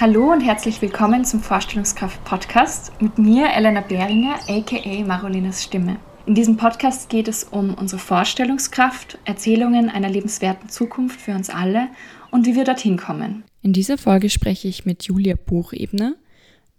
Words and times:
Hallo 0.00 0.32
und 0.32 0.40
herzlich 0.40 0.80
willkommen 0.80 1.26
zum 1.26 1.40
Vorstellungskraft-Podcast 1.40 3.02
mit 3.02 3.18
mir, 3.18 3.50
Elena 3.54 3.82
Behringer, 3.82 4.36
aka 4.48 5.04
Marolinas 5.04 5.62
Stimme. 5.62 6.00
In 6.24 6.34
diesem 6.34 6.56
Podcast 6.56 7.10
geht 7.10 7.28
es 7.28 7.44
um 7.44 7.74
unsere 7.74 8.00
Vorstellungskraft, 8.00 9.18
Erzählungen 9.26 9.90
einer 9.90 10.08
lebenswerten 10.08 10.70
Zukunft 10.70 11.20
für 11.20 11.32
uns 11.32 11.50
alle 11.50 11.88
und 12.30 12.46
wie 12.46 12.54
wir 12.54 12.64
dorthin 12.64 12.96
kommen. 12.96 13.44
In 13.60 13.74
dieser 13.74 13.98
Folge 13.98 14.30
spreche 14.30 14.68
ich 14.68 14.86
mit 14.86 15.02
Julia 15.02 15.36
Buchebner 15.36 16.14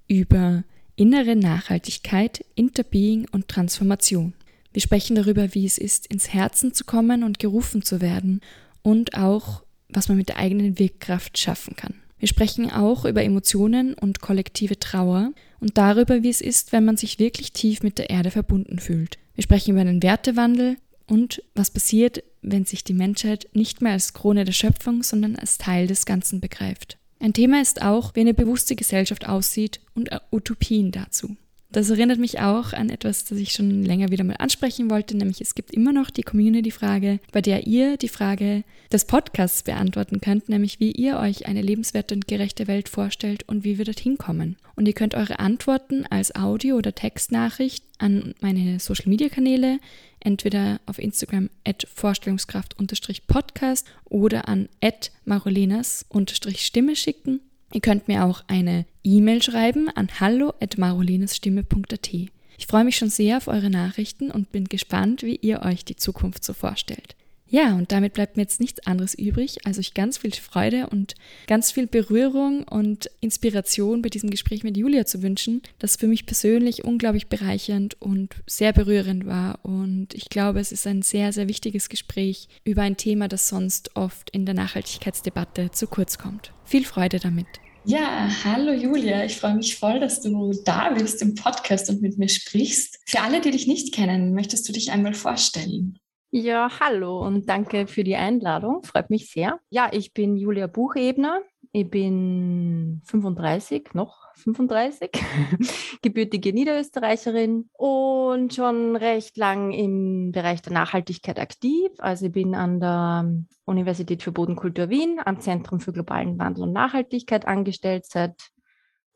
über 0.07 0.63
innere 0.95 1.35
Nachhaltigkeit, 1.35 2.43
Interbeing 2.55 3.27
und 3.31 3.49
Transformation. 3.49 4.33
Wir 4.73 4.81
sprechen 4.81 5.15
darüber, 5.15 5.53
wie 5.53 5.67
es 5.67 5.77
ist, 5.77 6.07
ins 6.07 6.33
Herzen 6.33 6.73
zu 6.73 6.85
kommen 6.85 7.21
und 7.21 7.37
gerufen 7.37 7.83
zu 7.83 8.01
werden 8.01 8.41
und 8.81 9.15
auch, 9.15 9.61
was 9.89 10.07
man 10.07 10.17
mit 10.17 10.29
der 10.29 10.37
eigenen 10.37 10.79
Wirkkraft 10.79 11.37
schaffen 11.37 11.75
kann. 11.75 12.00
Wir 12.21 12.27
sprechen 12.27 12.69
auch 12.69 13.05
über 13.05 13.23
Emotionen 13.23 13.95
und 13.95 14.21
kollektive 14.21 14.77
Trauer 14.77 15.31
und 15.59 15.79
darüber, 15.79 16.21
wie 16.21 16.29
es 16.29 16.39
ist, 16.39 16.71
wenn 16.71 16.85
man 16.85 16.95
sich 16.95 17.17
wirklich 17.17 17.51
tief 17.51 17.81
mit 17.81 17.97
der 17.97 18.11
Erde 18.11 18.29
verbunden 18.29 18.77
fühlt. 18.77 19.17
Wir 19.33 19.41
sprechen 19.41 19.71
über 19.71 19.81
einen 19.81 20.03
Wertewandel 20.03 20.77
und 21.07 21.41
was 21.55 21.71
passiert, 21.71 22.23
wenn 22.43 22.63
sich 22.63 22.83
die 22.83 22.93
Menschheit 22.93 23.47
nicht 23.53 23.81
mehr 23.81 23.93
als 23.93 24.13
Krone 24.13 24.45
der 24.45 24.51
Schöpfung, 24.51 25.01
sondern 25.01 25.35
als 25.35 25.57
Teil 25.57 25.87
des 25.87 26.05
Ganzen 26.05 26.41
begreift. 26.41 26.99
Ein 27.19 27.33
Thema 27.33 27.59
ist 27.59 27.81
auch, 27.81 28.13
wie 28.13 28.19
eine 28.19 28.35
bewusste 28.35 28.75
Gesellschaft 28.75 29.27
aussieht 29.27 29.81
und 29.95 30.11
Utopien 30.31 30.91
dazu. 30.91 31.35
Das 31.71 31.89
erinnert 31.89 32.19
mich 32.19 32.41
auch 32.41 32.73
an 32.73 32.89
etwas, 32.89 33.23
das 33.23 33.37
ich 33.37 33.53
schon 33.53 33.83
länger 33.83 34.11
wieder 34.11 34.25
mal 34.25 34.35
ansprechen 34.35 34.89
wollte, 34.89 35.15
nämlich 35.15 35.39
es 35.39 35.55
gibt 35.55 35.71
immer 35.71 35.93
noch 35.93 36.09
die 36.09 36.23
Community-Frage, 36.23 37.21
bei 37.31 37.41
der 37.41 37.65
ihr 37.65 37.95
die 37.95 38.09
Frage 38.09 38.65
des 38.91 39.05
Podcasts 39.05 39.63
beantworten 39.63 40.19
könnt, 40.19 40.49
nämlich 40.49 40.81
wie 40.81 40.91
ihr 40.91 41.17
euch 41.17 41.45
eine 41.45 41.61
lebenswerte 41.61 42.13
und 42.13 42.27
gerechte 42.27 42.67
Welt 42.67 42.89
vorstellt 42.89 43.47
und 43.47 43.63
wie 43.63 43.77
wir 43.77 43.85
dorthin 43.85 44.17
kommen. 44.17 44.57
Und 44.75 44.85
ihr 44.85 44.93
könnt 44.93 45.15
eure 45.15 45.39
Antworten 45.39 46.05
als 46.09 46.35
Audio- 46.35 46.75
oder 46.75 46.93
Textnachricht 46.93 47.85
an 47.99 48.35
meine 48.41 48.81
Social-Media-Kanäle, 48.81 49.79
entweder 50.19 50.81
auf 50.87 50.99
Instagram 50.99 51.49
at 51.65 51.87
Vorstellungskraft-Podcast 51.95 53.87
oder 54.03 54.49
an 54.49 54.67
at 54.81 55.11
marolenas-stimme 55.23 56.97
schicken 56.97 57.39
Ihr 57.73 57.81
könnt 57.81 58.07
mir 58.07 58.25
auch 58.25 58.43
eine 58.47 58.85
E-Mail 59.03 59.41
schreiben 59.41 59.89
an 59.89 60.09
hallo@marolinusstimme.at. 60.19 62.13
Ich 62.57 62.67
freue 62.67 62.83
mich 62.83 62.97
schon 62.97 63.09
sehr 63.09 63.37
auf 63.37 63.47
eure 63.47 63.69
Nachrichten 63.69 64.29
und 64.29 64.51
bin 64.51 64.65
gespannt, 64.65 65.23
wie 65.23 65.37
ihr 65.37 65.61
euch 65.63 65.83
die 65.83 65.95
Zukunft 65.95 66.43
so 66.43 66.53
vorstellt. 66.53 67.15
Ja, 67.51 67.75
und 67.75 67.91
damit 67.91 68.13
bleibt 68.13 68.37
mir 68.37 68.43
jetzt 68.43 68.61
nichts 68.61 68.87
anderes 68.87 69.13
übrig, 69.13 69.65
als 69.65 69.77
euch 69.77 69.93
ganz 69.93 70.17
viel 70.17 70.31
Freude 70.31 70.87
und 70.89 71.15
ganz 71.47 71.69
viel 71.69 71.85
Berührung 71.85 72.63
und 72.63 73.09
Inspiration 73.19 74.01
bei 74.01 74.07
diesem 74.07 74.29
Gespräch 74.29 74.63
mit 74.63 74.77
Julia 74.77 75.05
zu 75.05 75.21
wünschen, 75.21 75.61
das 75.77 75.97
für 75.97 76.07
mich 76.07 76.25
persönlich 76.25 76.85
unglaublich 76.85 77.27
bereichernd 77.27 78.01
und 78.01 78.35
sehr 78.47 78.71
berührend 78.71 79.25
war. 79.25 79.59
Und 79.63 80.13
ich 80.13 80.29
glaube, 80.29 80.61
es 80.61 80.71
ist 80.71 80.87
ein 80.87 81.01
sehr, 81.01 81.33
sehr 81.33 81.49
wichtiges 81.49 81.89
Gespräch 81.89 82.47
über 82.63 82.83
ein 82.83 82.95
Thema, 82.95 83.27
das 83.27 83.49
sonst 83.49 83.97
oft 83.97 84.29
in 84.29 84.45
der 84.45 84.55
Nachhaltigkeitsdebatte 84.55 85.71
zu 85.71 85.87
kurz 85.87 86.17
kommt. 86.17 86.53
Viel 86.63 86.85
Freude 86.85 87.19
damit. 87.19 87.47
Ja, 87.83 88.29
hallo 88.43 88.73
Julia. 88.73 89.25
Ich 89.25 89.39
freue 89.39 89.55
mich 89.55 89.75
voll, 89.75 89.99
dass 89.99 90.21
du 90.21 90.53
da 90.65 90.91
bist 90.91 91.21
im 91.23 91.33
Podcast 91.33 91.89
und 91.89 92.01
mit 92.01 92.17
mir 92.17 92.29
sprichst. 92.29 92.99
Für 93.07 93.21
alle, 93.21 93.41
die 93.41 93.49
dich 93.49 93.67
nicht 93.67 93.93
kennen, 93.93 94.35
möchtest 94.35 94.69
du 94.69 94.73
dich 94.73 94.91
einmal 94.91 95.15
vorstellen? 95.15 95.97
Ja, 96.29 96.69
hallo 96.79 97.25
und 97.25 97.49
danke 97.49 97.87
für 97.87 98.03
die 98.03 98.15
Einladung. 98.15 98.83
Freut 98.83 99.09
mich 99.09 99.31
sehr. 99.31 99.59
Ja, 99.71 99.89
ich 99.91 100.13
bin 100.13 100.37
Julia 100.37 100.67
Buchebner. 100.67 101.41
Ich 101.71 101.89
bin 101.89 103.01
35, 103.05 103.93
noch 103.93 104.30
35, 104.41 105.11
gebürtige 106.01 106.53
Niederösterreicherin 106.53 107.69
und 107.73 108.53
schon 108.53 108.95
recht 108.95 109.37
lang 109.37 109.71
im 109.71 110.31
Bereich 110.31 110.61
der 110.61 110.73
Nachhaltigkeit 110.73 111.39
aktiv. 111.39 111.91
Also 111.99 112.25
ich 112.25 112.31
bin 112.31 112.55
an 112.55 112.79
der 112.79 113.31
Universität 113.65 114.23
für 114.23 114.31
Bodenkultur 114.31 114.89
Wien 114.89 115.19
am 115.23 115.39
Zentrum 115.39 115.79
für 115.79 115.93
globalen 115.93 116.37
Wandel 116.39 116.63
und 116.63 116.73
Nachhaltigkeit 116.73 117.47
angestellt 117.47 118.05
seit 118.05 118.51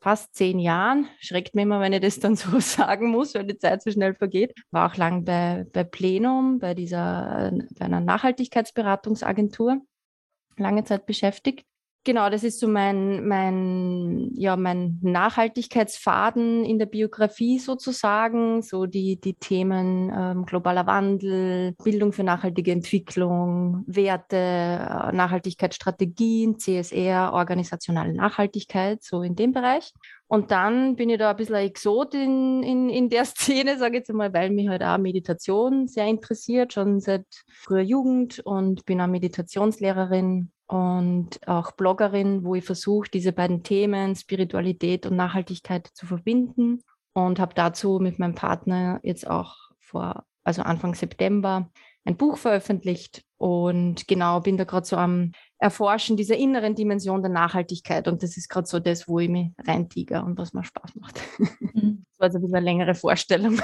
fast 0.00 0.34
zehn 0.34 0.58
Jahren. 0.58 1.08
Schreckt 1.18 1.54
mir 1.54 1.62
immer, 1.62 1.80
wenn 1.80 1.92
ich 1.92 2.00
das 2.00 2.20
dann 2.20 2.36
so 2.36 2.60
sagen 2.60 3.10
muss, 3.10 3.34
weil 3.34 3.44
die 3.44 3.58
Zeit 3.58 3.82
so 3.82 3.90
schnell 3.90 4.14
vergeht. 4.14 4.54
War 4.70 4.90
auch 4.90 4.96
lang 4.96 5.24
bei, 5.24 5.66
bei 5.72 5.84
Plenum, 5.84 6.58
bei 6.58 6.74
dieser, 6.74 7.52
bei 7.78 7.84
einer 7.84 8.00
Nachhaltigkeitsberatungsagentur, 8.00 9.80
lange 10.56 10.84
Zeit 10.84 11.06
beschäftigt. 11.06 11.66
Genau, 12.06 12.30
das 12.30 12.44
ist 12.44 12.60
so 12.60 12.68
mein, 12.68 13.26
mein, 13.26 14.30
ja, 14.34 14.54
mein 14.54 15.00
Nachhaltigkeitsfaden 15.02 16.64
in 16.64 16.78
der 16.78 16.86
Biografie 16.86 17.58
sozusagen. 17.58 18.62
So 18.62 18.86
die, 18.86 19.20
die 19.20 19.34
Themen 19.34 20.12
ähm, 20.16 20.46
globaler 20.46 20.86
Wandel, 20.86 21.72
Bildung 21.82 22.12
für 22.12 22.22
nachhaltige 22.22 22.70
Entwicklung, 22.70 23.82
Werte, 23.88 24.36
äh, 24.36 25.12
Nachhaltigkeitsstrategien, 25.16 26.60
CSR, 26.60 27.32
organisationale 27.32 28.14
Nachhaltigkeit, 28.14 29.02
so 29.02 29.22
in 29.22 29.34
dem 29.34 29.52
Bereich. 29.52 29.92
Und 30.28 30.52
dann 30.52 30.94
bin 30.94 31.10
ich 31.10 31.18
da 31.18 31.30
ein 31.30 31.36
bisschen 31.36 31.56
ein 31.56 31.66
Exot 31.66 32.14
in, 32.14 32.62
in, 32.62 32.88
in 32.88 33.08
der 33.08 33.24
Szene, 33.24 33.78
sage 33.78 33.96
ich 33.96 34.00
jetzt 34.02 34.12
mal, 34.12 34.32
weil 34.32 34.50
mich 34.50 34.68
halt 34.68 34.84
auch 34.84 34.98
Meditation 34.98 35.88
sehr 35.88 36.06
interessiert, 36.06 36.72
schon 36.72 37.00
seit 37.00 37.26
früher 37.48 37.82
Jugend 37.82 38.38
und 38.44 38.86
bin 38.86 39.00
auch 39.00 39.08
Meditationslehrerin 39.08 40.52
und 40.68 41.46
auch 41.46 41.72
Bloggerin, 41.72 42.44
wo 42.44 42.54
ich 42.54 42.64
versuche, 42.64 43.08
diese 43.10 43.32
beiden 43.32 43.62
Themen 43.62 44.16
Spiritualität 44.16 45.06
und 45.06 45.16
Nachhaltigkeit 45.16 45.86
zu 45.86 46.06
verbinden 46.06 46.82
und 47.12 47.38
habe 47.38 47.54
dazu 47.54 47.98
mit 48.00 48.18
meinem 48.18 48.34
Partner 48.34 49.00
jetzt 49.02 49.26
auch 49.26 49.54
vor, 49.78 50.24
also 50.44 50.62
Anfang 50.62 50.94
September, 50.94 51.70
ein 52.04 52.16
Buch 52.16 52.38
veröffentlicht 52.38 53.24
und 53.36 54.06
genau 54.06 54.40
bin 54.40 54.56
da 54.56 54.64
gerade 54.64 54.86
so 54.86 54.96
am 54.96 55.32
Erforschen 55.58 56.16
dieser 56.16 56.36
inneren 56.36 56.74
Dimension 56.74 57.22
der 57.22 57.30
Nachhaltigkeit 57.30 58.08
und 58.08 58.22
das 58.22 58.36
ist 58.36 58.48
gerade 58.48 58.66
so 58.66 58.78
das, 58.78 59.08
wo 59.08 59.18
ich 59.18 59.28
mich 59.28 59.52
reintiger 59.66 60.24
und 60.24 60.38
was 60.38 60.52
mir 60.52 60.64
Spaß 60.64 60.94
macht. 60.96 61.20
Mhm. 61.60 62.05
War 62.26 62.34
also 62.34 62.46
ein 62.48 62.54
eine 62.54 62.64
längere 62.64 62.94
Vorstellung. 62.94 63.60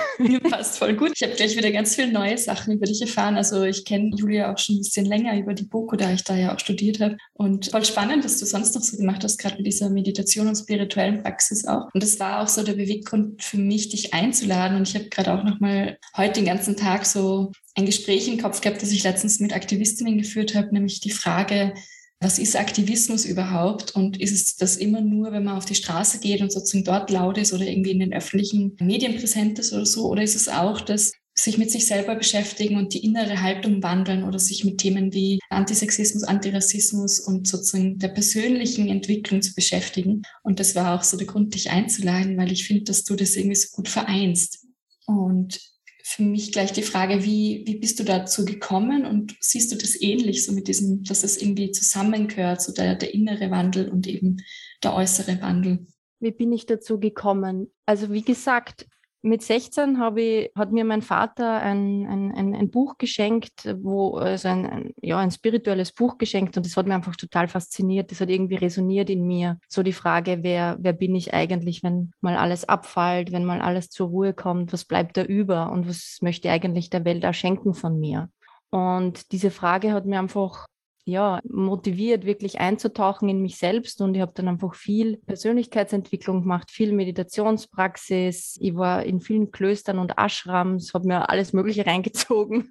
Passt 0.51 0.79
voll 0.79 0.95
gut. 0.95 1.13
Ich 1.17 1.23
habe 1.23 1.35
gleich 1.35 1.57
wieder 1.57 1.73
ganz 1.73 1.97
viele 1.97 2.13
neue 2.13 2.39
Sachen 2.39 2.75
über 2.75 2.87
dich 2.87 3.01
erfahren. 3.03 3.37
Also 3.37 3.65
ich 3.65 3.85
kenne 3.85 4.13
Julia 4.15 4.53
auch 4.53 4.59
schon 4.59 4.77
ein 4.77 4.83
bisschen 4.83 5.07
länger 5.07 5.37
über 5.37 5.53
die 5.53 5.65
BOKU, 5.65 5.97
da 5.97 6.13
ich 6.13 6.23
da 6.23 6.37
ja 6.37 6.55
auch 6.55 6.61
studiert 6.61 7.01
habe. 7.01 7.17
Und 7.33 7.67
voll 7.73 7.85
spannend, 7.85 8.25
was 8.25 8.39
du 8.39 8.47
sonst 8.47 8.75
noch 8.75 8.83
so 8.83 8.97
gemacht 8.97 9.25
hast, 9.25 9.39
gerade 9.39 9.57
mit 9.57 9.67
dieser 9.67 9.91
Meditation 9.91 10.47
und 10.47 10.55
spirituellen 10.55 11.23
Praxis 11.23 11.67
auch. 11.67 11.89
Und 11.93 12.03
das 12.03 12.21
war 12.21 12.41
auch 12.41 12.49
so 12.49 12.63
der 12.63 12.75
Beweggrund 12.75 13.43
für 13.43 13.57
mich, 13.57 13.89
dich 13.89 14.15
einzuladen. 14.15 14.77
Und 14.77 14.89
ich 14.89 14.95
habe 14.95 15.09
gerade 15.09 15.33
auch 15.33 15.43
nochmal 15.43 15.99
heute 16.17 16.35
den 16.35 16.47
ganzen 16.47 16.77
Tag 16.77 17.05
so 17.05 17.51
ein 17.75 17.87
Gespräch 17.87 18.29
im 18.29 18.41
Kopf 18.41 18.61
gehabt, 18.61 18.81
das 18.81 18.93
ich 18.93 19.03
letztens 19.03 19.41
mit 19.41 19.55
Aktivistinnen 19.55 20.19
geführt 20.19 20.55
habe, 20.55 20.73
nämlich 20.73 21.01
die 21.01 21.11
Frage, 21.11 21.75
was 22.23 22.39
ist 22.39 22.57
Aktivismus 22.57 23.25
überhaupt 23.25 23.97
und 23.97 24.21
ist 24.21 24.33
es 24.33 24.57
das 24.57 24.77
immer 24.77 25.01
nur, 25.01 25.33
wenn 25.33 25.45
man 25.45 25.57
auf 25.57 25.65
die 25.65 25.75
Straße 25.75 26.21
geht 26.21 26.41
und 26.41 26.53
sozusagen 26.53 26.85
dort 26.85 27.11
laut 27.11 27.37
ist 27.37 27.53
oder 27.53 27.67
irgendwie 27.67 27.91
in 27.91 27.99
den 27.99 28.13
öffentlichen 28.13 28.77
Medien 28.81 29.17
präsent 29.17 29.59
ist 29.59 29.73
oder 29.73 29.87
so? 29.87 30.09
Oder 30.09 30.23
ist 30.23 30.37
es 30.37 30.49
auch 30.49 30.81
das 30.81 31.13
sich 31.35 31.59
mit 31.59 31.71
sich 31.71 31.87
selber 31.87 32.15
beschäftigen 32.15 32.77
und 32.77 32.93
die 32.93 33.05
innere 33.05 33.41
Haltung 33.41 33.83
wandeln 33.83 34.23
oder 34.23 34.39
sich 34.39 34.65
mit 34.65 34.79
Themen 34.79 35.13
wie 35.15 35.41
Antisexismus, 35.49 36.25
Antirassismus 36.25 37.21
und 37.21 37.49
sozusagen 37.49 37.99
der 37.99 38.09
persönlichen 38.09 38.89
Entwicklung 38.89 39.43
zu 39.43 39.55
beschäftigen? 39.55 40.23
Und 40.43 40.61
das 40.61 40.75
war 40.75 40.95
auch 40.95 41.03
so 41.03 41.17
der 41.17 41.27
Grund, 41.27 41.55
dich 41.55 41.71
einzuladen, 41.71 42.37
weil 42.37 42.53
ich 42.53 42.67
finde, 42.67 42.85
dass 42.85 43.05
du 43.05 43.17
das 43.17 43.35
irgendwie 43.35 43.57
so 43.57 43.69
gut 43.73 43.89
vereinst. 43.89 44.67
Und 45.07 45.72
für 46.03 46.23
mich 46.23 46.53
gleich 46.53 46.73
die 46.73 46.83
Frage, 46.83 47.25
wie, 47.25 47.63
wie 47.67 47.77
bist 47.77 48.01
du 48.01 48.05
dazu 48.05 48.45
gekommen 48.45 49.07
und 49.07 49.37
siehst 49.41 49.73
du 49.73 49.77
das 49.77 50.01
ähnlich, 50.01 50.45
so 50.45 50.53
mit 50.53 50.69
diesem, 50.69 51.05
dass 51.05 51.23
es 51.23 51.41
irgendwie 51.41 51.71
zusammengehört, 51.71 52.61
so 52.61 52.73
der, 52.73 52.97
der 52.97 53.15
innere 53.15 53.51
Wandel 53.51 53.89
und 53.89 54.07
eben 54.07 54.39
der 54.83 54.95
äußere 54.95 55.41
Wandel? 55.41 55.87
Wie 56.19 56.33
bin 56.33 56.53
ich 56.53 56.67
dazu 56.67 56.99
gekommen? 56.99 57.73
Also 57.87 58.13
wie 58.13 58.23
gesagt, 58.23 58.87
mit 59.23 59.43
16 59.43 59.99
habe 59.99 60.21
ich, 60.21 60.51
hat 60.57 60.73
mir 60.73 60.85
mein 60.85 61.01
Vater 61.01 61.61
ein, 61.63 62.07
ein, 62.07 62.33
ein, 62.33 62.55
ein 62.55 62.71
Buch 62.71 62.99
geschenkt, 62.99 63.77
wo, 63.81 64.17
also 64.17 64.49
ein, 64.49 64.67
ein, 64.67 64.95
ja, 65.01 65.19
ein 65.19 65.31
spirituelles 65.31 65.93
Buch 65.93 66.19
geschenkt 66.19 66.57
und 66.57 66.67
das 66.67 66.77
hat 66.77 66.87
mir 66.87 66.95
einfach 66.95 67.15
total 67.15 67.47
fasziniert. 67.47 68.11
Das 68.11 68.21
hat 68.21 68.31
irgendwie 68.31 68.57
resoniert 68.57 69.11
in 69.11 69.27
mir. 69.27 69.59
So 69.69 69.83
die 69.83 69.93
Frage, 69.93 70.39
wer, 70.43 70.77
wer 70.81 70.93
bin 70.93 71.15
ich 71.15 71.33
eigentlich, 71.33 71.83
wenn 71.83 72.13
mal 72.21 72.37
alles 72.37 72.69
abfällt, 72.69 73.31
wenn 73.31 73.45
mal 73.45 73.61
alles 73.61 73.91
zur 73.91 74.09
Ruhe 74.09 74.35
kommt, 74.35 74.73
was 74.73 74.85
bleibt 74.85 75.17
da 75.17 75.23
über 75.23 75.71
und 75.71 75.89
was 75.89 76.19
möchte 76.21 76.51
eigentlich 76.51 76.91
der 76.91 77.05
Welt 77.05 77.25
auch 77.25 77.35
schenken 77.35 77.75
von 77.75 78.01
mir? 78.01 78.29
Und 78.71 79.33
diese 79.33 79.51
Frage 79.51 79.93
hat 79.93 80.07
mir 80.07 80.19
einfach 80.19 80.67
ja, 81.05 81.41
motiviert, 81.49 82.25
wirklich 82.25 82.61
einzutauchen 82.61 83.29
in 83.29 83.43
mich 83.43 83.57
selbst. 83.57 84.01
Und 84.01 84.15
ich 84.15 84.21
habe 84.21 84.33
dann 84.35 84.49
einfach 84.49 84.75
viel 84.75 85.17
Persönlichkeitsentwicklung 85.27 86.43
gemacht, 86.43 86.71
viel 86.71 86.93
Meditationspraxis. 86.93 88.57
Ich 88.61 88.77
war 88.77 89.03
in 89.03 89.21
vielen 89.21 89.51
Klöstern 89.51 89.99
und 89.99 90.15
Ashrams, 90.17 90.95
habe 90.95 91.09
mir 91.09 91.29
alles 91.29 91.53
Mögliche 91.53 91.87
reingezogen. 91.87 92.71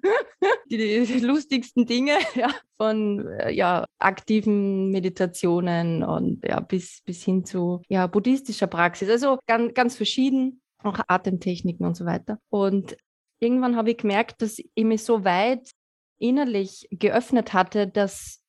die, 0.70 1.04
die, 1.04 1.20
lustigsten 1.20 1.86
Dinge, 1.86 2.14
ja, 2.34 2.48
von 2.78 3.26
äh, 3.26 3.52
ja, 3.52 3.84
aktiven 3.98 4.90
Meditationen 4.90 6.02
und 6.02 6.44
ja, 6.46 6.60
bis, 6.60 7.02
bis 7.04 7.22
hin 7.22 7.44
zu 7.44 7.82
ja, 7.88 8.06
buddhistischer 8.06 8.66
Praxis. 8.66 9.10
Also 9.10 9.38
ganz, 9.46 9.74
ganz 9.74 9.96
verschieden, 9.96 10.62
auch 10.82 10.98
Atemtechniken 11.06 11.86
und 11.86 11.96
so 11.96 12.06
weiter. 12.06 12.38
Und 12.48 12.96
irgendwann 13.40 13.76
habe 13.76 13.90
ich 13.90 13.98
gemerkt, 13.98 14.40
dass 14.40 14.58
ich 14.58 14.84
mich 14.84 15.04
so 15.04 15.24
weit 15.24 15.70
innerlich 16.22 16.88
geöffnet 16.90 17.52
hatte, 17.52 17.86
dass 17.86 18.42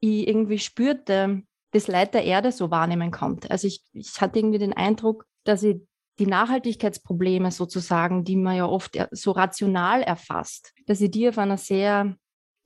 ich 0.00 0.28
irgendwie 0.28 0.58
spürte, 0.58 1.42
das 1.72 1.88
Leid 1.88 2.14
der 2.14 2.24
Erde 2.24 2.52
so 2.52 2.70
wahrnehmen 2.70 3.10
konnte. 3.10 3.50
Also 3.50 3.66
ich, 3.66 3.82
ich 3.92 4.20
hatte 4.20 4.38
irgendwie 4.38 4.58
den 4.58 4.72
Eindruck, 4.72 5.26
dass 5.44 5.62
ich 5.62 5.80
die 6.18 6.26
Nachhaltigkeitsprobleme 6.26 7.50
sozusagen, 7.50 8.24
die 8.24 8.36
man 8.36 8.56
ja 8.56 8.66
oft 8.66 8.98
so 9.10 9.32
rational 9.32 10.02
erfasst, 10.02 10.72
dass 10.86 11.00
ich 11.00 11.10
die 11.10 11.28
auf 11.28 11.38
einer 11.38 11.58
sehr 11.58 12.16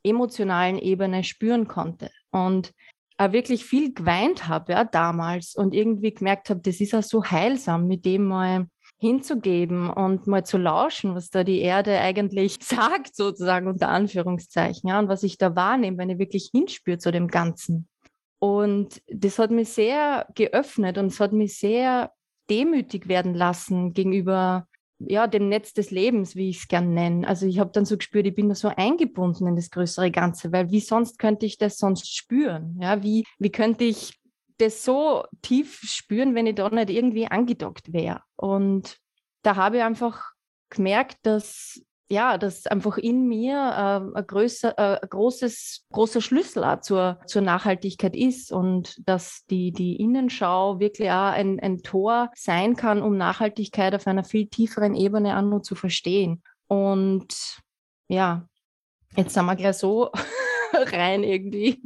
emotionalen 0.05 0.79
Ebene 0.79 1.25
spüren 1.25 1.69
konnte. 1.69 2.11
Und 2.31 2.73
wirklich 3.19 3.65
viel 3.65 3.95
geweint 3.95 4.49
habe 4.49 4.73
ja, 4.73 4.85
damals 4.85 5.55
und 5.55 5.75
irgendwie 5.75 6.13
gemerkt 6.13 6.51
habe, 6.51 6.61
das 6.61 6.81
ist 6.81 6.93
auch 6.93 7.05
so 7.05 7.25
heilsam, 7.25 7.87
mit 7.87 8.05
dem 8.05 8.27
mal 8.27 8.67
hinzugeben 9.03 9.91
und 9.91 10.29
mal 10.29 10.47
zu 10.47 10.59
lauschen, 10.59 11.17
was 11.17 11.29
da 11.29 11.43
die 11.43 11.61
Erde 11.61 11.99
eigentlich 11.99 12.59
sagt, 12.63 13.17
sozusagen 13.17 13.67
unter 13.67 13.89
Anführungszeichen, 13.89 14.89
ja, 14.89 15.01
und 15.01 15.09
was 15.09 15.25
ich 15.25 15.39
da 15.39 15.57
wahrnehme, 15.57 15.99
wenn 15.99 16.11
ich 16.11 16.19
wirklich 16.19 16.51
hinspüre 16.53 16.99
zu 16.99 17.11
dem 17.11 17.27
Ganzen. 17.27 17.89
Und 18.39 19.03
das 19.09 19.39
hat 19.39 19.51
mich 19.51 19.71
sehr 19.71 20.27
geöffnet 20.35 20.99
und 20.99 21.07
es 21.07 21.19
hat 21.19 21.33
mich 21.33 21.59
sehr 21.59 22.13
demütig 22.49 23.09
werden 23.09 23.35
lassen 23.35 23.93
gegenüber 23.93 24.67
ja, 24.99 25.27
dem 25.27 25.49
Netz 25.49 25.73
des 25.73 25.91
Lebens, 25.91 26.37
wie 26.37 26.51
ich 26.51 26.59
es 26.59 26.69
gern 26.69 26.95
nenne. 26.95 27.27
Also 27.27 27.47
ich 27.47 27.59
habe 27.59 27.73
dann 27.73 27.85
so 27.85 27.97
gespürt, 27.97 28.27
ich 28.27 28.37
bin 28.37 28.49
da 28.49 28.55
so 28.55 28.69
eingebunden 28.69 29.49
in 29.49 29.57
das 29.57 29.71
größere 29.71 30.13
Ganze, 30.13 30.53
weil 30.53 30.71
wie 30.71 30.79
sonst 30.79 31.19
könnte 31.19 31.45
ich 31.45 31.59
das 31.59 31.77
sonst 31.77 32.15
spüren? 32.15 32.79
Ja, 32.81 33.03
wie, 33.03 33.25
wie 33.41 33.51
könnte 33.51 33.83
ich 33.83 34.22
das 34.63 34.85
so 34.85 35.25
tief 35.43 35.81
spüren, 35.83 36.35
wenn 36.35 36.47
ich 36.47 36.55
da 36.55 36.69
nicht 36.71 36.91
irgendwie 36.91 37.27
angedockt 37.27 37.93
wäre. 37.93 38.23
Und 38.37 38.99
da 39.43 39.57
habe 39.57 39.79
ich 39.79 39.83
einfach 39.83 40.33
gemerkt, 40.71 41.19
dass 41.23 41.83
ja, 42.13 42.37
dass 42.37 42.67
einfach 42.67 42.99
in 42.99 43.27
mir 43.27 43.55
äh, 43.55 44.19
ein, 44.19 44.27
größer, 44.27 44.79
äh, 44.79 45.01
ein 45.01 45.09
großes, 45.09 45.87
großer 45.91 46.21
Schlüssel 46.21 46.63
auch 46.63 46.83
zur, 46.83 47.19
zur 47.27 47.41
Nachhaltigkeit 47.41 48.15
ist 48.15 48.53
und 48.53 48.97
dass 49.09 49.47
die, 49.47 49.73
die 49.73 49.97
Innenschau 49.97 50.79
wirklich 50.79 51.11
auch 51.11 51.33
ein, 51.33 51.59
ein 51.61 51.79
Tor 51.79 52.31
sein 52.35 52.77
kann, 52.77 53.01
um 53.01 53.17
Nachhaltigkeit 53.17 53.95
auf 53.95 54.07
einer 54.07 54.25
viel 54.25 54.47
tieferen 54.47 54.95
Ebene 54.95 55.39
auch 55.39 55.43
nur 55.43 55.63
zu 55.63 55.75
verstehen. 55.75 56.43
Und 56.67 57.63
ja, 58.09 58.47
jetzt 59.17 59.33
sind 59.33 59.47
wir 59.47 59.57
gleich 59.57 59.79
so 59.79 60.11
rein 60.75 61.25
irgendwie. 61.25 61.81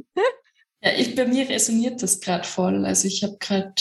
Ich, 0.97 1.15
bei 1.15 1.25
mir 1.25 1.47
resoniert 1.49 2.01
das 2.03 2.19
gerade 2.19 2.47
voll. 2.47 2.85
Also 2.85 3.07
ich 3.07 3.23
habe 3.23 3.37
gerade 3.39 3.73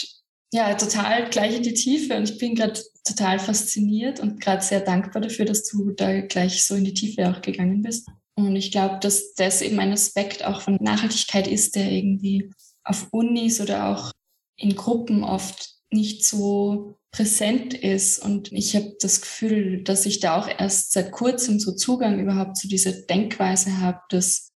ja 0.53 0.75
total 0.75 1.29
gleich 1.31 1.57
in 1.57 1.63
die 1.63 1.75
Tiefe 1.75 2.17
und 2.17 2.31
ich 2.31 2.39
bin 2.39 2.55
gerade 2.55 2.81
total 3.05 3.39
fasziniert 3.39 4.21
und 4.21 4.41
gerade 4.41 4.63
sehr 4.63 4.81
dankbar 4.81 5.23
dafür, 5.23 5.45
dass 5.45 5.65
du 5.65 5.91
da 5.91 6.21
gleich 6.23 6.65
so 6.65 6.75
in 6.75 6.85
die 6.85 6.95
Tiefe 6.95 7.29
auch 7.29 7.41
gegangen 7.43 7.83
bist. 7.83 8.09
Und 8.35 8.57
ich 8.57 8.71
glaube, 8.71 8.99
dass 9.01 9.35
das 9.35 9.63
eben 9.63 9.79
ein 9.79 9.93
Aspekt 9.93 10.45
auch 10.45 10.61
von 10.61 10.77
Nachhaltigkeit 10.81 11.47
ist, 11.49 11.75
der 11.75 11.91
irgendwie 11.91 12.51
auf 12.85 13.09
Unis 13.11 13.61
oder 13.61 13.89
auch 13.89 14.13
in 14.57 14.75
Gruppen 14.77 15.25
oft 15.25 15.75
nicht 15.91 16.25
so 16.25 16.99
präsent 17.11 17.73
ist. 17.73 18.19
Und 18.19 18.53
ich 18.53 18.77
habe 18.77 18.97
das 19.01 19.21
Gefühl, 19.23 19.83
dass 19.83 20.07
ich 20.07 20.21
da 20.21 20.39
auch 20.39 20.49
erst 20.49 20.93
seit 20.93 21.13
kurzem 21.13 21.59
so 21.59 21.73
Zugang 21.73 22.21
überhaupt 22.21 22.57
zu 22.57 22.69
dieser 22.69 22.93
Denkweise 22.93 23.81
habe, 23.81 24.01
dass 24.11 24.51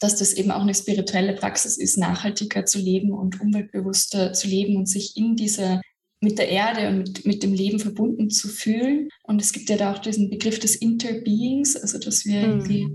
dass 0.00 0.16
das 0.16 0.32
eben 0.32 0.50
auch 0.50 0.62
eine 0.62 0.74
spirituelle 0.74 1.34
Praxis 1.34 1.76
ist, 1.76 1.96
nachhaltiger 1.96 2.66
zu 2.66 2.78
leben 2.78 3.12
und 3.12 3.40
umweltbewusster 3.40 4.32
zu 4.32 4.48
leben 4.48 4.76
und 4.76 4.86
sich 4.86 5.16
in 5.16 5.36
dieser 5.36 5.80
mit 6.20 6.38
der 6.38 6.48
Erde 6.48 6.88
und 6.88 6.98
mit, 6.98 7.26
mit 7.26 7.42
dem 7.42 7.52
Leben 7.52 7.78
verbunden 7.78 8.30
zu 8.30 8.48
fühlen. 8.48 9.08
Und 9.24 9.40
es 9.40 9.52
gibt 9.52 9.68
ja 9.68 9.76
da 9.76 9.92
auch 9.92 9.98
diesen 9.98 10.30
Begriff 10.30 10.58
des 10.58 10.74
Interbeings, 10.74 11.76
also 11.76 11.98
dass 11.98 12.24
wir 12.24 12.40
mhm. 12.40 12.44
irgendwie 12.44 12.88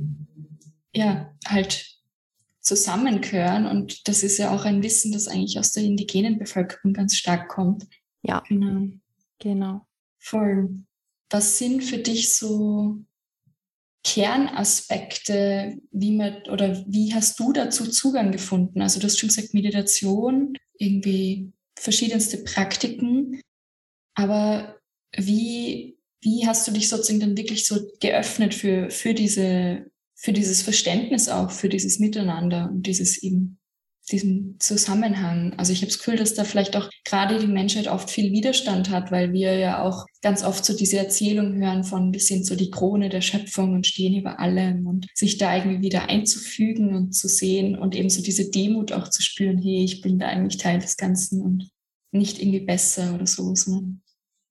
ja 0.94 1.32
halt 1.46 1.86
zusammengehören. 2.60 3.66
Und 3.66 4.08
das 4.08 4.24
ist 4.24 4.38
ja 4.38 4.54
auch 4.54 4.66
ein 4.66 4.84
Wissen, 4.84 5.12
das 5.12 5.28
eigentlich 5.28 5.60
aus 5.60 5.72
der 5.72 5.84
indigenen 5.84 6.40
Bevölkerung 6.40 6.94
ganz 6.94 7.16
stark 7.16 7.48
kommt. 7.50 7.86
Ja, 8.24 8.44
genau. 8.48 8.88
Genau. 9.40 9.86
Voll. 10.18 10.70
Was 11.30 11.58
sind 11.58 11.84
für 11.84 12.00
dich 12.00 12.34
so 12.34 12.98
Kernaspekte, 14.04 15.78
wie 15.92 16.12
man 16.12 16.44
oder 16.50 16.84
wie 16.88 17.14
hast 17.14 17.40
du 17.40 17.52
dazu 17.52 17.90
Zugang 17.90 18.32
gefunden? 18.32 18.82
Also 18.82 19.00
du 19.00 19.06
hast 19.06 19.20
schon 19.20 19.30
gesagt, 19.30 19.54
Meditation, 19.54 20.58
irgendwie 20.78 21.52
verschiedenste 21.78 22.38
Praktiken, 22.40 23.42
aber 24.16 24.80
wie, 25.16 25.98
wie 26.22 26.48
hast 26.48 26.68
du 26.68 26.72
dich 26.72 26.90
sozusagen 26.90 27.20
dann 27.20 27.38
wirklich 27.38 27.66
so 27.66 27.92
geöffnet 28.00 28.54
für, 28.54 28.90
für 28.90 29.14
diese, 29.14 29.86
für 30.16 30.34
dieses 30.34 30.62
Verständnis 30.62 31.30
auch, 31.30 31.52
für 31.52 31.70
dieses 31.70 32.00
Miteinander 32.00 32.70
und 32.72 32.84
dieses 32.84 33.22
eben 33.22 33.59
diesem 34.12 34.56
Zusammenhang. 34.60 35.54
Also 35.58 35.72
ich 35.72 35.80
habe 35.80 35.88
das 35.88 36.00
Gefühl, 36.00 36.18
dass 36.18 36.34
da 36.34 36.44
vielleicht 36.44 36.76
auch 36.76 36.90
gerade 37.06 37.40
die 37.40 37.48
Menschheit 37.48 37.88
oft 37.88 38.10
viel 38.10 38.32
Widerstand 38.32 38.90
hat, 38.90 39.12
weil 39.12 39.34
wir 39.34 39.58
ja 39.58 39.84
auch 39.84 40.06
ganz 40.22 40.44
oft 40.44 40.66
so 40.66 40.76
diese 40.76 40.98
Erzählung 40.98 41.56
hören 41.56 41.84
von 41.84 42.12
wir 42.14 42.20
sind 42.20 42.46
so 42.46 42.56
die 42.56 42.72
Krone 42.72 43.10
der 43.10 43.22
Schöpfung 43.22 43.74
und 43.74 43.88
stehen 43.88 44.20
über 44.20 44.40
allem 44.40 44.88
und 44.88 45.08
sich 45.14 45.38
da 45.38 45.56
irgendwie 45.56 45.82
wieder 45.82 46.10
einzufügen 46.10 46.96
und 46.96 47.14
zu 47.14 47.28
sehen 47.28 47.78
und 47.78 47.96
eben 47.96 48.10
so 48.10 48.22
diese 48.22 48.50
Demut 48.50 48.92
auch 48.92 49.10
zu 49.10 49.22
spüren, 49.22 49.58
hey, 49.58 49.84
ich 49.84 50.02
bin 50.02 50.20
da 50.20 50.28
eigentlich 50.28 50.58
Teil 50.58 50.80
des 50.80 50.98
Ganzen 50.98 51.42
und 51.42 51.70
nicht 52.12 52.42
irgendwie 52.42 52.66
besser 52.66 53.14
oder 53.16 53.28
so, 53.28 53.54
sondern 53.56 54.02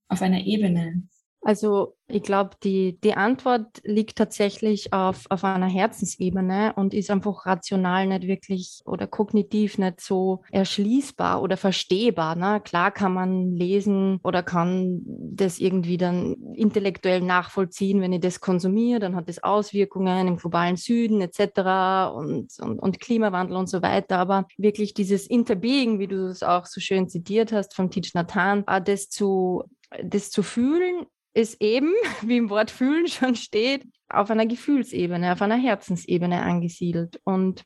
auf 0.08 0.22
einer 0.22 0.46
Ebene. 0.46 1.02
Also 1.48 1.96
ich 2.08 2.22
glaube, 2.22 2.50
die, 2.62 3.00
die 3.00 3.14
Antwort 3.14 3.80
liegt 3.82 4.18
tatsächlich 4.18 4.92
auf, 4.92 5.24
auf 5.30 5.44
einer 5.44 5.66
Herzensebene 5.66 6.74
und 6.76 6.92
ist 6.92 7.10
einfach 7.10 7.46
rational 7.46 8.06
nicht 8.06 8.26
wirklich 8.26 8.82
oder 8.84 9.06
kognitiv 9.06 9.78
nicht 9.78 10.02
so 10.02 10.42
erschließbar 10.52 11.40
oder 11.40 11.56
verstehbar. 11.56 12.36
Ne? 12.36 12.60
Klar 12.62 12.90
kann 12.90 13.14
man 13.14 13.52
lesen 13.52 14.20
oder 14.22 14.42
kann 14.42 15.00
das 15.06 15.58
irgendwie 15.58 15.96
dann 15.96 16.34
intellektuell 16.52 17.22
nachvollziehen, 17.22 18.02
wenn 18.02 18.12
ich 18.12 18.20
das 18.20 18.40
konsumiere, 18.40 19.00
dann 19.00 19.16
hat 19.16 19.30
das 19.30 19.42
Auswirkungen 19.42 20.28
im 20.28 20.36
globalen 20.36 20.76
Süden 20.76 21.22
etc. 21.22 22.12
Und, 22.14 22.58
und, 22.60 22.78
und 22.78 23.00
Klimawandel 23.00 23.56
und 23.56 23.70
so 23.70 23.80
weiter. 23.80 24.18
Aber 24.18 24.46
wirklich 24.58 24.92
dieses 24.92 25.26
Interbeing, 25.26 25.98
wie 25.98 26.08
du 26.08 26.26
es 26.26 26.42
auch 26.42 26.66
so 26.66 26.78
schön 26.82 27.08
zitiert 27.08 27.52
hast 27.52 27.74
von 27.74 27.90
Tich 27.90 28.12
Nathan, 28.12 28.66
das 28.84 29.08
zu 29.08 29.64
das 30.02 30.30
zu 30.30 30.42
fühlen 30.42 31.06
ist 31.34 31.60
eben, 31.60 31.92
wie 32.22 32.36
im 32.36 32.50
Wort 32.50 32.70
fühlen 32.70 33.08
schon 33.08 33.34
steht, 33.34 33.86
auf 34.08 34.30
einer 34.30 34.46
Gefühlsebene, 34.46 35.32
auf 35.32 35.42
einer 35.42 35.56
Herzensebene 35.56 36.40
angesiedelt. 36.42 37.20
Und 37.24 37.64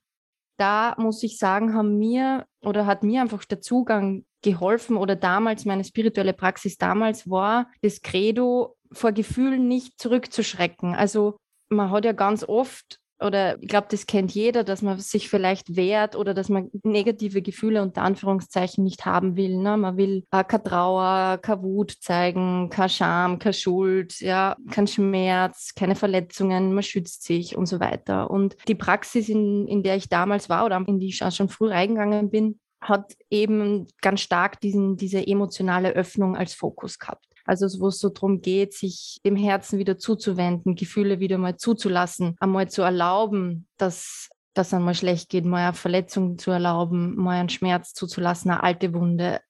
da 0.58 0.94
muss 0.98 1.22
ich 1.22 1.38
sagen, 1.38 1.74
haben 1.74 1.98
mir 1.98 2.46
oder 2.60 2.86
hat 2.86 3.02
mir 3.02 3.22
einfach 3.22 3.44
der 3.44 3.60
Zugang 3.60 4.24
geholfen 4.42 4.96
oder 4.96 5.16
damals 5.16 5.64
meine 5.64 5.84
spirituelle 5.84 6.32
Praxis 6.32 6.76
damals 6.76 7.30
war, 7.30 7.70
das 7.80 8.02
Credo 8.02 8.76
vor 8.92 9.12
Gefühlen 9.12 9.68
nicht 9.68 10.00
zurückzuschrecken. 10.00 10.94
Also 10.94 11.36
man 11.68 11.90
hat 11.90 12.04
ja 12.04 12.12
ganz 12.12 12.44
oft 12.44 12.98
oder 13.22 13.60
ich 13.62 13.68
glaube, 13.68 13.86
das 13.90 14.06
kennt 14.06 14.32
jeder, 14.32 14.64
dass 14.64 14.82
man 14.82 14.98
sich 14.98 15.28
vielleicht 15.28 15.76
wehrt 15.76 16.16
oder 16.16 16.34
dass 16.34 16.48
man 16.48 16.70
negative 16.82 17.42
Gefühle 17.42 17.82
unter 17.82 18.02
Anführungszeichen 18.02 18.84
nicht 18.84 19.06
haben 19.06 19.36
will. 19.36 19.56
Ne? 19.56 19.76
Man 19.76 19.96
will 19.96 20.24
äh, 20.30 20.44
keine 20.44 20.62
Trauer, 20.62 21.38
keine 21.40 21.62
Wut 21.62 21.92
zeigen, 22.00 22.70
keine 22.70 22.88
Scham, 22.88 23.38
keine 23.38 23.52
Schuld, 23.52 24.20
ja, 24.20 24.56
kein 24.70 24.86
Schmerz, 24.86 25.72
keine 25.74 25.94
Verletzungen, 25.94 26.74
man 26.74 26.82
schützt 26.82 27.24
sich 27.24 27.56
und 27.56 27.66
so 27.66 27.80
weiter. 27.80 28.30
Und 28.30 28.56
die 28.68 28.74
Praxis, 28.74 29.28
in, 29.28 29.66
in 29.66 29.82
der 29.82 29.96
ich 29.96 30.08
damals 30.08 30.48
war 30.48 30.64
oder 30.64 30.82
in 30.86 30.98
die 30.98 31.08
ich 31.08 31.22
auch 31.24 31.32
schon 31.32 31.48
früh 31.48 31.68
reingegangen 31.68 32.30
bin, 32.30 32.58
hat 32.80 33.14
eben 33.30 33.86
ganz 34.00 34.20
stark 34.20 34.60
diesen, 34.60 34.96
diese 34.96 35.26
emotionale 35.26 35.92
Öffnung 35.92 36.36
als 36.36 36.54
Fokus 36.54 36.98
gehabt. 36.98 37.26
Also 37.44 37.66
wo 37.80 37.88
es 37.88 37.98
so 37.98 38.08
darum 38.08 38.40
geht, 38.40 38.74
sich 38.74 39.20
dem 39.24 39.36
Herzen 39.36 39.78
wieder 39.78 39.98
zuzuwenden, 39.98 40.74
Gefühle 40.74 41.20
wieder 41.20 41.38
mal 41.38 41.56
zuzulassen, 41.56 42.36
einmal 42.40 42.68
zu 42.68 42.82
erlauben, 42.82 43.66
dass 43.76 44.28
das 44.54 44.74
einmal 44.74 44.94
schlecht 44.94 45.30
geht, 45.30 45.44
mal 45.44 45.64
eine 45.64 45.74
Verletzung 45.74 46.38
zu 46.38 46.50
erlauben, 46.50 47.16
mal 47.16 47.40
einen 47.40 47.48
Schmerz 47.48 47.94
zuzulassen, 47.94 48.50
eine 48.50 48.62
alte 48.62 48.92
Wunde, 48.92 49.40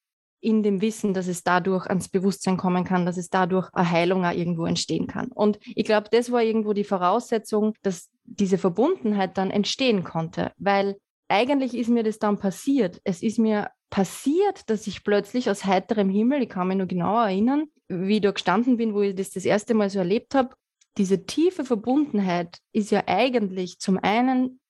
in 0.43 0.65
dem 0.65 0.81
Wissen, 0.81 1.15
dass 1.15 1.29
es 1.29 1.45
dadurch 1.45 1.87
ans 1.87 2.09
Bewusstsein 2.09 2.57
kommen 2.57 2.85
kann, 2.85 3.07
dass 3.07 3.17
es 3.17 3.31
dadurch 3.31 3.69
eine 3.73 3.89
Heilung 3.89 4.25
auch 4.25 4.33
irgendwo 4.33 4.67
entstehen 4.67 5.07
kann. 5.07 5.29
Und 5.29 5.59
ich 5.63 5.85
glaube, 5.85 6.09
das 6.11 6.33
war 6.33 6.43
irgendwo 6.43 6.73
die 6.73 6.85
Voraussetzung, 6.85 7.75
dass 7.83 8.11
diese 8.25 8.59
Verbundenheit 8.59 9.39
dann 9.39 9.53
entstehen 9.53 10.03
konnte, 10.03 10.53
weil 10.59 10.97
eigentlich 11.29 11.75
ist 11.77 11.89
mir 11.89 12.03
das 12.03 12.19
dann 12.19 12.39
passiert. 12.39 13.01
Es 13.05 13.23
ist 13.23 13.39
mir 13.39 13.71
passiert, 13.89 14.69
dass 14.69 14.87
ich 14.87 15.05
plötzlich 15.05 15.49
aus 15.49 15.65
heiterem 15.65 16.11
Himmel, 16.11 16.43
ich 16.43 16.49
kann 16.49 16.69
mich 16.69 16.77
noch 16.77 16.89
genau 16.89 17.23
erinnern, 17.23 17.67
wie 17.93 18.17
ich 18.17 18.21
da 18.23 18.31
gestanden 18.31 18.77
bin, 18.77 18.95
wo 18.95 19.03
ich 19.03 19.15
das 19.15 19.31
das 19.31 19.45
erste 19.45 19.75
Mal 19.75 19.91
so 19.91 19.99
erlebt 19.99 20.35
habe, 20.35 20.55
diese 20.99 21.25
tiefe 21.25 21.65
Verbundenheit 21.65 22.59
ist 22.73 22.91
ja 22.91 23.05
eigentlich 23.07 23.79
zum 23.79 23.99
einen 23.99 24.61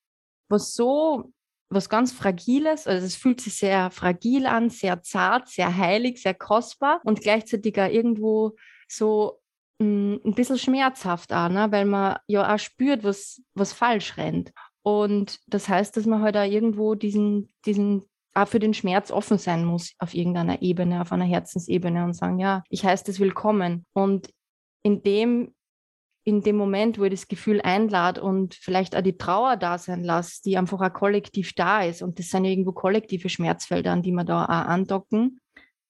was 0.49 0.75
so, 0.75 1.33
was 1.71 1.89
ganz 1.89 2.13
Fragiles, 2.13 2.87
also 2.87 3.05
es 3.05 3.17
fühlt 3.17 3.41
sich 3.41 3.55
sehr 3.55 3.91
fragil 3.91 4.47
an, 4.47 4.69
sehr 4.69 5.03
zart, 5.03 5.49
sehr 5.49 5.77
heilig, 5.77 6.23
sehr 6.23 6.35
kostbar 6.35 7.01
und 7.05 7.23
gleichzeitig 7.23 7.81
auch 7.81 7.89
irgendwo 7.89 8.53
so 8.87 9.41
mh, 9.79 9.87
mm, 9.87 10.21
ein 10.27 10.35
bisschen 10.35 10.59
schmerzhaft 10.59 11.33
an, 11.33 11.55
ne? 11.55 11.73
weil 11.73 11.87
man 11.87 12.19
ja 12.27 12.55
auch 12.55 12.59
spürt, 12.59 13.03
was, 13.03 13.43
was 13.55 13.73
falsch 13.73 14.17
rennt. 14.19 14.53
Und 14.83 15.41
das 15.47 15.69
heißt, 15.69 15.97
dass 15.97 16.07
man 16.07 16.23
halt 16.23 16.37
auch 16.37 16.45
irgendwo 16.45 16.95
diesen, 16.95 17.53
diesen 17.65 18.05
auch 18.35 18.49
für 18.49 18.59
den 18.59 18.75
Schmerz 18.75 19.11
offen 19.11 19.39
sein 19.39 19.65
muss 19.65 19.95
auf 19.99 20.15
irgendeiner 20.15 20.63
Ebene, 20.63 21.01
auf 21.01 21.13
einer 21.13 21.25
Herzensebene 21.25 22.05
und 22.05 22.15
sagen, 22.15 22.39
ja, 22.39 22.63
ich 22.69 22.85
heiße 22.85 23.05
das 23.05 23.21
willkommen. 23.21 23.85
Und 23.93 24.31
in 24.83 25.03
dem 25.03 25.55
in 26.25 26.43
dem 26.43 26.57
Moment, 26.57 26.99
wo 26.99 27.05
ich 27.05 27.11
das 27.11 27.29
Gefühl 27.29 27.61
einlade 27.63 28.23
und 28.23 28.55
vielleicht 28.55 28.95
auch 28.95 29.03
die 29.03 29.19
Trauer 29.19 29.57
da 29.57 29.79
sein 29.79 30.05
lasse, 30.05 30.41
die 30.45 30.57
einfach 30.57 30.81
auch 30.81 30.93
kollektiv 30.93 31.53
da 31.55 31.83
ist. 31.83 32.03
Und 32.03 32.19
das 32.19 32.29
sind 32.29 32.45
ja 32.45 32.51
irgendwo 32.51 32.73
kollektive 32.73 33.29
Schmerzfelder, 33.29 33.93
an 33.93 34.03
die 34.03 34.13
wir 34.13 34.25
da 34.25 34.45
auch 34.45 34.49
andocken. 34.49 35.41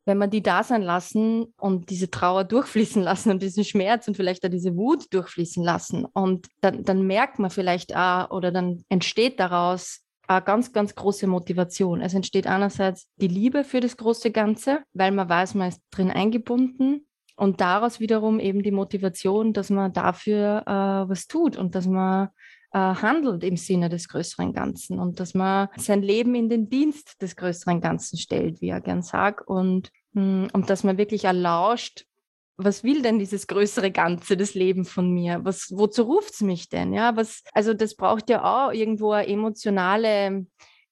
Wenn 0.05 0.19
wir 0.19 0.27
die 0.27 0.43
da 0.43 0.65
sein 0.65 0.83
lassen 0.83 1.53
und 1.59 1.91
diese 1.91 2.11
Trauer 2.11 2.45
durchfließen 2.45 3.03
lassen 3.03 3.31
und 3.31 3.43
diesen 3.43 3.65
Schmerz 3.65 4.09
und 4.09 4.17
vielleicht 4.17 4.45
auch 4.45 4.51
diese 4.51 4.75
Wut 4.75 5.13
durchfließen 5.13 5.63
lassen. 5.63 6.07
Und 6.07 6.49
dann, 6.63 6.83
dann 6.83 7.07
merkt 7.07 7.39
man 7.39 7.51
vielleicht 7.51 7.95
auch 7.95 8.31
oder 8.31 8.51
dann 8.51 8.85
entsteht 8.89 9.39
daraus 9.39 10.01
eine 10.29 10.43
ganz, 10.43 10.73
ganz 10.73 10.95
große 10.95 11.27
Motivation. 11.27 12.01
Es 12.01 12.15
entsteht 12.15 12.47
einerseits 12.47 13.09
die 13.17 13.29
Liebe 13.29 13.65
für 13.65 13.81
das 13.81 13.97
große 13.97 14.31
Ganze, 14.31 14.81
weil 14.93 15.11
man 15.11 15.29
weiß, 15.29 15.55
man 15.55 15.69
ist 15.69 15.83
drin 15.91 16.11
eingebunden 16.11 17.07
und 17.37 17.61
daraus 17.61 18.01
wiederum 18.01 18.41
eben 18.41 18.63
die 18.63 18.71
Motivation, 18.71 19.53
dass 19.53 19.71
man 19.71 19.93
dafür 19.93 20.63
äh, 20.67 21.09
was 21.09 21.27
tut 21.27 21.57
und 21.57 21.75
dass 21.75 21.87
man 21.87 22.29
äh, 22.73 22.79
handelt 22.79 23.45
im 23.45 23.57
Sinne 23.57 23.89
des 23.89 24.09
größeren 24.09 24.53
Ganzen 24.53 24.99
und 24.99 25.21
dass 25.21 25.35
man 25.35 25.69
sein 25.77 26.03
Leben 26.03 26.35
in 26.35 26.49
den 26.49 26.69
Dienst 26.69 27.21
des 27.21 27.37
größeren 27.37 27.81
Ganzen 27.81 28.19
stellt, 28.19 28.61
wie 28.61 28.69
er 28.69 28.81
gern 28.81 29.03
sagt, 29.03 29.47
und, 29.47 29.91
hm, 30.15 30.49
und 30.53 30.71
dass 30.71 30.85
man 30.85 30.99
wirklich 30.99 31.25
erlauscht, 31.25 32.07
was 32.57 32.85
will 32.85 33.03
denn 33.03 33.19
dieses 33.19 33.47
größere 33.47 33.91
Ganze, 33.91 34.37
das 34.37 34.55
Leben 34.55 34.85
von 34.85 35.13
mir? 35.13 35.41
Was, 35.45 35.73
wozu 35.75 36.03
ruft 36.03 36.35
es 36.35 36.41
mich 36.41 36.69
denn? 36.69 36.93
Ja, 36.93 37.17
was, 37.17 37.43
also 37.53 37.75
das 37.75 37.95
braucht 37.95 38.31
ja 38.31 38.45
auch 38.45 38.73
irgendwo 38.73 39.13
eine 39.13 39.29
emotionale 39.29 40.47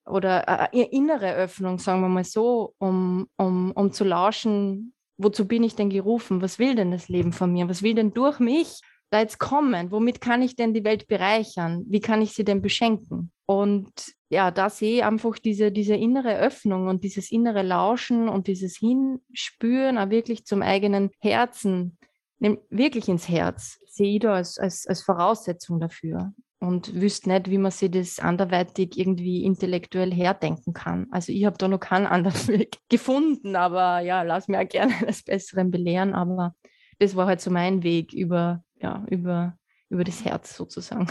oder 0.05 0.47
eine 0.73 0.91
innere 0.91 1.35
Öffnung, 1.35 1.77
sagen 1.77 2.01
wir 2.01 2.09
mal 2.09 2.23
so, 2.23 2.73
um, 2.79 3.27
um, 3.37 3.71
um 3.71 3.91
zu 3.91 4.03
lauschen, 4.03 4.93
wozu 5.17 5.47
bin 5.47 5.63
ich 5.63 5.75
denn 5.75 5.89
gerufen? 5.89 6.41
Was 6.41 6.59
will 6.59 6.75
denn 6.75 6.91
das 6.91 7.07
Leben 7.07 7.33
von 7.33 7.53
mir? 7.53 7.69
Was 7.69 7.83
will 7.83 7.93
denn 7.93 8.13
durch 8.13 8.39
mich 8.39 8.81
da 9.11 9.19
jetzt 9.19 9.39
kommen? 9.39 9.91
Womit 9.91 10.21
kann 10.21 10.41
ich 10.41 10.55
denn 10.55 10.73
die 10.73 10.83
Welt 10.83 11.07
bereichern? 11.07 11.83
Wie 11.87 11.99
kann 11.99 12.21
ich 12.21 12.33
sie 12.33 12.43
denn 12.43 12.61
beschenken? 12.61 13.31
Und 13.45 13.91
ja, 14.31 14.49
da 14.49 14.69
sehe 14.69 14.97
ich 14.97 15.03
einfach 15.03 15.37
diese, 15.37 15.73
diese 15.73 15.95
innere 15.95 16.37
Öffnung 16.37 16.87
und 16.87 17.03
dieses 17.03 17.31
innere 17.33 17.63
Lauschen 17.63 18.29
und 18.29 18.47
dieses 18.47 18.77
Hinspüren 18.77 19.97
auch 19.97 20.09
wirklich 20.09 20.45
zum 20.45 20.61
eigenen 20.61 21.11
Herzen, 21.19 21.97
wirklich 22.39 23.09
ins 23.09 23.27
Herz, 23.27 23.77
sehe 23.87 24.15
ich 24.15 24.19
da 24.21 24.35
als, 24.35 24.57
als, 24.57 24.87
als 24.87 25.01
Voraussetzung 25.01 25.81
dafür 25.81 26.33
und 26.59 26.95
wüsste 26.95 27.27
nicht, 27.27 27.49
wie 27.49 27.57
man 27.57 27.71
sich 27.71 27.91
das 27.91 28.19
anderweitig 28.19 28.97
irgendwie 28.97 29.43
intellektuell 29.43 30.13
herdenken 30.13 30.71
kann. 30.71 31.07
Also 31.11 31.33
ich 31.33 31.43
habe 31.43 31.57
da 31.57 31.67
noch 31.67 31.81
keinen 31.81 32.07
anderen 32.07 32.47
Weg 32.47 32.77
gefunden, 32.87 33.57
aber 33.57 33.99
ja, 33.99 34.21
lass 34.21 34.47
mir 34.47 34.61
auch 34.61 34.69
gerne 34.69 34.93
eines 35.01 35.23
Besseren 35.23 35.71
belehren. 35.71 36.13
Aber 36.13 36.55
das 36.99 37.17
war 37.17 37.25
halt 37.27 37.41
so 37.41 37.51
mein 37.51 37.83
Weg 37.83 38.13
über, 38.13 38.63
ja, 38.75 39.05
über, 39.09 39.57
über 39.89 40.05
das 40.05 40.23
Herz 40.23 40.55
sozusagen, 40.55 41.07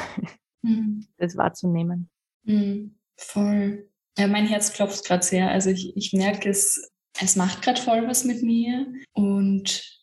mhm. 0.63 1.05
das 1.19 1.37
wahrzunehmen. 1.37 2.09
Mhm. 2.45 2.97
Voll. 3.21 3.89
Ja, 4.19 4.27
mein 4.27 4.47
Herz 4.47 4.73
klopft 4.73 5.05
gerade 5.05 5.25
sehr. 5.25 5.51
Also 5.51 5.71
ich, 5.71 5.97
ich 5.97 6.13
merke 6.13 6.49
es, 6.49 6.91
es 7.21 7.37
macht 7.37 7.63
gerade 7.63 7.81
voll 7.81 8.07
was 8.09 8.25
mit 8.25 8.43
mir 8.43 8.87
und 9.13 10.01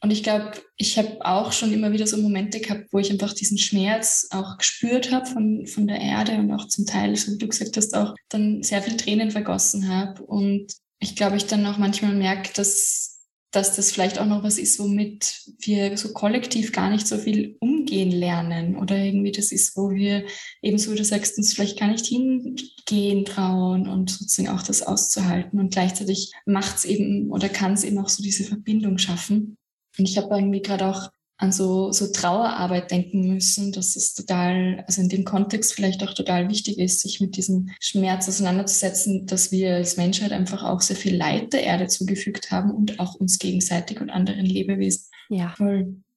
und 0.00 0.12
ich 0.12 0.22
glaube, 0.22 0.52
ich 0.76 0.96
habe 0.96 1.18
auch 1.22 1.50
schon 1.50 1.72
immer 1.72 1.90
wieder 1.90 2.06
so 2.06 2.16
Momente 2.18 2.60
gehabt, 2.60 2.92
wo 2.92 2.98
ich 2.98 3.10
einfach 3.10 3.32
diesen 3.32 3.58
Schmerz 3.58 4.28
auch 4.30 4.56
gespürt 4.56 5.10
habe 5.10 5.26
von, 5.26 5.66
von 5.66 5.88
der 5.88 6.00
Erde 6.00 6.36
und 6.36 6.52
auch 6.52 6.68
zum 6.68 6.86
Teil, 6.86 7.16
so 7.16 7.32
wie 7.32 7.38
du 7.38 7.48
gesagt 7.48 7.76
hast, 7.76 7.96
auch 7.96 8.14
dann 8.28 8.62
sehr 8.62 8.80
viel 8.80 8.96
Tränen 8.96 9.32
vergossen 9.32 9.88
habe. 9.88 10.22
Und 10.22 10.72
ich 11.00 11.16
glaube, 11.16 11.36
ich 11.36 11.46
dann 11.46 11.66
auch 11.66 11.78
manchmal 11.78 12.14
merke, 12.14 12.52
dass, 12.54 13.07
dass 13.50 13.76
das 13.76 13.90
vielleicht 13.90 14.18
auch 14.18 14.26
noch 14.26 14.42
was 14.42 14.58
ist, 14.58 14.78
womit 14.78 15.42
wir 15.58 15.96
so 15.96 16.12
kollektiv 16.12 16.72
gar 16.72 16.90
nicht 16.90 17.06
so 17.06 17.16
viel 17.16 17.56
umgehen 17.60 18.10
lernen. 18.10 18.76
Oder 18.76 18.96
irgendwie 18.96 19.32
das 19.32 19.52
ist, 19.52 19.76
wo 19.76 19.90
wir 19.90 20.24
eben 20.60 20.78
so, 20.78 20.92
wie 20.92 20.96
du 20.96 21.04
sagst, 21.04 21.38
uns 21.38 21.54
vielleicht 21.54 21.78
gar 21.78 21.88
nicht 21.88 22.06
hingehen 22.06 23.24
trauen 23.24 23.88
und 23.88 24.10
sozusagen 24.10 24.54
auch 24.54 24.62
das 24.62 24.82
auszuhalten. 24.82 25.58
Und 25.58 25.72
gleichzeitig 25.72 26.32
macht 26.44 26.76
es 26.76 26.84
eben 26.84 27.30
oder 27.30 27.48
kann 27.48 27.72
es 27.72 27.84
eben 27.84 27.98
auch 27.98 28.10
so 28.10 28.22
diese 28.22 28.44
Verbindung 28.44 28.98
schaffen. 28.98 29.56
Und 29.98 30.08
ich 30.08 30.18
habe 30.18 30.34
irgendwie 30.34 30.62
gerade 30.62 30.86
auch 30.86 31.08
an 31.38 31.52
so, 31.52 31.92
so 31.92 32.10
Trauerarbeit 32.10 32.90
denken 32.90 33.32
müssen, 33.32 33.70
dass 33.70 33.94
es 33.94 34.12
total, 34.12 34.84
also 34.86 35.00
in 35.00 35.08
dem 35.08 35.24
Kontext 35.24 35.72
vielleicht 35.72 36.02
auch 36.02 36.12
total 36.12 36.48
wichtig 36.48 36.78
ist, 36.78 37.00
sich 37.00 37.20
mit 37.20 37.36
diesem 37.36 37.70
Schmerz 37.80 38.28
auseinanderzusetzen, 38.28 39.24
dass 39.26 39.52
wir 39.52 39.76
als 39.76 39.96
Menschheit 39.96 40.32
einfach 40.32 40.64
auch 40.64 40.80
sehr 40.80 40.96
viel 40.96 41.16
Leid 41.16 41.52
der 41.52 41.62
Erde 41.62 41.86
zugefügt 41.86 42.50
haben 42.50 42.72
und 42.72 42.98
auch 42.98 43.14
uns 43.14 43.38
gegenseitig 43.38 44.00
und 44.00 44.10
anderen 44.10 44.44
Lebewesen. 44.44 45.06
Ja. 45.28 45.54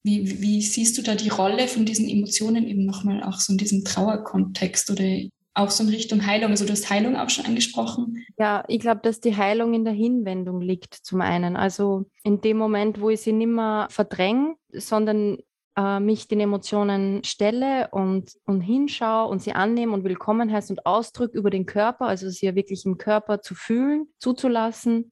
Wie, 0.04 0.42
wie 0.42 0.62
siehst 0.64 0.98
du 0.98 1.04
da 1.04 1.14
die 1.14 1.30
Rolle 1.30 1.68
von 1.68 1.86
diesen 1.86 2.10
Emotionen 2.10 2.68
eben 2.68 2.86
nochmal 2.86 3.22
auch 3.22 3.40
so 3.40 3.54
in 3.54 3.60
diesem 3.60 3.84
Trauerkontext 3.84 4.90
oder 4.90 5.06
auch 5.54 5.70
so 5.70 5.84
in 5.84 5.90
Richtung 5.90 6.26
Heilung. 6.26 6.52
Also 6.52 6.66
du 6.66 6.72
hast 6.72 6.90
Heilung 6.90 7.16
auch 7.16 7.30
schon 7.30 7.46
angesprochen. 7.46 8.26
Ja, 8.38 8.64
ich 8.68 8.80
glaube, 8.80 9.02
dass 9.04 9.20
die 9.20 9.36
Heilung 9.36 9.74
in 9.74 9.84
der 9.84 9.94
Hinwendung 9.94 10.62
liegt 10.62 10.94
zum 10.94 11.22
einen. 11.22 11.56
Also 11.56 12.06
in 12.24 12.42
dem 12.42 12.58
Moment, 12.58 13.02
wo 13.02 13.10
ich 13.10 13.22
sie 13.22 13.34
nicht 13.34 13.48
mehr 13.48 13.88
verdränge, 13.90 14.56
sondern 14.72 15.38
äh, 15.78 16.00
mich 16.00 16.28
den 16.28 16.40
Emotionen 16.40 17.24
stelle 17.24 17.90
und, 17.92 18.32
und 18.46 18.62
hinschaue 18.62 19.30
und 19.30 19.42
sie 19.42 19.54
annehme 19.54 19.94
und 19.94 20.04
willkommen 20.04 20.52
heißt 20.52 20.70
und 20.70 20.86
ausdrücke 20.86 21.38
über 21.38 21.50
den 21.50 21.66
Körper, 21.66 22.08
also 22.08 22.30
sie 22.30 22.46
ja 22.46 22.56
wirklich 22.56 22.86
im 22.86 22.98
Körper 22.98 23.42
zu 23.42 23.56
fühlen, 23.56 24.08
zuzulassen 24.20 25.12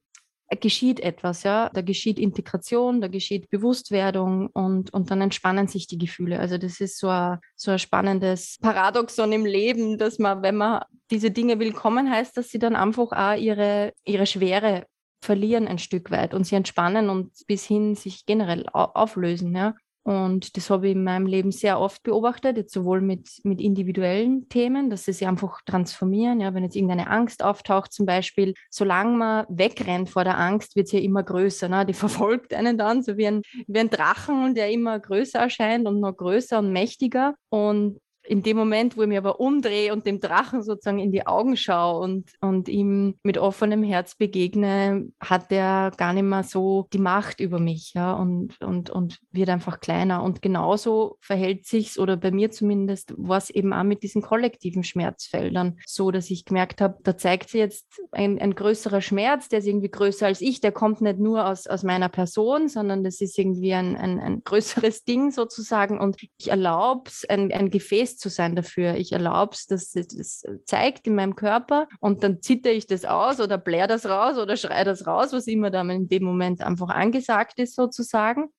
geschieht 0.56 1.00
etwas, 1.00 1.42
ja. 1.42 1.70
Da 1.72 1.82
geschieht 1.82 2.18
Integration, 2.18 3.00
da 3.00 3.08
geschieht 3.08 3.50
Bewusstwerdung 3.50 4.48
und, 4.48 4.92
und 4.92 5.10
dann 5.10 5.20
entspannen 5.20 5.68
sich 5.68 5.86
die 5.86 5.98
Gefühle. 5.98 6.40
Also 6.40 6.58
das 6.58 6.80
ist 6.80 6.98
so 6.98 7.08
ein, 7.08 7.38
so 7.56 7.70
ein 7.70 7.78
spannendes 7.78 8.58
Paradoxon 8.60 9.32
im 9.32 9.46
Leben, 9.46 9.98
dass 9.98 10.18
man, 10.18 10.42
wenn 10.42 10.56
man 10.56 10.82
diese 11.10 11.30
Dinge 11.30 11.58
willkommen 11.58 12.10
heißt, 12.10 12.36
dass 12.36 12.48
sie 12.48 12.58
dann 12.58 12.76
einfach 12.76 13.12
auch 13.12 13.40
ihre, 13.40 13.92
ihre 14.04 14.26
Schwere 14.26 14.86
verlieren 15.22 15.68
ein 15.68 15.78
Stück 15.78 16.10
weit 16.10 16.34
und 16.34 16.44
sie 16.44 16.56
entspannen 16.56 17.10
und 17.10 17.32
bis 17.46 17.64
hin 17.64 17.94
sich 17.94 18.26
generell 18.26 18.66
auflösen, 18.72 19.54
ja. 19.54 19.74
Und 20.10 20.56
das 20.56 20.70
habe 20.70 20.88
ich 20.88 20.96
in 20.96 21.04
meinem 21.04 21.26
Leben 21.26 21.52
sehr 21.52 21.78
oft 21.78 22.02
beobachtet, 22.02 22.56
jetzt 22.56 22.72
sowohl 22.72 23.00
mit, 23.00 23.28
mit 23.44 23.60
individuellen 23.60 24.48
Themen, 24.48 24.90
dass 24.90 25.04
sie 25.04 25.12
sich 25.12 25.28
einfach 25.28 25.60
transformieren. 25.64 26.40
Ja, 26.40 26.52
wenn 26.52 26.64
jetzt 26.64 26.74
irgendeine 26.74 27.08
Angst 27.08 27.44
auftaucht, 27.44 27.92
zum 27.92 28.06
Beispiel, 28.06 28.54
solange 28.70 29.16
man 29.16 29.46
wegrennt 29.48 30.10
vor 30.10 30.24
der 30.24 30.36
Angst, 30.36 30.74
wird 30.74 30.88
sie 30.88 30.98
ja 30.98 31.04
immer 31.04 31.22
größer. 31.22 31.68
Ne? 31.68 31.86
Die 31.86 31.92
verfolgt 31.94 32.52
einen 32.52 32.76
dann, 32.76 33.04
so 33.04 33.16
wie 33.16 33.28
ein, 33.28 33.42
wie 33.68 33.78
ein 33.78 33.88
Drachen, 33.88 34.56
der 34.56 34.72
immer 34.72 34.98
größer 34.98 35.38
erscheint 35.38 35.86
und 35.86 36.00
noch 36.00 36.16
größer 36.16 36.58
und 36.58 36.72
mächtiger. 36.72 37.36
Und 37.48 38.00
in 38.30 38.44
dem 38.44 38.56
Moment, 38.56 38.96
wo 38.96 39.02
ich 39.02 39.08
mich 39.08 39.18
aber 39.18 39.40
umdrehe 39.40 39.92
und 39.92 40.06
dem 40.06 40.20
Drachen 40.20 40.62
sozusagen 40.62 41.00
in 41.00 41.10
die 41.10 41.26
Augen 41.26 41.56
schaue 41.56 41.98
und, 41.98 42.30
und 42.40 42.68
ihm 42.68 43.16
mit 43.24 43.38
offenem 43.38 43.82
Herz 43.82 44.14
begegne, 44.14 45.08
hat 45.18 45.50
er 45.50 45.90
gar 45.96 46.12
nicht 46.12 46.22
mehr 46.22 46.44
so 46.44 46.86
die 46.92 46.98
Macht 46.98 47.40
über 47.40 47.58
mich, 47.58 47.92
ja, 47.94 48.12
und, 48.12 48.60
und, 48.62 48.88
und 48.88 49.18
wird 49.32 49.48
einfach 49.48 49.80
kleiner. 49.80 50.22
Und 50.22 50.42
genauso 50.42 51.16
verhält 51.20 51.66
sich's, 51.66 51.98
oder 51.98 52.16
bei 52.16 52.30
mir 52.30 52.52
zumindest, 52.52 53.12
war 53.16 53.38
es 53.38 53.50
eben 53.50 53.72
auch 53.72 53.82
mit 53.82 54.04
diesen 54.04 54.22
kollektiven 54.22 54.84
Schmerzfeldern 54.84 55.80
so, 55.84 56.12
dass 56.12 56.30
ich 56.30 56.44
gemerkt 56.44 56.80
habe, 56.80 56.98
da 57.02 57.16
zeigt 57.16 57.50
sich 57.50 57.58
jetzt 57.58 58.00
ein, 58.12 58.38
ein 58.38 58.54
größerer 58.54 59.00
Schmerz, 59.00 59.48
der 59.48 59.58
ist 59.58 59.66
irgendwie 59.66 59.90
größer 59.90 60.26
als 60.26 60.40
ich, 60.40 60.60
der 60.60 60.70
kommt 60.70 61.00
nicht 61.00 61.18
nur 61.18 61.48
aus, 61.48 61.66
aus 61.66 61.82
meiner 61.82 62.08
Person, 62.08 62.68
sondern 62.68 63.02
das 63.02 63.20
ist 63.20 63.36
irgendwie 63.36 63.74
ein, 63.74 63.96
ein, 63.96 64.20
ein 64.20 64.44
größeres 64.44 65.02
Ding 65.02 65.32
sozusagen. 65.32 65.98
Und 65.98 66.22
ich 66.38 66.48
erlaube 66.48 67.10
es, 67.10 67.28
ein, 67.28 67.50
ein 67.50 67.70
Gefäß 67.70 68.19
zu 68.20 68.28
sein 68.28 68.54
dafür. 68.54 68.94
Ich 68.94 69.12
erlaube 69.12 69.54
es, 69.54 69.66
dass 69.66 69.94
es 69.96 70.08
das 70.08 70.44
zeigt 70.64 71.06
in 71.06 71.14
meinem 71.16 71.34
Körper 71.34 71.88
und 71.98 72.22
dann 72.22 72.40
zitter 72.42 72.70
ich 72.70 72.86
das 72.86 73.04
aus 73.04 73.40
oder 73.40 73.58
blär 73.58 73.86
das 73.86 74.06
raus 74.06 74.38
oder 74.38 74.56
schreie 74.56 74.84
das 74.84 75.06
raus, 75.06 75.32
was 75.32 75.46
immer 75.46 75.70
da 75.70 75.82
in 75.82 76.08
dem 76.08 76.24
Moment 76.24 76.60
einfach 76.60 76.88
angesagt 76.88 77.58
ist 77.58 77.74
sozusagen. 77.74 78.50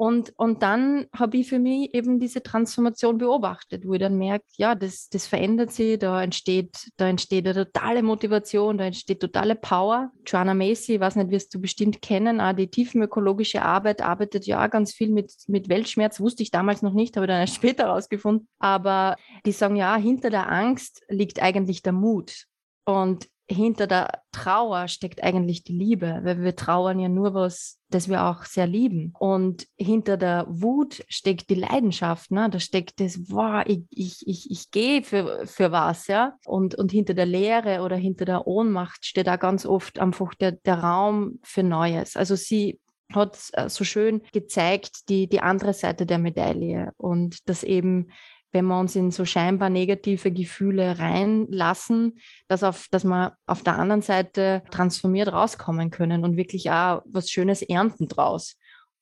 Und, 0.00 0.32
und 0.38 0.62
dann 0.62 1.08
habe 1.14 1.36
ich 1.36 1.50
für 1.50 1.58
mich 1.58 1.92
eben 1.92 2.18
diese 2.18 2.42
Transformation 2.42 3.18
beobachtet, 3.18 3.86
wo 3.86 3.92
ich 3.92 4.00
dann 4.00 4.16
merke, 4.16 4.46
ja, 4.56 4.74
das, 4.74 5.10
das 5.10 5.26
verändert 5.26 5.72
sich, 5.72 5.98
da 5.98 6.22
entsteht, 6.22 6.90
da 6.96 7.06
entsteht 7.06 7.46
eine 7.46 7.66
totale 7.66 8.02
Motivation, 8.02 8.78
da 8.78 8.86
entsteht 8.86 9.20
totale 9.20 9.56
Power. 9.56 10.10
Joanna 10.24 10.54
Macy, 10.54 10.94
ich 10.94 11.00
weiß 11.00 11.16
nicht, 11.16 11.30
wirst 11.30 11.54
du 11.54 11.60
bestimmt 11.60 12.00
kennen, 12.00 12.40
auch 12.40 12.54
die 12.54 12.68
tiefenökologische 12.70 13.60
Arbeit 13.60 14.00
arbeitet 14.00 14.46
ja 14.46 14.68
ganz 14.68 14.94
viel 14.94 15.10
mit, 15.10 15.34
mit 15.48 15.68
Weltschmerz, 15.68 16.18
wusste 16.18 16.44
ich 16.44 16.50
damals 16.50 16.80
noch 16.80 16.94
nicht, 16.94 17.18
habe 17.18 17.26
dann 17.26 17.40
erst 17.40 17.54
später 17.56 17.84
herausgefunden. 17.84 18.48
Aber 18.58 19.16
die 19.44 19.52
sagen, 19.52 19.76
ja, 19.76 19.96
hinter 19.96 20.30
der 20.30 20.50
Angst 20.50 21.02
liegt 21.10 21.42
eigentlich 21.42 21.82
der 21.82 21.92
Mut. 21.92 22.46
Und 22.86 23.28
hinter 23.50 23.86
der 23.86 24.22
Trauer 24.32 24.86
steckt 24.88 25.22
eigentlich 25.22 25.64
die 25.64 25.76
Liebe, 25.76 26.20
weil 26.22 26.42
wir 26.42 26.54
trauern 26.54 27.00
ja 27.00 27.08
nur 27.08 27.34
was, 27.34 27.80
das 27.88 28.08
wir 28.08 28.24
auch 28.24 28.44
sehr 28.44 28.66
lieben. 28.66 29.12
Und 29.18 29.66
hinter 29.76 30.16
der 30.16 30.46
Wut 30.48 31.04
steckt 31.08 31.50
die 31.50 31.56
Leidenschaft, 31.56 32.30
ne? 32.30 32.48
Da 32.48 32.60
steckt 32.60 33.00
das, 33.00 33.18
wow, 33.28 33.64
ich, 33.66 33.82
ich, 33.90 34.26
ich, 34.26 34.50
ich 34.50 34.70
gehe 34.70 35.02
für, 35.02 35.46
für 35.46 35.72
was, 35.72 36.06
ja. 36.06 36.34
Und, 36.44 36.76
und 36.76 36.92
hinter 36.92 37.14
der 37.14 37.26
Leere 37.26 37.82
oder 37.82 37.96
hinter 37.96 38.24
der 38.24 38.46
Ohnmacht 38.46 39.04
steht 39.04 39.26
da 39.26 39.36
ganz 39.36 39.66
oft 39.66 39.98
einfach 39.98 40.34
der, 40.34 40.52
der 40.52 40.78
Raum 40.78 41.40
für 41.42 41.64
Neues. 41.64 42.16
Also 42.16 42.36
sie 42.36 42.78
hat 43.12 43.36
äh, 43.52 43.68
so 43.68 43.84
schön 43.84 44.22
gezeigt, 44.32 45.08
die, 45.08 45.28
die 45.28 45.40
andere 45.40 45.74
Seite 45.74 46.06
der 46.06 46.18
Medaille 46.18 46.92
und 46.96 47.48
dass 47.48 47.64
eben 47.64 48.10
wenn 48.52 48.66
wir 48.66 48.78
uns 48.78 48.96
in 48.96 49.10
so 49.10 49.24
scheinbar 49.24 49.70
negative 49.70 50.32
Gefühle 50.32 50.98
reinlassen, 50.98 52.18
dass, 52.48 52.62
auf, 52.62 52.88
dass 52.90 53.04
wir 53.04 53.36
auf 53.46 53.62
der 53.62 53.78
anderen 53.78 54.02
Seite 54.02 54.62
transformiert 54.70 55.32
rauskommen 55.32 55.90
können 55.90 56.24
und 56.24 56.36
wirklich 56.36 56.70
auch 56.70 57.02
was 57.06 57.30
Schönes 57.30 57.62
ernten 57.62 58.08
draus. 58.08 58.56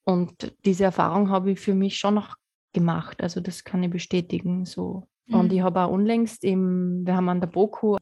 Und 0.05 0.55
diese 0.64 0.85
Erfahrung 0.85 1.31
habe 1.31 1.52
ich 1.52 1.61
für 1.61 1.75
mich 1.75 1.99
schon 1.99 2.14
noch 2.14 2.37
gemacht. 2.73 3.23
Also 3.23 3.40
das 3.40 3.64
kann 3.64 3.83
ich 3.83 3.90
bestätigen. 3.90 4.64
So. 4.64 5.09
Mhm. 5.26 5.35
Und 5.35 5.52
ich 5.52 5.61
habe 5.61 5.81
auch 5.81 5.90
unlängst 5.90 6.45
im, 6.45 7.07
wir 7.07 7.17
haben 7.17 7.28
an 7.28 7.40
der 7.40 7.49
BOKU 7.49 7.97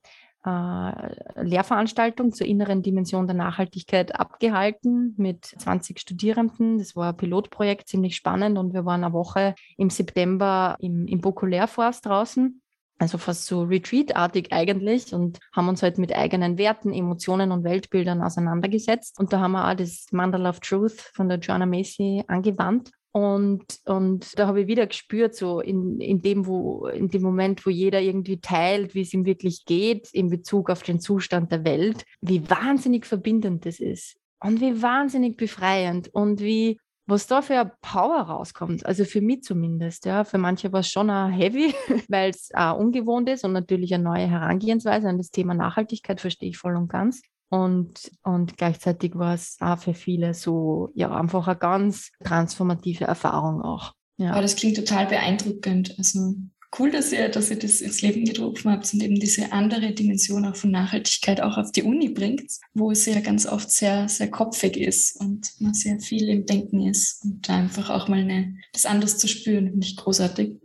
äh, 0.46 1.42
Lehrveranstaltung 1.42 2.32
zur 2.32 2.46
inneren 2.46 2.82
Dimension 2.82 3.26
der 3.26 3.36
Nachhaltigkeit 3.36 4.18
abgehalten 4.18 5.14
mit 5.16 5.44
20 5.44 5.98
Studierenden. 5.98 6.78
Das 6.78 6.94
war 6.94 7.10
ein 7.10 7.16
Pilotprojekt, 7.16 7.88
ziemlich 7.88 8.16
spannend 8.16 8.56
und 8.56 8.72
wir 8.72 8.84
waren 8.84 9.02
eine 9.02 9.12
Woche 9.12 9.54
im 9.76 9.90
September 9.90 10.76
im, 10.78 11.06
im 11.06 11.20
Boko 11.20 11.46
Lehrforst 11.46 12.06
draußen. 12.06 12.62
Also 12.98 13.18
fast 13.18 13.44
so 13.44 13.64
Retreat-artig 13.64 14.52
eigentlich 14.52 15.12
und 15.12 15.38
haben 15.52 15.68
uns 15.68 15.82
halt 15.82 15.98
mit 15.98 16.16
eigenen 16.16 16.56
Werten, 16.56 16.94
Emotionen 16.94 17.52
und 17.52 17.62
Weltbildern 17.62 18.22
auseinandergesetzt. 18.22 19.18
Und 19.20 19.34
da 19.34 19.40
haben 19.40 19.52
wir 19.52 19.68
auch 19.68 19.74
das 19.74 20.06
Mandala 20.12 20.48
of 20.48 20.60
Truth 20.60 21.10
von 21.12 21.28
der 21.28 21.38
Joanna 21.38 21.66
Macy 21.66 22.24
angewandt. 22.26 22.92
Und, 23.16 23.64
und 23.86 24.38
da 24.38 24.46
habe 24.46 24.60
ich 24.60 24.66
wieder 24.66 24.86
gespürt, 24.86 25.34
so 25.34 25.60
in, 25.60 26.02
in, 26.02 26.20
dem, 26.20 26.46
wo, 26.46 26.86
in 26.88 27.08
dem 27.08 27.22
Moment, 27.22 27.64
wo 27.64 27.70
jeder 27.70 28.02
irgendwie 28.02 28.42
teilt, 28.42 28.94
wie 28.94 29.00
es 29.00 29.14
ihm 29.14 29.24
wirklich 29.24 29.64
geht, 29.64 30.10
in 30.12 30.28
Bezug 30.28 30.68
auf 30.68 30.82
den 30.82 31.00
Zustand 31.00 31.50
der 31.50 31.64
Welt, 31.64 32.04
wie 32.20 32.50
wahnsinnig 32.50 33.06
verbindend 33.06 33.64
das 33.64 33.80
ist 33.80 34.18
und 34.38 34.60
wie 34.60 34.82
wahnsinnig 34.82 35.38
befreiend 35.38 36.08
und 36.12 36.42
wie, 36.42 36.78
was 37.06 37.26
da 37.26 37.40
für 37.40 37.72
Power 37.80 38.20
rauskommt. 38.20 38.84
Also 38.84 39.06
für 39.06 39.22
mich 39.22 39.44
zumindest, 39.44 40.04
ja. 40.04 40.24
Für 40.24 40.36
manche 40.36 40.70
war 40.74 40.80
es 40.80 40.90
schon 40.90 41.08
auch 41.08 41.30
heavy, 41.30 41.72
weil 42.08 42.28
es 42.28 42.50
ungewohnt 42.76 43.30
ist 43.30 43.46
und 43.46 43.54
natürlich 43.54 43.94
eine 43.94 44.04
neue 44.04 44.28
Herangehensweise 44.28 45.08
an 45.08 45.16
das 45.16 45.30
Thema 45.30 45.54
Nachhaltigkeit 45.54 46.20
verstehe 46.20 46.50
ich 46.50 46.58
voll 46.58 46.76
und 46.76 46.88
ganz. 46.88 47.22
Und, 47.48 48.10
und 48.22 48.56
gleichzeitig 48.56 49.14
war 49.14 49.34
es 49.34 49.56
auch 49.60 49.78
für 49.78 49.94
viele 49.94 50.34
so, 50.34 50.90
ja, 50.94 51.14
einfach 51.14 51.46
eine 51.46 51.56
ganz 51.56 52.10
transformative 52.24 53.04
Erfahrung 53.04 53.62
auch. 53.62 53.92
Ja. 54.18 54.32
Aber 54.32 54.42
das 54.42 54.56
klingt 54.56 54.76
total 54.76 55.06
beeindruckend. 55.06 55.94
Also 55.98 56.34
cool, 56.78 56.90
dass 56.90 57.12
ihr, 57.12 57.28
dass 57.28 57.50
ihr 57.50 57.58
das 57.58 57.80
ins 57.80 58.02
Leben 58.02 58.24
gerufen 58.24 58.70
habt 58.70 58.92
und 58.92 59.02
eben 59.02 59.20
diese 59.20 59.52
andere 59.52 59.92
Dimension 59.92 60.44
auch 60.46 60.56
von 60.56 60.70
Nachhaltigkeit 60.70 61.40
auch 61.40 61.56
auf 61.56 61.72
die 61.72 61.82
Uni 61.82 62.08
bringt, 62.08 62.50
wo 62.74 62.90
es 62.90 63.06
ja 63.06 63.20
ganz 63.20 63.46
oft 63.46 63.70
sehr, 63.70 64.08
sehr 64.08 64.30
kopfig 64.30 64.76
ist 64.76 65.20
und 65.20 65.48
man 65.60 65.74
sehr 65.74 66.00
viel 66.00 66.28
im 66.28 66.46
Denken 66.46 66.86
ist 66.86 67.24
und 67.24 67.48
da 67.48 67.56
einfach 67.56 67.90
auch 67.90 68.08
mal 68.08 68.20
eine, 68.20 68.56
das 68.72 68.86
anders 68.86 69.18
zu 69.18 69.28
spüren, 69.28 69.70
finde 69.70 69.86
ich 69.86 69.96
großartig. 69.96 70.56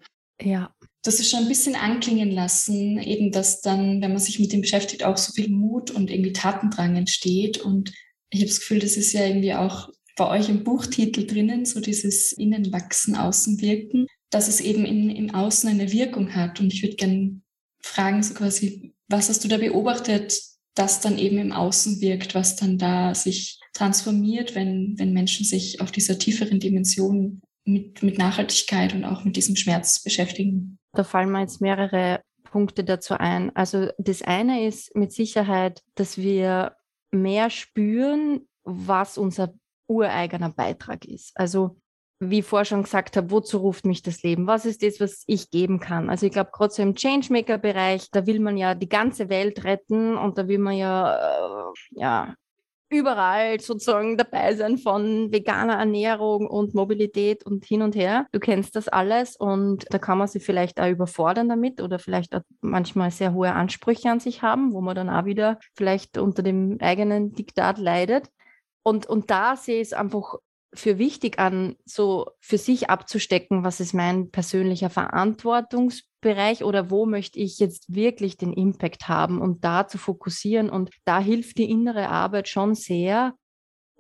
Ja, 0.42 0.74
das 1.04 1.20
ist 1.20 1.32
schon 1.32 1.42
ein 1.42 1.48
bisschen 1.48 1.76
anklingen 1.76 2.32
lassen, 2.32 3.00
eben 3.00 3.32
dass 3.32 3.62
dann, 3.62 4.02
wenn 4.02 4.12
man 4.12 4.20
sich 4.20 4.40
mit 4.40 4.54
dem 4.54 4.62
beschäftigt, 4.62 5.04
auch 5.04 5.18
so 5.18 5.34
viel 5.34 5.50
Mut 5.50 5.90
und 5.90 6.12
irgendwie 6.12 6.34
Tatendrang 6.34 6.96
entsteht. 6.96 7.58
Und 7.58 7.92
ich 8.30 8.42
habe 8.42 8.50
das 8.50 8.60
Gefühl, 8.60 8.80
das 8.80 8.98
ist 8.98 9.14
ja 9.14 9.26
irgendwie 9.26 9.56
auch 9.56 9.90
bei 10.16 10.30
euch 10.30 10.50
im 10.50 10.64
Buchtitel 10.64 11.26
drinnen, 11.26 11.66
so 11.66 11.80
dieses 11.80 12.32
Innenwachsen, 12.34 13.16
Außenwirken, 13.16 14.06
dass 14.30 14.48
es 14.48 14.62
eben 14.62 14.86
in, 14.86 15.10
im 15.10 15.34
Außen 15.34 15.70
eine 15.70 15.92
Wirkung 15.92 16.36
hat. 16.36 16.60
Und 16.60 16.72
ich 16.72 16.84
würde 16.84 16.96
gerne 16.96 17.42
fragen, 17.82 18.22
so 18.22 18.36
quasi, 18.36 18.94
was 19.08 19.30
hast 19.30 19.44
du 19.44 19.48
da 19.48 19.58
beobachtet, 19.58 20.40
das 20.76 21.02
dann 21.02 21.18
eben 21.18 21.40
im 21.40 21.52
Außen 21.52 22.00
wirkt, 22.00 22.36
was 22.36 22.56
dann 22.56 22.78
da 22.78 23.16
sich 23.16 23.60
transformiert, 23.74 24.54
wenn, 24.54 24.96
wenn 24.98 25.14
Menschen 25.14 25.46
sich 25.46 25.82
auf 25.82 25.92
dieser 25.92 26.20
tieferen 26.20 26.60
Dimension 26.60 27.42
mit, 27.66 28.04
mit 28.04 28.18
Nachhaltigkeit 28.18 28.94
und 28.94 29.04
auch 29.04 29.24
mit 29.24 29.36
diesem 29.36 29.56
Schmerz 29.56 30.04
beschäftigen? 30.04 30.78
Da 30.94 31.04
fallen 31.04 31.32
mir 31.32 31.42
jetzt 31.42 31.62
mehrere 31.62 32.22
Punkte 32.44 32.84
dazu 32.84 33.16
ein. 33.16 33.56
Also 33.56 33.90
das 33.98 34.22
eine 34.22 34.66
ist 34.66 34.96
mit 34.96 35.12
Sicherheit, 35.14 35.82
dass 35.96 36.18
wir 36.18 36.76
mehr 37.12 37.50
spüren, 37.50 38.48
was 38.64 39.18
unser 39.18 39.54
ureigener 39.88 40.50
Beitrag 40.50 41.06
ist. 41.06 41.32
Also 41.36 41.78
wie 42.22 42.40
ich 42.40 42.46
vorher 42.46 42.66
schon 42.66 42.84
gesagt 42.84 43.18
habe, 43.18 43.32
wozu 43.32 43.58
ruft 43.58 43.86
mich 43.86 44.04
das 44.04 44.22
Leben? 44.22 44.46
Was 44.46 44.66
ist 44.66 44.84
das, 44.84 45.00
was 45.00 45.24
ich 45.26 45.50
geben 45.50 45.80
kann? 45.80 46.10
Also 46.10 46.28
ich 46.28 46.32
glaube, 46.32 46.52
gerade 46.54 46.72
so 46.72 46.84
im 46.84 46.94
Changemaker-Bereich, 46.94 48.12
da 48.12 48.28
will 48.28 48.40
man 48.40 48.58
ja 48.58 48.76
die 48.76 48.90
ganze 48.90 49.28
Welt 49.30 49.64
retten 49.64 50.16
und 50.18 50.38
da 50.38 50.48
will 50.48 50.60
man 50.60 50.76
ja, 50.76 51.16
äh, 51.16 51.74
ja 51.92 52.36
überall 52.92 53.60
sozusagen 53.60 54.18
dabei 54.18 54.56
sein 54.56 54.78
von 54.78 55.32
veganer 55.32 55.76
Ernährung 55.76 56.48
und 56.48 56.76
Mobilität 56.76 57.46
und 57.46 57.66
hin 57.66 57.82
und 57.82 57.96
her. 57.96 58.28
Du 58.32 58.40
kennst 58.40 58.76
das 58.76 58.88
alles 58.88 59.36
und 59.36 59.86
da 59.90 59.98
kann 59.98 60.18
man 60.18 60.28
sich 60.28 60.44
vielleicht 60.44 60.80
auch 60.80 60.90
überfordern 60.90 61.50
damit 61.50 61.82
oder 61.82 62.00
vielleicht 62.00 62.36
auch 62.36 62.42
manchmal 62.60 63.10
sehr 63.10 63.34
hohe 63.34 63.54
Ansprüche 63.54 64.12
an 64.12 64.20
sich 64.20 64.42
haben, 64.42 64.74
wo 64.74 64.82
man 64.82 64.96
dann 64.96 65.10
auch 65.10 65.26
wieder 65.26 65.60
vielleicht 65.76 66.18
unter 66.18 66.44
dem 66.44 66.78
eigenen 66.82 67.34
Diktat 67.34 67.78
leidet. 67.78 68.28
Und, 68.84 69.06
und 69.06 69.32
da 69.32 69.56
sehe 69.56 69.82
ich 69.82 69.88
es 69.88 69.94
einfach 69.94 70.36
für 70.74 70.98
wichtig 70.98 71.40
an, 71.40 71.76
so 71.86 72.32
für 72.40 72.58
sich 72.58 72.90
abzustecken, 72.90 73.64
was 73.64 73.80
ist 73.80 73.94
mein 73.94 74.32
persönlicher 74.32 74.90
Verantwortungsbereich 76.22 76.64
oder 76.64 76.90
wo 76.90 77.06
möchte 77.06 77.40
ich 77.40 77.60
jetzt 77.60 77.94
wirklich 77.94 78.38
den 78.38 78.54
Impact 78.54 79.08
haben 79.08 79.42
und 79.42 79.64
da 79.64 79.88
zu 79.88 79.98
fokussieren. 79.98 80.70
Und 80.70 80.92
da 81.06 81.20
hilft 81.20 81.58
die 81.58 81.70
innere 81.70 82.10
Arbeit 82.10 82.48
schon 82.48 82.76
sehr, 82.76 83.34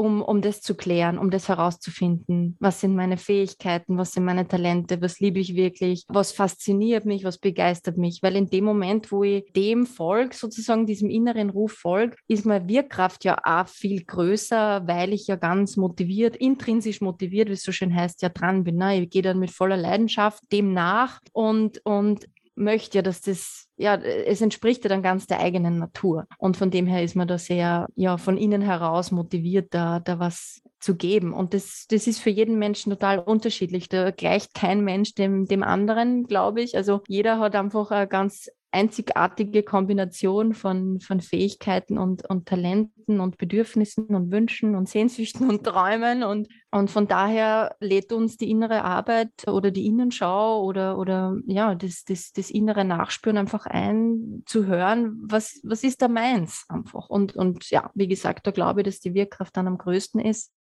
um, 0.02 0.24
um 0.24 0.42
das 0.42 0.62
zu 0.62 0.74
klären, 0.76 1.20
um 1.20 1.30
das 1.30 1.48
herauszufinden. 1.48 2.58
Was 2.60 2.82
sind 2.82 2.96
meine 2.96 3.18
Fähigkeiten, 3.18 4.00
was 4.00 4.14
sind 4.14 4.26
meine 4.26 4.48
Talente, 4.48 5.00
was 5.00 5.20
liebe 5.20 5.40
ich 5.40 5.56
wirklich, 5.56 6.06
was 6.08 6.32
fasziniert 6.32 7.06
mich, 7.06 7.24
was 7.24 7.38
begeistert 7.38 7.98
mich. 7.98 8.24
Weil 8.24 8.36
in 8.36 8.48
dem 8.48 8.66
Moment, 8.66 9.12
wo 9.12 9.24
ich 9.24 9.46
dem 9.56 9.86
folge, 9.86 10.36
sozusagen 10.36 10.88
diesem 10.88 11.12
inneren 11.12 11.52
Ruf 11.52 11.74
folge, 11.74 12.16
ist 12.28 12.48
meine 12.48 12.68
Wirkkraft 12.68 13.24
ja 13.26 13.38
auch 13.44 13.68
viel 13.68 14.04
größer, 14.04 14.88
weil 14.88 15.14
ich 15.14 15.28
ja 15.28 15.36
ganz 15.36 15.78
motiviert, 15.78 16.36
intrinsisch 16.36 17.00
motiviert, 17.02 17.50
wie 17.50 17.54
es 17.54 17.64
so 17.64 17.72
schön 17.72 17.96
heißt, 17.96 18.24
ja 18.24 18.30
dran 18.30 18.64
bin. 18.64 18.78
Ne? 18.78 19.04
Ich 19.04 19.10
gehe 19.12 19.22
dann 19.22 19.38
mit 19.38 19.52
voller 19.52 19.78
Leidenschaft 19.78 20.44
dem 20.52 20.74
nach 20.74 21.20
und, 21.32 21.80
und 21.86 22.26
möchte 22.56 22.98
ja, 22.98 23.02
dass 23.02 23.22
das, 23.22 23.68
ja, 23.78 23.96
es 23.96 24.42
entspricht 24.42 24.84
ja 24.84 24.90
dann 24.90 25.02
ganz 25.02 25.28
der 25.28 25.40
eigenen 25.40 25.80
Natur. 25.80 26.26
Und 26.38 26.58
von 26.58 26.72
dem 26.72 26.86
her 26.86 27.04
ist 27.04 27.16
man 27.16 27.28
da 27.28 27.38
sehr, 27.38 27.88
ja, 27.96 28.18
von 28.18 28.38
innen 28.38 28.62
heraus 28.62 29.12
motiviert, 29.12 29.74
da, 29.74 30.00
da 30.00 30.20
was 30.20 30.62
zu 30.80 30.96
geben. 30.96 31.34
Und 31.34 31.54
das, 31.54 31.86
das 31.90 32.08
ist 32.08 32.20
für 32.20 32.30
jeden 32.30 32.58
Menschen 32.60 32.92
total 32.92 33.20
unterschiedlich. 33.20 33.90
Da 33.90 34.12
gleicht 34.12 34.54
kein 34.54 34.84
Mensch 34.84 35.14
dem, 35.14 35.46
dem 35.46 35.64
anderen, 35.64 36.26
glaube 36.26 36.62
ich. 36.62 36.76
Also 36.76 37.02
jeder 37.08 37.40
hat 37.40 37.56
einfach 37.56 37.92
eine 37.92 38.08
ganz 38.08 38.50
einzigartige 38.72 39.64
Kombination 39.64 40.54
von, 40.54 41.02
von 41.02 41.20
Fähigkeiten 41.20 41.98
und, 41.98 42.28
und 42.30 42.48
Talenten 42.48 43.20
und 43.20 43.38
Bedürfnissen 43.38 44.16
und 44.16 44.32
Wünschen 44.32 44.76
und 44.76 44.88
Sehnsüchten 44.88 45.50
und 45.50 45.66
Träumen. 45.66 46.24
Und, 46.24 46.48
und 46.72 46.90
von 46.90 47.08
daher 47.08 47.76
lädt 47.82 48.14
uns 48.14 48.38
die 48.38 48.50
innere 48.50 48.84
Arbeit 48.84 49.32
oder 49.48 49.72
die 49.72 49.86
Innenschau 49.86 50.64
oder, 50.64 50.98
oder 50.98 51.36
ja, 51.46 51.76
das, 51.76 52.06
das, 52.06 52.32
das 52.32 52.50
innere 52.50 52.86
Nachspüren 52.86 53.38
einfach 53.38 53.66
ein, 53.66 54.44
zu 54.46 54.66
hören, 54.66 55.20
was, 55.24 55.60
was 55.64 55.84
ist 55.84 56.02
da 56.02 56.08
meins 56.08 56.66
einfach. 56.70 57.10
Und, 57.10 57.36
und 57.36 57.70
ja, 57.72 57.92
wie 57.94 58.08
gesagt, 58.08 58.48
da 58.48 58.52
glaube 58.52 58.82
ich, 58.82 58.86
dass 58.86 59.00
die 59.02 59.14
Wirkkraft 59.14 59.58
dann 59.58 59.68
am 59.68 59.78
größten 59.78 60.22
ist. 60.22 60.54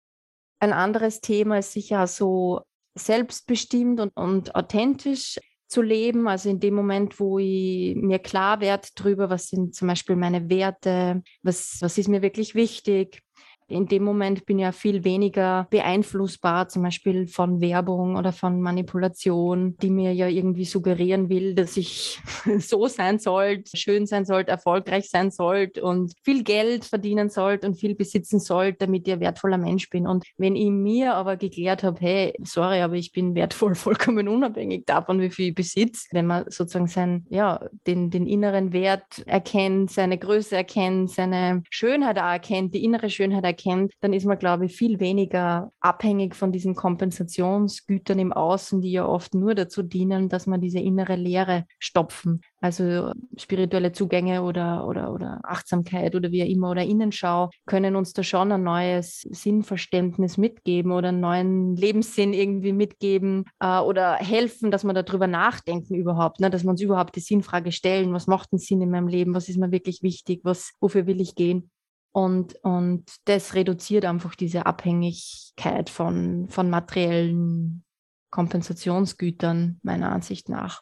Ein 0.59 0.73
anderes 0.73 1.21
Thema 1.21 1.59
ist 1.59 1.73
sicher 1.73 2.07
so 2.07 2.61
selbstbestimmt 2.95 3.99
und, 3.99 4.17
und 4.17 4.55
authentisch 4.55 5.37
zu 5.69 5.81
leben. 5.81 6.27
Also 6.27 6.49
in 6.49 6.59
dem 6.59 6.73
Moment, 6.73 7.19
wo 7.19 7.39
ich 7.39 7.95
mir 7.95 8.19
klar 8.19 8.59
werde 8.59 8.87
darüber, 8.95 9.29
was 9.29 9.47
sind 9.47 9.75
zum 9.75 9.87
Beispiel 9.87 10.15
meine 10.15 10.49
Werte, 10.49 11.21
was, 11.43 11.77
was 11.81 11.97
ist 11.97 12.09
mir 12.09 12.21
wirklich 12.21 12.55
wichtig, 12.55 13.21
in 13.69 13.85
dem 13.85 14.03
Moment 14.03 14.45
bin 14.45 14.59
ich 14.59 14.63
ja 14.63 14.71
viel 14.71 15.03
weniger 15.03 15.67
beeinflussbar, 15.69 16.67
zum 16.67 16.83
Beispiel 16.83 17.27
von 17.27 17.61
Werbung 17.61 18.15
oder 18.15 18.33
von 18.33 18.61
Manipulation, 18.61 19.77
die 19.77 19.89
mir 19.89 20.13
ja 20.13 20.27
irgendwie 20.27 20.65
suggerieren 20.65 21.29
will, 21.29 21.55
dass 21.55 21.77
ich 21.77 22.19
so 22.59 22.87
sein 22.87 23.19
sollte, 23.19 23.77
schön 23.77 24.05
sein 24.07 24.25
sollte, 24.25 24.51
erfolgreich 24.51 25.09
sein 25.09 25.31
sollte 25.31 25.83
und 25.83 26.13
viel 26.23 26.43
Geld 26.43 26.85
verdienen 26.85 27.29
sollte 27.29 27.67
und 27.67 27.75
viel 27.75 27.95
besitzen 27.95 28.39
sollte, 28.39 28.79
damit 28.79 29.07
ich 29.07 29.13
ein 29.13 29.19
wertvoller 29.19 29.57
Mensch 29.57 29.89
bin. 29.89 30.07
Und 30.07 30.25
wenn 30.37 30.55
ich 30.55 30.69
mir 30.69 31.13
aber 31.13 31.37
geklärt 31.37 31.83
habe, 31.83 31.99
hey, 31.99 32.33
sorry, 32.43 32.81
aber 32.81 32.95
ich 32.95 33.11
bin 33.11 33.35
wertvoll, 33.35 33.75
vollkommen 33.75 34.27
unabhängig 34.27 34.85
davon, 34.85 35.21
wie 35.21 35.29
viel 35.29 35.49
ich 35.49 35.55
besitze, 35.55 36.07
wenn 36.11 36.25
man 36.25 36.45
sozusagen 36.49 36.87
sein, 36.87 37.25
ja, 37.29 37.59
den, 37.85 38.09
den 38.09 38.25
inneren 38.25 38.73
Wert 38.73 39.23
erkennt, 39.25 39.91
seine 39.91 40.17
Größe 40.17 40.55
erkennt, 40.55 41.11
seine 41.11 41.63
Schönheit 41.69 42.17
erkennt, 42.17 42.73
die 42.73 42.83
innere 42.83 43.09
Schönheit 43.09 43.43
erkennt, 43.43 43.58
dann 43.65 44.13
ist 44.13 44.25
man, 44.25 44.37
glaube 44.39 44.65
ich, 44.65 44.75
viel 44.75 44.99
weniger 44.99 45.71
abhängig 45.79 46.35
von 46.35 46.51
diesen 46.51 46.75
Kompensationsgütern 46.75 48.19
im 48.19 48.33
Außen, 48.33 48.81
die 48.81 48.91
ja 48.91 49.05
oft 49.05 49.33
nur 49.33 49.55
dazu 49.55 49.83
dienen, 49.83 50.29
dass 50.29 50.47
man 50.47 50.61
diese 50.61 50.79
innere 50.79 51.15
Leere 51.15 51.65
stopfen. 51.79 52.41
Also 52.61 53.11
spirituelle 53.37 53.93
Zugänge 53.93 54.43
oder, 54.43 54.85
oder, 54.85 55.13
oder 55.13 55.39
Achtsamkeit 55.43 56.15
oder 56.15 56.31
wie 56.31 56.43
auch 56.43 56.47
immer 56.47 56.71
oder 56.71 56.83
Innenschau 56.83 57.49
können 57.65 57.95
uns 57.95 58.13
da 58.13 58.23
schon 58.23 58.51
ein 58.51 58.63
neues 58.63 59.21
Sinnverständnis 59.21 60.37
mitgeben 60.37 60.91
oder 60.91 61.09
einen 61.09 61.21
neuen 61.21 61.75
Lebenssinn 61.75 62.33
irgendwie 62.33 62.73
mitgeben 62.73 63.45
äh, 63.59 63.79
oder 63.79 64.15
helfen, 64.15 64.71
dass 64.71 64.83
wir 64.83 64.93
darüber 64.93 65.27
nachdenken 65.27 65.95
überhaupt, 65.95 66.39
ne? 66.41 66.49
dass 66.49 66.63
wir 66.63 66.69
uns 66.69 66.81
überhaupt 66.81 67.15
die 67.15 67.21
Sinnfrage 67.21 67.71
stellen, 67.71 68.13
was 68.13 68.27
macht 68.27 68.51
denn 68.51 68.59
Sinn 68.59 68.81
in 68.81 68.91
meinem 68.91 69.07
Leben, 69.07 69.33
was 69.33 69.47
ist 69.47 69.57
mir 69.57 69.71
wirklich 69.71 70.03
wichtig, 70.03 70.41
was, 70.43 70.73
wofür 70.81 71.07
will 71.07 71.21
ich 71.21 71.35
gehen. 71.35 71.69
Und, 72.11 72.55
und 72.63 73.05
das 73.25 73.53
reduziert 73.53 74.05
einfach 74.05 74.35
diese 74.35 74.65
Abhängigkeit 74.65 75.89
von, 75.89 76.49
von 76.49 76.69
materiellen 76.69 77.83
Kompensationsgütern, 78.31 79.79
meiner 79.83 80.11
Ansicht 80.11 80.49
nach. 80.49 80.81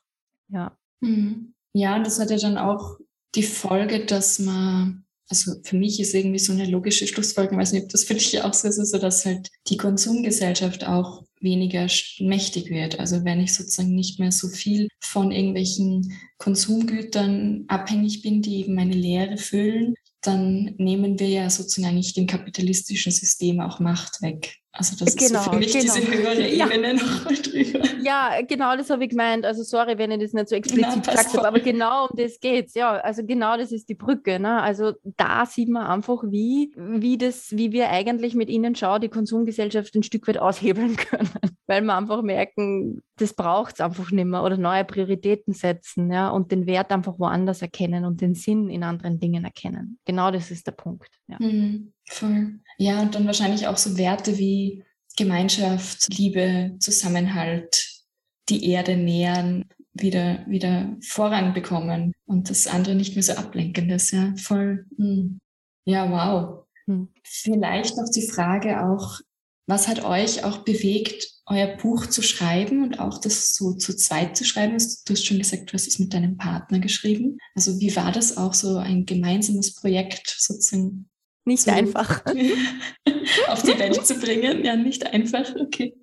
Ja. 0.49 0.77
Mhm. 1.01 1.53
Ja, 1.73 1.95
und 1.95 2.05
das 2.05 2.19
hat 2.19 2.31
ja 2.31 2.37
dann 2.37 2.57
auch 2.57 2.97
die 3.35 3.43
Folge, 3.43 4.05
dass 4.05 4.39
man, 4.39 5.05
also 5.29 5.53
für 5.63 5.75
mich 5.75 5.99
ist 5.99 6.13
irgendwie 6.15 6.39
so 6.39 6.53
eine 6.53 6.65
logische 6.65 7.07
Schlussfolgerung, 7.07 7.59
ich 7.59 7.67
weiß 7.67 7.73
nicht, 7.73 7.83
ob 7.83 7.89
das 7.89 8.05
für 8.05 8.15
dich 8.15 8.41
auch 8.41 8.53
so 8.53 8.67
ist, 8.67 8.77
so 8.77 8.97
dass 8.97 9.25
halt 9.25 9.49
die 9.67 9.77
Konsumgesellschaft 9.77 10.85
auch 10.87 11.23
weniger 11.39 11.87
mächtig 12.19 12.69
wird. 12.69 12.99
Also 12.99 13.23
wenn 13.25 13.41
ich 13.41 13.53
sozusagen 13.53 13.93
nicht 13.93 14.19
mehr 14.19 14.31
so 14.31 14.47
viel 14.47 14.87
von 15.01 15.31
irgendwelchen 15.31 16.17
Konsumgütern 16.37 17.65
abhängig 17.67 18.21
bin, 18.23 18.41
die 18.41 18.61
eben 18.61 18.73
meine 18.73 18.95
Lehre 18.95 19.37
füllen, 19.37 19.95
dann 20.27 20.75
nehmen 20.77 21.19
wir 21.19 21.29
ja 21.29 21.49
sozusagen 21.49 21.93
eigentlich 21.93 22.13
dem 22.13 22.27
kapitalistischen 22.27 23.11
System 23.11 23.59
auch 23.61 23.79
Macht 23.79 24.21
weg. 24.21 24.57
Also 24.77 25.03
das 25.03 25.15
genau, 25.15 25.39
ist 25.39 25.45
so 25.45 25.51
für 25.51 25.57
mich 25.57 25.73
genau. 25.73 25.95
diese 25.95 26.07
höhere 26.07 26.47
Ebene 26.47 26.87
ja. 26.87 26.93
nochmal 26.93 27.35
drüber. 27.41 27.79
Ja, 28.01 28.41
genau 28.47 28.77
das 28.77 28.89
habe 28.89 29.03
ich 29.03 29.09
gemeint. 29.09 29.45
Also 29.45 29.63
sorry, 29.63 29.97
wenn 29.97 30.11
ich 30.11 30.19
das 30.19 30.33
nicht 30.33 30.49
so 30.49 30.55
explizit 30.55 31.07
gesagt 31.07 31.33
habe, 31.33 31.47
aber 31.47 31.59
genau 31.59 32.07
um 32.07 32.15
das 32.15 32.39
geht's. 32.39 32.75
Ja, 32.75 32.91
also 32.91 33.25
genau 33.25 33.57
das 33.57 33.71
ist 33.71 33.89
die 33.89 33.95
Brücke. 33.95 34.39
Ne? 34.39 34.61
Also 34.61 34.93
da 35.03 35.45
sieht 35.45 35.69
man 35.69 35.87
einfach, 35.87 36.23
wie, 36.27 36.71
wie, 36.75 37.17
das, 37.17 37.51
wie 37.51 37.71
wir 37.71 37.89
eigentlich 37.89 38.35
mit 38.35 38.49
ihnen 38.49 38.75
schauen, 38.75 39.01
die 39.01 39.09
Konsumgesellschaft 39.09 39.95
ein 39.95 40.03
Stück 40.03 40.27
weit 40.27 40.37
aushebeln 40.37 40.95
können. 40.95 41.29
Weil 41.65 41.81
wir 41.81 41.95
einfach 41.95 42.21
merken, 42.21 43.01
das 43.17 43.33
braucht 43.33 43.75
es 43.75 43.81
einfach 43.81 44.11
nicht 44.11 44.25
mehr 44.25 44.43
oder 44.43 44.57
neue 44.57 44.85
Prioritäten 44.85 45.53
setzen 45.53 46.11
ja, 46.11 46.29
und 46.29 46.51
den 46.51 46.65
Wert 46.67 46.91
einfach 46.91 47.19
woanders 47.19 47.61
erkennen 47.61 48.05
und 48.05 48.21
den 48.21 48.35
Sinn 48.35 48.69
in 48.69 48.83
anderen 48.83 49.19
Dingen 49.19 49.43
erkennen. 49.43 49.99
Genau 50.05 50.31
das 50.31 50.51
ist 50.51 50.67
der 50.67 50.71
Punkt. 50.71 51.09
Ja. 51.27 51.37
Mhm, 51.39 51.93
voll. 52.07 52.59
Ja, 52.77 53.01
und 53.01 53.15
dann 53.15 53.25
wahrscheinlich 53.25 53.67
auch 53.67 53.77
so 53.77 53.97
Werte 53.97 54.37
wie 54.37 54.83
Gemeinschaft, 55.17 56.07
Liebe, 56.15 56.75
Zusammenhalt, 56.79 58.03
die 58.49 58.69
Erde 58.69 58.95
nähern, 58.97 59.65
wieder, 59.93 60.45
wieder 60.47 60.95
Vorrang 61.01 61.53
bekommen 61.53 62.13
und 62.25 62.49
das 62.49 62.67
andere 62.67 62.95
nicht 62.95 63.15
mehr 63.15 63.23
so 63.23 63.33
ablenkend 63.33 63.91
ist. 63.91 64.11
Ja, 64.11 64.33
voll. 64.37 64.85
Hm. 64.97 65.39
Ja, 65.85 66.09
wow. 66.11 66.65
Hm. 66.85 67.09
Vielleicht 67.23 67.97
noch 67.97 68.09
die 68.13 68.27
Frage 68.27 68.85
auch, 68.85 69.19
was 69.67 69.87
hat 69.87 70.05
euch 70.05 70.45
auch 70.45 70.59
bewegt, 70.59 71.27
euer 71.45 71.75
Buch 71.77 72.05
zu 72.05 72.21
schreiben 72.21 72.83
und 72.83 72.99
auch 72.99 73.19
das 73.19 73.53
so 73.53 73.73
zu 73.73 73.95
zweit 73.95 74.37
zu 74.37 74.45
schreiben? 74.45 74.77
Du 74.77 75.13
hast 75.13 75.25
schon 75.25 75.39
gesagt, 75.39 75.69
du 75.69 75.73
hast 75.73 75.87
es 75.87 75.99
mit 75.99 76.13
deinem 76.13 76.37
Partner 76.37 76.79
geschrieben. 76.79 77.37
Also 77.55 77.79
wie 77.79 77.93
war 77.95 78.11
das 78.11 78.37
auch 78.37 78.53
so 78.53 78.77
ein 78.77 79.05
gemeinsames 79.05 79.75
Projekt 79.75 80.35
sozusagen? 80.37 81.09
Nicht 81.47 81.63
zu, 81.63 81.73
einfach. 81.73 82.25
auf 83.47 83.63
die 83.63 83.79
Welt 83.79 84.05
zu 84.05 84.15
bringen. 84.19 84.63
Ja, 84.65 84.75
nicht 84.75 85.05
einfach. 85.11 85.55
Okay. 85.59 85.95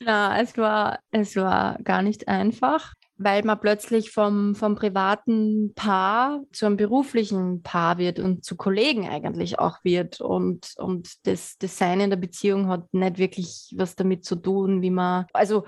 Ja, 0.00 0.38
es 0.38 0.56
war, 0.56 1.00
es 1.10 1.34
war 1.36 1.78
gar 1.82 2.02
nicht 2.02 2.28
einfach 2.28 2.94
weil 3.22 3.44
man 3.44 3.60
plötzlich 3.60 4.12
vom, 4.12 4.54
vom 4.54 4.76
privaten 4.76 5.74
Paar 5.74 6.40
zu 6.52 6.64
einem 6.64 6.78
beruflichen 6.78 7.62
Paar 7.62 7.98
wird 7.98 8.18
und 8.18 8.46
zu 8.46 8.56
Kollegen 8.56 9.06
eigentlich 9.06 9.58
auch 9.58 9.84
wird. 9.84 10.22
Und, 10.22 10.72
und 10.76 11.26
das 11.26 11.58
Design 11.58 12.00
in 12.00 12.08
der 12.08 12.16
Beziehung 12.16 12.68
hat 12.68 12.92
nicht 12.94 13.18
wirklich 13.18 13.74
was 13.76 13.94
damit 13.94 14.24
zu 14.24 14.36
tun, 14.36 14.80
wie 14.80 14.90
man, 14.90 15.26
also 15.34 15.66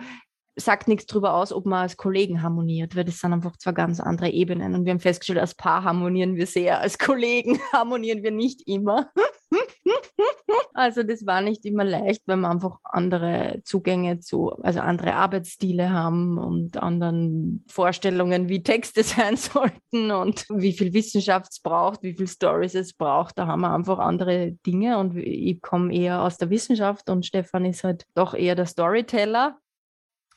sagt 0.56 0.88
nichts 0.88 1.06
darüber 1.06 1.34
aus, 1.34 1.52
ob 1.52 1.66
man 1.66 1.82
als 1.82 1.96
Kollegen 1.96 2.42
harmoniert, 2.42 2.94
weil 2.94 3.04
das 3.04 3.18
sind 3.18 3.32
einfach 3.32 3.56
zwei 3.56 3.72
ganz 3.72 4.00
andere 4.00 4.30
Ebenen. 4.30 4.74
Und 4.74 4.84
wir 4.84 4.92
haben 4.92 5.00
festgestellt, 5.00 5.38
als 5.38 5.54
Paar 5.54 5.84
harmonieren 5.84 6.36
wir 6.36 6.46
sehr, 6.46 6.80
als 6.80 6.98
Kollegen 6.98 7.58
harmonieren 7.72 8.22
wir 8.22 8.30
nicht 8.30 8.66
immer. 8.66 9.10
also 10.74 11.02
das 11.02 11.26
war 11.26 11.40
nicht 11.40 11.64
immer 11.64 11.84
leicht, 11.84 12.22
weil 12.26 12.36
wir 12.36 12.50
einfach 12.50 12.78
andere 12.84 13.60
Zugänge 13.64 14.20
zu, 14.20 14.50
also 14.62 14.80
andere 14.80 15.14
Arbeitsstile 15.14 15.90
haben 15.90 16.38
und 16.38 16.76
anderen 16.76 17.64
Vorstellungen, 17.68 18.48
wie 18.48 18.62
Texte 18.62 19.02
sein 19.02 19.36
sollten 19.36 20.10
und 20.10 20.46
wie 20.50 20.72
viel 20.72 20.92
Wissenschaft 20.92 21.52
es 21.52 21.60
braucht, 21.60 22.02
wie 22.02 22.14
viel 22.14 22.28
Stories 22.28 22.74
es 22.74 22.92
braucht. 22.92 23.38
Da 23.38 23.46
haben 23.46 23.60
wir 23.60 23.74
einfach 23.74 23.98
andere 23.98 24.52
Dinge 24.66 24.98
und 24.98 25.16
ich 25.16 25.60
komme 25.62 25.94
eher 25.94 26.22
aus 26.22 26.36
der 26.36 26.50
Wissenschaft 26.50 27.08
und 27.08 27.24
Stefan 27.24 27.64
ist 27.64 27.84
halt 27.84 28.04
doch 28.14 28.34
eher 28.34 28.54
der 28.54 28.66
Storyteller. 28.66 29.58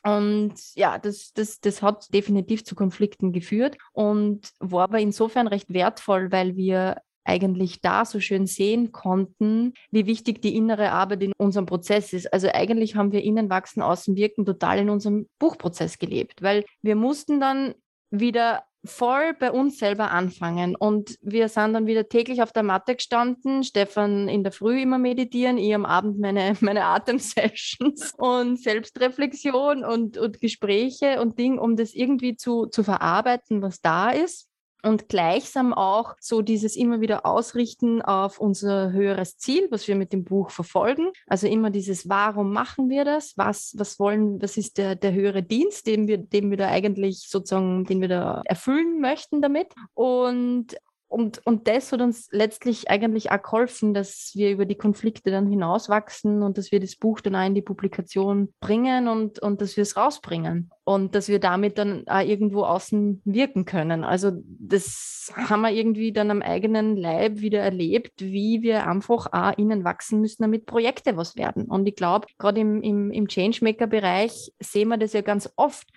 Und 0.06 0.54
ja, 0.76 0.98
das, 0.98 1.32
das, 1.32 1.58
das 1.58 1.82
hat 1.82 2.14
definitiv 2.14 2.64
zu 2.64 2.76
Konflikten 2.76 3.32
geführt 3.32 3.76
und 3.92 4.52
war 4.60 4.84
aber 4.84 5.00
insofern 5.00 5.48
recht 5.48 5.74
wertvoll, 5.74 6.30
weil 6.30 6.54
wir 6.54 7.02
eigentlich 7.24 7.80
da 7.80 8.04
so 8.04 8.20
schön 8.20 8.46
sehen 8.46 8.92
konnten, 8.92 9.74
wie 9.90 10.06
wichtig 10.06 10.40
die 10.42 10.54
innere 10.54 10.92
Arbeit 10.92 11.24
in 11.24 11.32
unserem 11.38 11.66
Prozess 11.66 12.12
ist. 12.12 12.32
Also 12.32 12.48
eigentlich 12.54 12.94
haben 12.94 13.10
wir 13.10 13.24
innen 13.24 13.50
wachsen, 13.50 13.82
außen 13.82 14.14
wirken 14.14 14.46
total 14.46 14.78
in 14.78 14.90
unserem 14.90 15.28
Buchprozess 15.40 15.98
gelebt, 15.98 16.40
weil 16.40 16.64
wir 16.82 16.94
mussten 16.94 17.40
dann 17.40 17.74
wieder 18.10 18.62
voll 18.86 19.34
bei 19.38 19.52
uns 19.52 19.78
selber 19.78 20.10
anfangen. 20.10 20.76
Und 20.76 21.18
wir 21.22 21.48
sind 21.48 21.74
dann 21.74 21.86
wieder 21.86 22.08
täglich 22.08 22.42
auf 22.42 22.52
der 22.52 22.62
Matte 22.62 22.94
gestanden. 22.96 23.64
Stefan 23.64 24.28
in 24.28 24.42
der 24.42 24.52
Früh 24.52 24.82
immer 24.82 24.98
meditieren, 24.98 25.58
ich 25.58 25.74
am 25.74 25.84
Abend 25.84 26.18
meine, 26.18 26.56
meine 26.60 26.84
Atemsessions 26.84 28.14
und 28.16 28.60
Selbstreflexion 28.60 29.84
und, 29.84 30.18
und 30.18 30.40
Gespräche 30.40 31.20
und 31.20 31.38
Ding, 31.38 31.58
um 31.58 31.76
das 31.76 31.94
irgendwie 31.94 32.36
zu, 32.36 32.66
zu 32.66 32.82
verarbeiten, 32.82 33.62
was 33.62 33.80
da 33.80 34.10
ist 34.10 34.48
und 34.86 35.08
gleichsam 35.08 35.74
auch 35.74 36.14
so 36.20 36.42
dieses 36.42 36.76
immer 36.76 37.00
wieder 37.00 37.26
Ausrichten 37.26 38.02
auf 38.02 38.38
unser 38.38 38.92
höheres 38.92 39.36
Ziel, 39.36 39.68
was 39.70 39.88
wir 39.88 39.96
mit 39.96 40.12
dem 40.12 40.24
Buch 40.24 40.50
verfolgen. 40.50 41.10
Also 41.26 41.46
immer 41.46 41.70
dieses, 41.70 42.08
warum 42.08 42.52
machen 42.52 42.88
wir 42.88 43.04
das? 43.04 43.36
Was, 43.36 43.74
was 43.76 43.98
wollen, 43.98 44.40
was 44.40 44.56
ist 44.56 44.78
der, 44.78 44.94
der 44.94 45.12
höhere 45.12 45.42
Dienst, 45.42 45.86
den 45.86 46.06
wir, 46.06 46.18
den 46.18 46.50
wir 46.50 46.56
da 46.56 46.68
eigentlich 46.68 47.28
sozusagen, 47.28 47.84
den 47.84 48.00
wir 48.00 48.08
da 48.08 48.42
erfüllen 48.44 49.00
möchten 49.00 49.42
damit? 49.42 49.68
Und 49.94 50.76
und, 51.08 51.40
und 51.46 51.68
das 51.68 51.92
hat 51.92 52.00
uns 52.00 52.28
letztlich 52.32 52.90
eigentlich 52.90 53.30
auch 53.30 53.42
geholfen, 53.42 53.94
dass 53.94 54.32
wir 54.34 54.50
über 54.50 54.66
die 54.66 54.74
Konflikte 54.74 55.30
dann 55.30 55.46
hinauswachsen 55.46 56.42
und 56.42 56.58
dass 56.58 56.72
wir 56.72 56.80
das 56.80 56.96
Buch 56.96 57.20
dann 57.20 57.36
auch 57.36 57.46
in 57.46 57.54
die 57.54 57.62
Publikation 57.62 58.52
bringen 58.60 59.06
und, 59.06 59.38
und 59.38 59.60
dass 59.60 59.76
wir 59.76 59.82
es 59.82 59.96
rausbringen 59.96 60.70
und 60.84 61.14
dass 61.14 61.28
wir 61.28 61.38
damit 61.38 61.78
dann 61.78 62.02
auch 62.08 62.20
irgendwo 62.20 62.64
außen 62.64 63.22
wirken 63.24 63.64
können. 63.64 64.02
Also 64.02 64.32
das 64.44 65.32
haben 65.34 65.62
wir 65.62 65.70
irgendwie 65.70 66.12
dann 66.12 66.30
am 66.30 66.42
eigenen 66.42 66.96
Leib 66.96 67.40
wieder 67.40 67.60
erlebt, 67.60 68.20
wie 68.20 68.62
wir 68.62 68.86
einfach 68.86 69.28
auch 69.32 69.56
innen 69.58 69.84
wachsen 69.84 70.20
müssen, 70.20 70.42
damit 70.42 70.66
Projekte 70.66 71.16
was 71.16 71.36
werden. 71.36 71.66
Und 71.66 71.86
ich 71.86 71.94
glaube, 71.94 72.26
gerade 72.38 72.60
im, 72.60 72.82
im, 72.82 73.12
im 73.12 73.28
Changemaker-Bereich 73.28 74.52
sehen 74.58 74.88
wir 74.88 74.96
das 74.96 75.12
ja 75.12 75.20
ganz 75.20 75.48
oft 75.56 75.88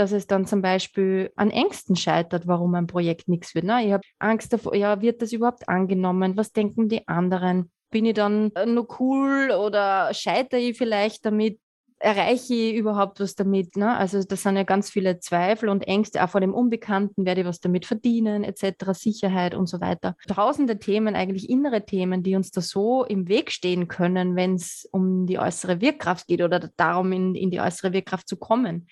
dass 0.00 0.12
es 0.12 0.26
dann 0.26 0.46
zum 0.46 0.62
Beispiel 0.62 1.30
an 1.36 1.50
Ängsten 1.50 1.94
scheitert, 1.94 2.46
warum 2.46 2.74
ein 2.74 2.86
Projekt 2.86 3.28
nichts 3.28 3.54
wird. 3.54 3.66
Ne? 3.66 3.84
Ich 3.84 3.92
habe 3.92 4.02
Angst 4.18 4.50
davor, 4.50 4.74
ja, 4.74 5.02
wird 5.02 5.20
das 5.20 5.32
überhaupt 5.32 5.68
angenommen? 5.68 6.38
Was 6.38 6.52
denken 6.52 6.88
die 6.88 7.06
anderen? 7.06 7.70
Bin 7.90 8.06
ich 8.06 8.14
dann 8.14 8.50
nur 8.66 8.88
cool 8.98 9.50
oder 9.50 10.14
scheitere 10.14 10.60
ich 10.60 10.78
vielleicht 10.78 11.26
damit? 11.26 11.60
erreiche 12.02 12.54
ich 12.54 12.76
überhaupt 12.76 13.20
was 13.20 13.34
damit? 13.34 13.76
Ne? 13.76 13.94
Also 13.94 14.22
das 14.22 14.42
sind 14.42 14.56
ja 14.56 14.62
ganz 14.62 14.88
viele 14.88 15.18
Zweifel 15.18 15.68
und 15.68 15.86
Ängste, 15.86 16.24
auch 16.24 16.30
vor 16.30 16.40
dem 16.40 16.54
Unbekannten, 16.54 17.26
werde 17.26 17.42
ich 17.42 17.46
was 17.46 17.60
damit 17.60 17.84
verdienen, 17.84 18.42
etc., 18.42 18.94
Sicherheit 18.94 19.54
und 19.54 19.68
so 19.68 19.82
weiter. 19.82 20.16
Tausende 20.26 20.78
Themen, 20.78 21.14
eigentlich 21.14 21.50
innere 21.50 21.84
Themen, 21.84 22.22
die 22.22 22.36
uns 22.36 22.52
da 22.52 22.62
so 22.62 23.04
im 23.04 23.28
Weg 23.28 23.50
stehen 23.50 23.86
können, 23.86 24.34
wenn 24.34 24.54
es 24.54 24.88
um 24.92 25.26
die 25.26 25.38
äußere 25.38 25.82
Wirkkraft 25.82 26.26
geht 26.26 26.40
oder 26.40 26.70
darum, 26.74 27.12
in, 27.12 27.34
in 27.34 27.50
die 27.50 27.60
äußere 27.60 27.92
Wirkkraft 27.92 28.26
zu 28.26 28.38
kommen 28.38 28.86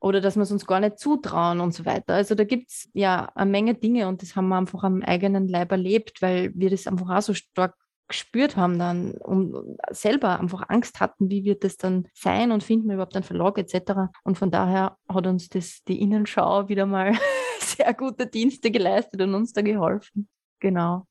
oder 0.00 0.20
dass 0.20 0.36
wir 0.36 0.42
es 0.42 0.52
uns 0.52 0.66
gar 0.66 0.80
nicht 0.80 0.98
zutrauen 0.98 1.60
und 1.60 1.74
so 1.74 1.84
weiter. 1.84 2.14
Also 2.14 2.34
da 2.34 2.44
gibt 2.44 2.70
es 2.70 2.88
ja 2.92 3.30
eine 3.34 3.50
Menge 3.50 3.74
Dinge 3.74 4.08
und 4.08 4.22
das 4.22 4.36
haben 4.36 4.48
wir 4.48 4.56
einfach 4.56 4.84
am 4.84 5.02
eigenen 5.02 5.48
Leib 5.48 5.72
erlebt, 5.72 6.22
weil 6.22 6.52
wir 6.54 6.70
das 6.70 6.86
einfach 6.86 7.08
auch 7.10 7.22
so 7.22 7.34
stark 7.34 7.74
gespürt 8.08 8.56
haben 8.56 8.78
dann 8.78 9.12
und 9.12 9.76
selber 9.90 10.40
einfach 10.40 10.68
Angst 10.68 10.98
hatten, 11.00 11.30
wie 11.30 11.44
wird 11.44 11.62
das 11.62 11.76
dann 11.76 12.08
sein 12.14 12.52
und 12.52 12.64
finden 12.64 12.88
wir 12.88 12.94
überhaupt 12.94 13.14
einen 13.14 13.24
Verlag 13.24 13.58
etc. 13.58 14.10
Und 14.24 14.38
von 14.38 14.50
daher 14.50 14.96
hat 15.08 15.26
uns 15.26 15.48
das 15.48 15.82
die 15.86 16.00
Innenschau 16.00 16.68
wieder 16.68 16.86
mal 16.86 17.12
sehr 17.60 17.92
gute 17.94 18.26
Dienste 18.26 18.70
geleistet 18.70 19.20
und 19.20 19.34
uns 19.34 19.52
da 19.52 19.60
geholfen. 19.60 20.28
Genau. 20.60 21.07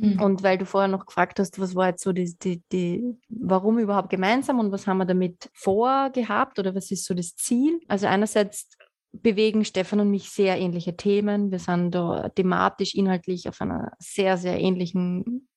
Mhm. 0.00 0.20
Und 0.20 0.42
weil 0.42 0.56
du 0.56 0.64
vorher 0.64 0.88
noch 0.88 1.04
gefragt 1.04 1.38
hast, 1.38 1.60
was 1.60 1.74
war 1.74 1.88
jetzt 1.88 2.02
so 2.02 2.12
die, 2.12 2.34
die, 2.42 2.62
die, 2.72 3.18
warum 3.28 3.78
überhaupt 3.78 4.08
gemeinsam 4.08 4.58
und 4.58 4.72
was 4.72 4.86
haben 4.86 4.98
wir 4.98 5.04
damit 5.04 5.50
vorgehabt 5.52 6.58
oder 6.58 6.74
was 6.74 6.90
ist 6.90 7.04
so 7.04 7.12
das 7.12 7.36
Ziel? 7.36 7.80
Also 7.86 8.06
einerseits 8.06 8.68
bewegen 9.12 9.64
Stefan 9.64 10.00
und 10.00 10.10
mich 10.10 10.30
sehr 10.30 10.58
ähnliche 10.58 10.96
Themen. 10.96 11.50
Wir 11.50 11.58
sind 11.58 11.90
da 11.94 12.30
thematisch, 12.30 12.94
inhaltlich 12.94 13.46
auf 13.48 13.60
einer 13.60 13.92
sehr, 13.98 14.38
sehr 14.38 14.58
ähnlichen 14.58 15.48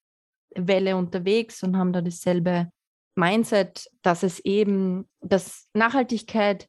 Welle 0.56 0.98
unterwegs 0.98 1.64
und 1.64 1.78
haben 1.78 1.94
da 1.94 2.02
dasselbe 2.02 2.70
Mindset, 3.16 3.88
dass 4.02 4.24
es 4.24 4.40
eben, 4.40 5.08
dass 5.22 5.70
Nachhaltigkeit 5.74 6.68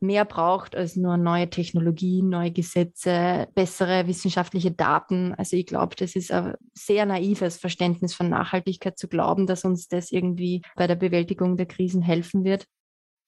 mehr 0.00 0.24
braucht 0.24 0.74
als 0.76 0.96
nur 0.96 1.16
neue 1.16 1.50
Technologien, 1.50 2.28
neue 2.28 2.50
Gesetze, 2.50 3.48
bessere 3.54 4.06
wissenschaftliche 4.06 4.70
Daten. 4.70 5.34
Also 5.34 5.56
ich 5.56 5.66
glaube, 5.66 5.94
das 5.96 6.16
ist 6.16 6.32
ein 6.32 6.54
sehr 6.74 7.06
naives 7.06 7.58
Verständnis 7.58 8.14
von 8.14 8.28
Nachhaltigkeit 8.28 8.98
zu 8.98 9.08
glauben, 9.08 9.46
dass 9.46 9.64
uns 9.64 9.88
das 9.88 10.10
irgendwie 10.10 10.62
bei 10.76 10.86
der 10.86 10.96
Bewältigung 10.96 11.56
der 11.56 11.66
Krisen 11.66 12.02
helfen 12.02 12.44
wird 12.44 12.66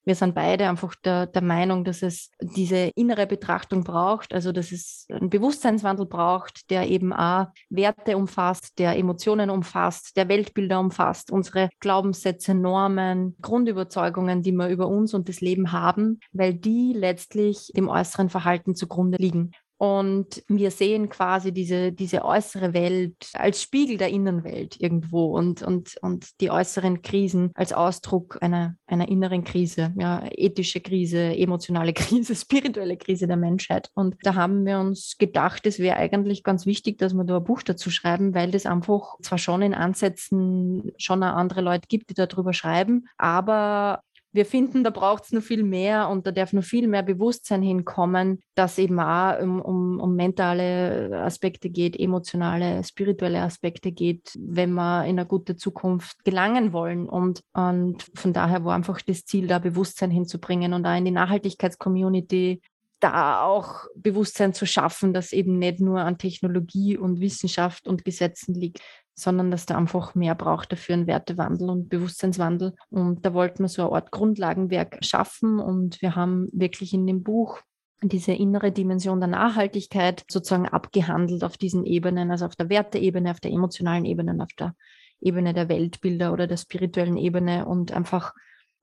wir 0.05 0.15
sind 0.15 0.35
beide 0.35 0.67
einfach 0.67 0.95
der, 0.95 1.27
der 1.27 1.41
Meinung, 1.41 1.83
dass 1.83 2.03
es 2.03 2.31
diese 2.41 2.91
innere 2.95 3.27
Betrachtung 3.27 3.83
braucht, 3.83 4.33
also 4.33 4.51
dass 4.51 4.71
es 4.71 5.07
einen 5.09 5.29
Bewusstseinswandel 5.29 6.05
braucht, 6.05 6.69
der 6.69 6.89
eben 6.89 7.13
auch 7.13 7.47
Werte 7.69 8.17
umfasst, 8.17 8.79
der 8.79 8.97
Emotionen 8.97 9.49
umfasst, 9.49 10.17
der 10.17 10.27
Weltbilder 10.27 10.79
umfasst, 10.79 11.31
unsere 11.31 11.69
Glaubenssätze, 11.79 12.53
Normen, 12.53 13.35
Grundüberzeugungen, 13.41 14.41
die 14.41 14.51
wir 14.51 14.67
über 14.67 14.87
uns 14.87 15.13
und 15.13 15.29
das 15.29 15.41
Leben 15.41 15.71
haben, 15.71 16.19
weil 16.31 16.53
die 16.53 16.93
letztlich 16.93 17.71
dem 17.75 17.87
äußeren 17.87 18.29
Verhalten 18.29 18.75
zugrunde 18.75 19.17
liegen. 19.17 19.51
Und 19.83 20.41
wir 20.47 20.71
sehen 20.71 21.09
quasi 21.09 21.51
diese, 21.51 21.91
diese 21.91 22.23
äußere 22.23 22.73
Welt 22.73 23.17
als 23.33 23.61
Spiegel 23.61 23.97
der 23.97 24.11
Innenwelt 24.11 24.79
irgendwo 24.79 25.37
und, 25.37 25.61
und, 25.61 25.97
und 26.01 26.39
die 26.39 26.49
äußeren 26.49 27.01
Krisen 27.01 27.51
als 27.53 27.73
Ausdruck 27.73 28.37
einer, 28.39 28.77
einer 28.87 29.09
inneren 29.09 29.43
Krise, 29.43 29.93
ja, 29.97 30.23
ethische 30.31 30.79
Krise, 30.79 31.35
emotionale 31.35 31.91
Krise, 31.93 32.33
spirituelle 32.33 32.95
Krise 32.95 33.27
der 33.27 33.35
Menschheit. 33.35 33.89
Und 33.93 34.15
da 34.21 34.35
haben 34.35 34.65
wir 34.65 34.79
uns 34.79 35.17
gedacht, 35.17 35.67
es 35.67 35.79
wäre 35.79 35.97
eigentlich 35.97 36.43
ganz 36.43 36.65
wichtig, 36.65 36.97
dass 36.97 37.13
wir 37.13 37.25
da 37.25 37.35
ein 37.35 37.43
Buch 37.43 37.61
dazu 37.61 37.91
schreiben, 37.91 38.33
weil 38.33 38.51
das 38.51 38.65
einfach 38.65 39.17
zwar 39.21 39.37
schon 39.37 39.61
in 39.63 39.73
Ansätzen 39.73 40.93
schon 40.97 41.23
andere 41.23 41.59
Leute 41.59 41.89
gibt, 41.89 42.09
die 42.09 42.13
darüber 42.13 42.53
schreiben, 42.53 43.09
aber 43.17 43.99
wir 44.33 44.45
finden, 44.47 44.83
da 44.83 44.89
braucht 44.89 45.25
es 45.25 45.31
noch 45.31 45.43
viel 45.43 45.63
mehr 45.63 46.09
und 46.09 46.25
da 46.25 46.31
darf 46.31 46.53
noch 46.53 46.63
viel 46.63 46.87
mehr 46.87 47.03
Bewusstsein 47.03 47.61
hinkommen, 47.61 48.39
dass 48.55 48.79
eben 48.79 48.99
auch 48.99 49.39
um, 49.39 49.61
um, 49.61 49.99
um 49.99 50.15
mentale 50.15 51.21
Aspekte 51.23 51.69
geht, 51.69 51.97
emotionale, 51.99 52.83
spirituelle 52.83 53.41
Aspekte 53.41 53.91
geht, 53.91 54.31
wenn 54.39 54.73
wir 54.73 55.05
in 55.05 55.19
eine 55.19 55.27
gute 55.27 55.55
Zukunft 55.55 56.25
gelangen 56.25 56.73
wollen. 56.73 57.07
Und, 57.07 57.41
und 57.53 58.03
von 58.15 58.33
daher 58.33 58.65
war 58.65 58.75
einfach 58.75 59.01
das 59.01 59.23
Ziel, 59.23 59.45
da 59.45 59.59
Bewusstsein 59.59 60.09
hinzubringen 60.09 60.73
und 60.73 60.85
auch 60.87 60.97
in 60.97 61.05
die 61.05 61.11
Nachhaltigkeitscommunity 61.11 62.59
da 63.03 63.43
auch 63.43 63.85
Bewusstsein 63.95 64.53
zu 64.53 64.65
schaffen, 64.65 65.13
dass 65.13 65.33
eben 65.33 65.59
nicht 65.59 65.81
nur 65.81 65.99
an 65.99 66.17
Technologie 66.17 66.97
und 66.97 67.19
Wissenschaft 67.19 67.85
und 67.85 68.05
Gesetzen 68.05 68.55
liegt, 68.55 68.79
sondern 69.15 69.51
dass 69.51 69.65
da 69.65 69.77
einfach 69.77 70.15
mehr 70.15 70.35
braucht 70.35 70.71
dafür 70.71 70.95
einen 70.95 71.07
Wertewandel 71.07 71.69
und 71.69 71.89
Bewusstseinswandel. 71.89 72.73
Und 72.89 73.25
da 73.25 73.33
wollten 73.33 73.63
wir 73.63 73.69
so 73.69 73.83
eine 73.83 73.95
Art 73.95 74.11
Grundlagenwerk 74.11 74.99
schaffen 75.01 75.59
und 75.59 76.01
wir 76.01 76.15
haben 76.15 76.49
wirklich 76.51 76.93
in 76.93 77.05
dem 77.05 77.23
Buch 77.23 77.59
diese 78.01 78.33
innere 78.33 78.71
Dimension 78.71 79.19
der 79.19 79.29
Nachhaltigkeit 79.29 80.25
sozusagen 80.29 80.67
abgehandelt 80.67 81.43
auf 81.43 81.57
diesen 81.57 81.85
Ebenen, 81.85 82.31
also 82.31 82.45
auf 82.45 82.55
der 82.55 82.69
Werteebene, 82.69 83.31
auf 83.31 83.39
der 83.39 83.51
emotionalen 83.51 84.05
Ebene, 84.05 84.35
auf 84.41 84.53
der 84.57 84.75
Ebene 85.21 85.53
der 85.53 85.69
Weltbilder 85.69 86.33
oder 86.33 86.47
der 86.47 86.57
spirituellen 86.57 87.17
Ebene 87.17 87.65
und 87.65 87.93
einfach 87.93 88.33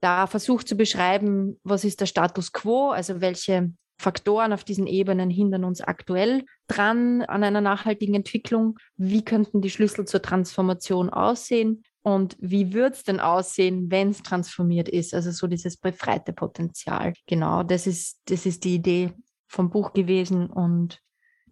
da 0.00 0.26
versucht 0.26 0.68
zu 0.68 0.76
beschreiben, 0.76 1.60
was 1.62 1.84
ist 1.84 2.00
der 2.00 2.06
Status 2.06 2.52
quo, 2.52 2.90
also 2.90 3.20
welche 3.20 3.72
Faktoren 4.00 4.54
auf 4.54 4.64
diesen 4.64 4.86
Ebenen 4.86 5.28
hindern 5.28 5.62
uns 5.64 5.82
aktuell 5.82 6.44
dran 6.68 7.20
an 7.22 7.44
einer 7.44 7.60
nachhaltigen 7.60 8.14
Entwicklung? 8.14 8.78
Wie 8.96 9.22
könnten 9.22 9.60
die 9.60 9.68
Schlüssel 9.68 10.06
zur 10.06 10.22
Transformation 10.22 11.10
aussehen? 11.10 11.84
Und 12.02 12.34
wie 12.40 12.72
wird 12.72 12.94
es 12.94 13.02
denn 13.04 13.20
aussehen, 13.20 13.90
wenn 13.90 14.08
es 14.08 14.22
transformiert 14.22 14.88
ist? 14.88 15.12
Also 15.12 15.30
so 15.32 15.46
dieses 15.46 15.76
befreite 15.76 16.32
Potenzial. 16.32 17.12
Genau, 17.26 17.62
das 17.62 17.86
ist, 17.86 18.22
das 18.24 18.46
ist 18.46 18.64
die 18.64 18.76
Idee 18.76 19.12
vom 19.46 19.68
Buch 19.68 19.92
gewesen 19.92 20.48
und 20.48 20.98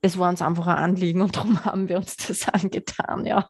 es 0.00 0.18
war 0.18 0.30
uns 0.30 0.40
einfach 0.40 0.68
ein 0.68 0.78
Anliegen 0.78 1.20
und 1.20 1.36
darum 1.36 1.64
haben 1.66 1.90
wir 1.90 1.98
uns 1.98 2.16
das 2.16 2.48
angetan, 2.48 3.26
ja. 3.26 3.46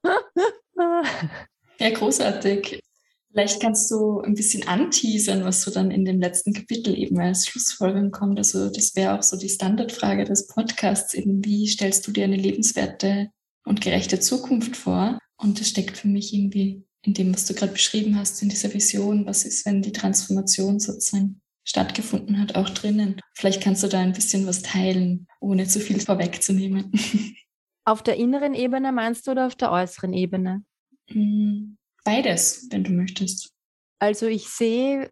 Ja, 1.79 1.91
großartig. 1.91 2.81
Vielleicht 3.39 3.63
kannst 3.63 3.89
du 3.93 4.21
ein 4.21 4.35
bisschen 4.35 4.67
anteasern, 4.67 5.45
was 5.45 5.63
so 5.63 5.71
dann 5.71 5.93
in 5.93 6.05
dem 6.05 6.21
letzten 6.21 6.53
Kapitel 6.53 6.99
eben 6.99 7.21
als 7.21 7.47
Schlussfolgerung 7.47 8.11
kommt. 8.11 8.37
Also 8.37 8.69
das 8.69 8.97
wäre 8.97 9.17
auch 9.17 9.23
so 9.23 9.37
die 9.37 9.49
Standardfrage 9.49 10.25
des 10.25 10.49
Podcasts, 10.49 11.15
eben 11.15 11.45
wie 11.45 11.69
stellst 11.69 12.05
du 12.05 12.11
dir 12.11 12.25
eine 12.25 12.35
lebenswerte 12.35 13.31
und 13.65 13.81
gerechte 13.81 14.19
Zukunft 14.19 14.77
vor? 14.77 15.21
Und 15.37 15.61
das 15.61 15.69
steckt 15.69 15.99
für 15.99 16.09
mich 16.09 16.35
irgendwie 16.35 16.83
in 17.03 17.15
dem, 17.15 17.33
was 17.33 17.47
du 17.47 17.55
gerade 17.55 17.71
beschrieben 17.71 18.19
hast, 18.19 18.43
in 18.43 18.49
dieser 18.49 18.75
Vision. 18.75 19.25
Was 19.25 19.45
ist, 19.45 19.65
wenn 19.65 19.83
die 19.83 19.93
Transformation 19.93 20.81
sozusagen 20.81 21.41
stattgefunden 21.63 22.41
hat, 22.41 22.57
auch 22.57 22.71
drinnen? 22.71 23.21
Vielleicht 23.37 23.63
kannst 23.63 23.85
du 23.85 23.87
da 23.87 24.01
ein 24.01 24.15
bisschen 24.15 24.49
was 24.49 24.63
teilen, 24.63 25.29
ohne 25.41 25.69
zu 25.69 25.79
viel 25.79 26.01
vorwegzunehmen. 26.01 26.91
Auf 27.85 28.03
der 28.03 28.17
inneren 28.17 28.55
Ebene 28.55 28.91
meinst 28.91 29.29
du 29.29 29.31
oder 29.31 29.47
auf 29.47 29.55
der 29.55 29.71
äußeren 29.71 30.13
Ebene? 30.13 30.65
Mm, 31.09 31.78
Beides, 32.09 32.67
wenn 32.71 32.85
du 32.85 32.93
möchtest. 32.93 33.53
Also 33.99 34.29
ich 34.29 34.49
sehe, 34.49 35.11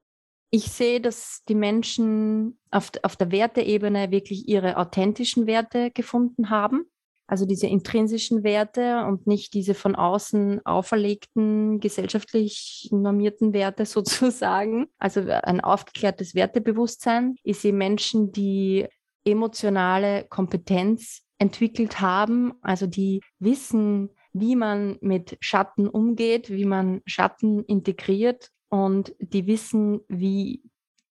ich 0.50 0.70
sehe, 0.72 0.98
dass 0.98 1.42
die 1.46 1.54
Menschen 1.54 2.58
auf, 2.70 2.90
auf 3.02 3.16
der 3.16 3.30
Werteebene 3.30 4.10
wirklich 4.10 4.48
ihre 4.48 4.78
authentischen 4.78 5.46
Werte 5.46 5.90
gefunden 5.90 6.48
haben. 6.48 6.86
Also 7.26 7.44
diese 7.44 7.66
intrinsischen 7.66 8.44
Werte 8.44 9.04
und 9.04 9.26
nicht 9.26 9.52
diese 9.52 9.74
von 9.74 9.94
außen 9.94 10.64
auferlegten, 10.64 11.80
gesellschaftlich 11.80 12.88
normierten 12.92 13.52
Werte 13.52 13.84
sozusagen. 13.84 14.86
Also 14.98 15.20
ein 15.20 15.60
aufgeklärtes 15.60 16.34
Wertebewusstsein. 16.34 17.36
Ich 17.42 17.58
sehe 17.58 17.74
Menschen, 17.74 18.32
die 18.32 18.86
emotionale 19.22 20.24
Kompetenz 20.30 21.26
entwickelt 21.38 22.00
haben, 22.00 22.54
also 22.62 22.86
die 22.86 23.20
wissen, 23.38 24.08
wie 24.40 24.56
man 24.56 24.98
mit 25.00 25.36
Schatten 25.40 25.88
umgeht, 25.88 26.50
wie 26.50 26.64
man 26.64 27.02
Schatten 27.06 27.64
integriert 27.64 28.50
und 28.68 29.14
die 29.18 29.46
wissen, 29.46 30.00
wie 30.08 30.62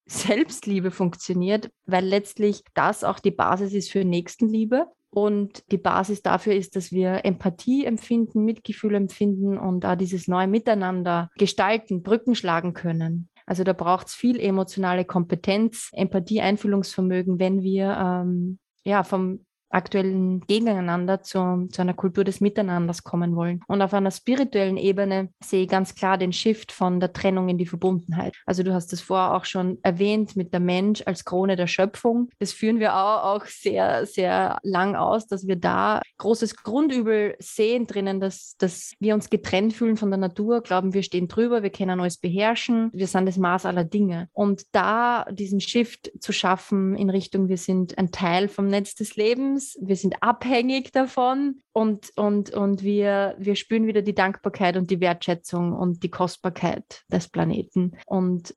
Selbstliebe 0.06 0.92
funktioniert, 0.92 1.72
weil 1.86 2.06
letztlich 2.06 2.64
das 2.74 3.04
auch 3.04 3.20
die 3.20 3.32
Basis 3.32 3.74
ist 3.74 3.92
für 3.92 4.06
Nächstenliebe. 4.06 4.88
Und 5.10 5.64
die 5.72 5.78
Basis 5.78 6.22
dafür 6.22 6.56
ist, 6.56 6.76
dass 6.76 6.92
wir 6.92 7.24
Empathie 7.24 7.86
empfinden, 7.86 8.44
Mitgefühl 8.44 8.96
empfinden 8.96 9.58
und 9.58 9.86
da 9.86 9.96
dieses 9.96 10.28
neue 10.28 10.48
Miteinander 10.48 11.30
gestalten, 11.38 12.04
Brücken 12.04 12.36
schlagen 12.36 12.74
können. 12.74 13.30
Also 13.46 13.64
da 13.64 13.72
braucht 13.72 14.08
es 14.08 14.14
viel 14.14 14.40
emotionale 14.40 15.06
Kompetenz, 15.06 15.90
Empathie, 15.94 16.42
Einfühlungsvermögen, 16.42 17.40
wenn 17.40 17.62
wir 17.62 17.96
ähm, 17.98 18.60
ja 18.84 19.04
vom 19.04 19.46
aktuellen 19.76 20.42
Gegeneinander 20.48 21.22
zu, 21.22 21.68
zu 21.72 21.82
einer 21.82 21.94
Kultur 21.94 22.24
des 22.24 22.42
Miteinanders 22.42 23.04
kommen 23.04 23.36
wollen. 23.36 23.62
Und 23.68 23.82
auf 23.82 23.94
einer 23.94 24.12
spirituellen 24.12 24.78
Ebene 24.78 25.30
sehe 25.44 25.64
ich 25.64 25.70
ganz 25.70 25.96
klar 25.96 26.18
den 26.18 26.34
Shift 26.34 26.72
von 26.72 27.00
der 27.00 27.14
Trennung 27.14 27.50
in 27.50 27.58
die 27.58 27.66
Verbundenheit. 27.66 28.36
Also 28.46 28.64
du 28.64 28.74
hast 28.74 28.94
das 28.94 29.02
vorher 29.02 29.36
auch 29.36 29.46
schon 29.46 29.78
erwähnt 29.84 30.36
mit 30.36 30.54
der 30.54 30.62
Mensch 30.62 31.04
als 31.06 31.26
Krone 31.26 31.56
der 31.56 31.68
Schöpfung. 31.68 32.30
Das 32.40 32.54
führen 32.54 32.80
wir 32.80 32.96
auch, 32.96 33.36
auch 33.36 33.46
sehr, 33.46 34.06
sehr 34.06 34.60
lang 34.64 34.96
aus, 34.96 35.28
dass 35.28 35.46
wir 35.46 35.58
da 35.58 36.02
großes 36.18 36.56
Grundübel 36.56 37.36
sehen 37.40 37.86
drinnen, 37.86 38.20
dass, 38.20 38.56
dass 38.58 38.94
wir 39.00 39.14
uns 39.14 39.30
getrennt 39.30 39.74
fühlen 39.74 39.98
von 39.98 40.10
der 40.10 40.18
Natur, 40.18 40.62
glauben, 40.62 40.94
wir 40.94 41.04
stehen 41.04 41.28
drüber, 41.28 41.64
wir 41.64 41.70
können 41.70 42.00
alles 42.00 42.18
beherrschen, 42.18 42.90
wir 42.94 43.08
sind 43.08 43.26
das 43.26 43.38
Maß 43.38 43.66
aller 43.66 43.84
Dinge. 43.84 44.30
Und 44.32 44.64
da 44.72 45.26
diesen 45.32 45.60
Shift 45.60 46.12
zu 46.20 46.32
schaffen 46.32 46.96
in 46.96 47.10
Richtung, 47.10 47.50
wir 47.50 47.58
sind 47.58 47.98
ein 47.98 48.12
Teil 48.12 48.48
vom 48.48 48.68
Netz 48.68 48.96
des 48.96 49.16
Lebens, 49.16 49.65
wir 49.82 49.96
sind 49.96 50.22
abhängig 50.22 50.92
davon 50.92 51.62
und, 51.74 52.12
und, 52.16 52.52
und 52.52 52.84
wir, 52.84 53.36
wir 53.38 53.56
spüren 53.56 53.88
wieder 53.88 54.02
die 54.02 54.16
Dankbarkeit 54.16 54.78
und 54.78 54.90
die 54.92 55.00
Wertschätzung 55.00 55.74
und 55.74 56.04
die 56.04 56.10
Kostbarkeit 56.10 57.04
des 57.12 57.28
Planeten. 57.28 57.98
Und 58.06 58.56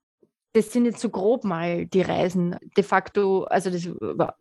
das 0.53 0.73
sind 0.73 0.87
jetzt 0.87 1.01
so 1.01 1.11
grob 1.11 1.45
mal 1.45 1.87
die 1.87 2.01
Reisen. 2.01 2.57
De 2.77 2.83
facto, 2.83 3.45
also 3.45 3.71
das 3.71 3.89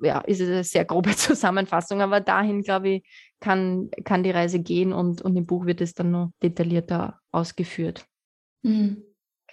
ja, 0.02 0.20
ist 0.22 0.42
eine 0.42 0.64
sehr 0.64 0.86
grobe 0.86 1.12
Zusammenfassung, 1.16 2.02
aber 2.02 2.22
dahin, 2.22 2.62
glaube 2.62 2.90
ich, 2.90 3.04
kann, 3.40 3.90
kann 4.04 4.24
die 4.24 4.32
Reise 4.32 4.60
gehen 4.60 4.94
und, 4.94 5.22
und 5.22 5.36
im 5.36 5.46
Buch 5.46 5.66
wird 5.66 5.82
es 5.82 5.94
dann 5.94 6.12
noch 6.12 6.32
detaillierter 6.42 7.20
ausgeführt. 7.32 8.06
Mhm. 8.64 9.04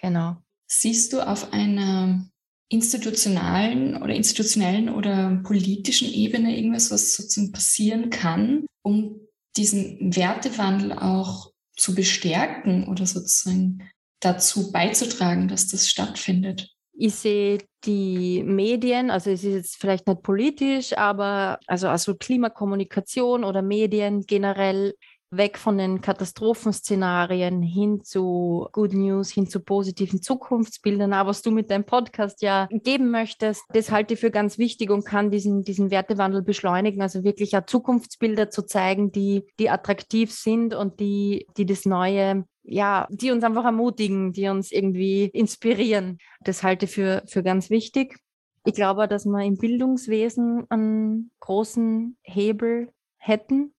Genau. 0.01 0.37
Siehst 0.67 1.13
du 1.13 1.25
auf 1.25 1.53
einer 1.53 2.25
institutionalen 2.69 4.01
oder 4.01 4.13
institutionellen 4.15 4.89
oder 4.89 5.39
politischen 5.43 6.11
Ebene 6.11 6.57
irgendwas, 6.57 6.91
was 6.91 7.15
sozusagen 7.15 7.51
passieren 7.51 8.09
kann, 8.09 8.65
um 8.81 9.21
diesen 9.55 10.15
Wertewandel 10.15 10.93
auch 10.93 11.51
zu 11.77 11.93
bestärken 11.93 12.87
oder 12.87 13.05
sozusagen 13.05 13.89
dazu 14.19 14.71
beizutragen, 14.71 15.47
dass 15.47 15.67
das 15.67 15.89
stattfindet? 15.89 16.71
Ich 16.97 17.15
sehe 17.15 17.59
die 17.83 18.41
Medien, 18.43 19.11
also 19.11 19.29
es 19.29 19.43
ist 19.43 19.53
jetzt 19.53 19.75
vielleicht 19.77 20.07
nicht 20.07 20.23
politisch, 20.23 20.97
aber 20.97 21.59
also, 21.67 21.89
also 21.89 22.15
Klimakommunikation 22.15 23.43
oder 23.43 23.61
Medien 23.61 24.21
generell 24.21 24.95
weg 25.31 25.57
von 25.57 25.77
den 25.77 26.01
Katastrophenszenarien 26.01 27.61
hin 27.61 28.03
zu 28.03 28.67
Good 28.71 28.93
News, 28.93 29.31
hin 29.31 29.47
zu 29.47 29.59
positiven 29.59 30.21
Zukunftsbildern, 30.21 31.13
aber 31.13 31.29
was 31.29 31.41
du 31.41 31.51
mit 31.51 31.71
deinem 31.71 31.85
Podcast 31.85 32.41
ja 32.41 32.67
geben 32.71 33.11
möchtest, 33.11 33.63
das 33.69 33.91
halte 33.91 34.13
ich 34.13 34.19
für 34.19 34.31
ganz 34.31 34.57
wichtig 34.57 34.89
und 34.89 35.05
kann 35.05 35.31
diesen, 35.31 35.63
diesen 35.63 35.91
Wertewandel 35.91 36.41
beschleunigen, 36.41 37.01
also 37.01 37.23
wirklich 37.23 37.57
auch 37.57 37.65
Zukunftsbilder 37.65 38.49
zu 38.49 38.65
zeigen, 38.65 39.11
die, 39.11 39.45
die 39.59 39.69
attraktiv 39.69 40.31
sind 40.31 40.73
und 40.73 40.99
die, 40.99 41.47
die 41.57 41.65
das 41.65 41.85
Neue 41.85 42.45
ja, 42.67 43.07
die 43.11 43.29
uns 43.29 43.43
einfach 43.43 43.65
ermutigen, 43.65 44.33
die 44.33 44.47
uns 44.47 44.71
irgendwie 44.71 45.25
inspirieren. 45.25 46.17
Das 46.41 46.63
halte 46.63 46.85
ich 46.85 46.91
für, 46.91 47.23
für 47.27 47.43
ganz 47.43 47.69
wichtig. 47.69 48.17
Ich 48.65 48.73
glaube, 48.73 49.07
dass 49.07 49.25
wir 49.25 49.43
im 49.43 49.57
Bildungswesen 49.57 50.65
einen 50.69 51.29
großen 51.39 52.17
Hebel 52.23 52.89
hätten, 53.17 53.74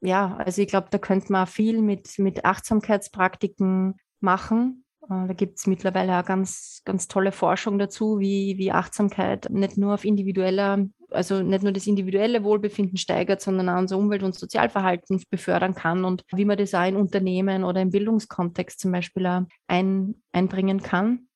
ja, 0.00 0.36
also 0.36 0.62
ich 0.62 0.68
glaube, 0.68 0.88
da 0.90 0.98
könnte 0.98 1.30
man 1.32 1.46
viel 1.46 1.80
mit, 1.82 2.18
mit 2.18 2.44
Achtsamkeitspraktiken 2.44 3.96
machen. 4.20 4.84
Äh, 5.02 5.26
da 5.26 5.32
gibt 5.34 5.58
es 5.58 5.66
mittlerweile 5.66 6.18
auch 6.18 6.24
ganz, 6.24 6.82
ganz 6.84 7.06
tolle 7.06 7.32
Forschung 7.32 7.78
dazu, 7.78 8.18
wie, 8.18 8.56
wie 8.56 8.72
Achtsamkeit 8.72 9.50
nicht 9.50 9.76
nur 9.76 9.94
auf 9.94 10.04
individueller, 10.04 10.86
also 11.10 11.42
nicht 11.42 11.62
nur 11.62 11.72
das 11.72 11.86
individuelle 11.86 12.44
Wohlbefinden 12.44 12.96
steigert, 12.96 13.42
sondern 13.42 13.68
auch 13.68 13.78
unser 13.78 13.98
Umwelt- 13.98 14.22
und 14.22 14.34
Sozialverhalten 14.34 15.22
befördern 15.28 15.74
kann 15.74 16.04
und 16.04 16.24
wie 16.32 16.46
man 16.46 16.56
das 16.56 16.74
auch 16.74 16.86
in 16.86 16.96
Unternehmen 16.96 17.64
oder 17.64 17.82
im 17.82 17.90
Bildungskontext 17.90 18.80
zum 18.80 18.92
Beispiel 18.92 19.46
ein, 19.66 20.14
einbringen 20.32 20.82
kann. 20.82 21.28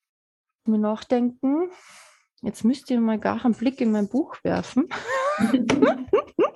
Mir 0.66 0.78
nachdenken. 0.78 1.70
Jetzt 2.40 2.64
müsst 2.64 2.90
ihr 2.90 3.00
mal 3.00 3.18
gar 3.18 3.44
einen 3.44 3.54
Blick 3.54 3.80
in 3.82 3.92
mein 3.92 4.08
Buch 4.08 4.36
werfen. 4.42 4.88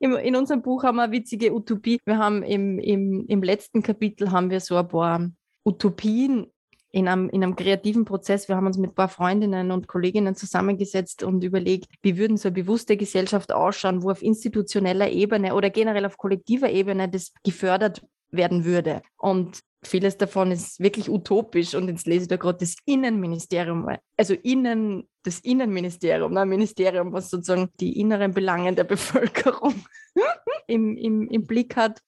Im, 0.00 0.16
in 0.16 0.36
unserem 0.36 0.62
Buch 0.62 0.84
haben 0.84 0.96
wir 0.96 1.04
eine 1.04 1.12
witzige 1.12 1.52
Utopie. 1.52 2.00
Wir 2.04 2.18
haben 2.18 2.42
im, 2.42 2.78
im, 2.78 3.26
im 3.26 3.42
letzten 3.42 3.82
Kapitel 3.82 4.30
haben 4.30 4.50
wir 4.50 4.60
so 4.60 4.76
ein 4.76 4.88
paar 4.88 5.28
Utopien 5.64 6.46
in 6.90 7.08
einem, 7.08 7.28
in 7.28 7.42
einem 7.42 7.56
kreativen 7.56 8.04
Prozess. 8.04 8.48
Wir 8.48 8.56
haben 8.56 8.66
uns 8.66 8.78
mit 8.78 8.92
ein 8.92 8.94
paar 8.94 9.08
Freundinnen 9.08 9.70
und 9.70 9.88
Kolleginnen 9.88 10.34
zusammengesetzt 10.34 11.22
und 11.22 11.44
überlegt, 11.44 11.86
wie 12.02 12.16
würden 12.16 12.36
so 12.36 12.48
eine 12.48 12.54
bewusste 12.54 12.96
Gesellschaft 12.96 13.52
ausschauen, 13.52 14.02
wo 14.02 14.10
auf 14.10 14.22
institutioneller 14.22 15.10
Ebene 15.10 15.54
oder 15.54 15.70
generell 15.70 16.06
auf 16.06 16.16
kollektiver 16.16 16.70
Ebene 16.70 17.08
das 17.08 17.32
gefördert 17.44 18.02
werden 18.30 18.64
würde. 18.64 19.02
Und 19.16 19.60
vieles 19.84 20.16
davon 20.16 20.50
ist 20.50 20.80
wirklich 20.80 21.08
utopisch 21.08 21.74
und 21.74 21.88
jetzt 21.88 22.06
lese 22.06 22.22
ich 22.22 22.28
da 22.28 22.36
gerade 22.36 22.58
das 22.58 22.76
Innenministerium, 22.84 23.88
also 24.16 24.34
Innen, 24.34 25.08
das 25.22 25.40
Innenministerium, 25.40 26.36
ein 26.36 26.48
Ministerium, 26.48 27.12
was 27.12 27.30
sozusagen 27.30 27.70
die 27.80 28.00
inneren 28.00 28.32
Belange 28.32 28.74
der 28.74 28.84
Bevölkerung 28.84 29.74
im, 30.66 30.96
im, 30.96 31.28
im 31.28 31.46
Blick 31.46 31.76
hat. 31.76 32.00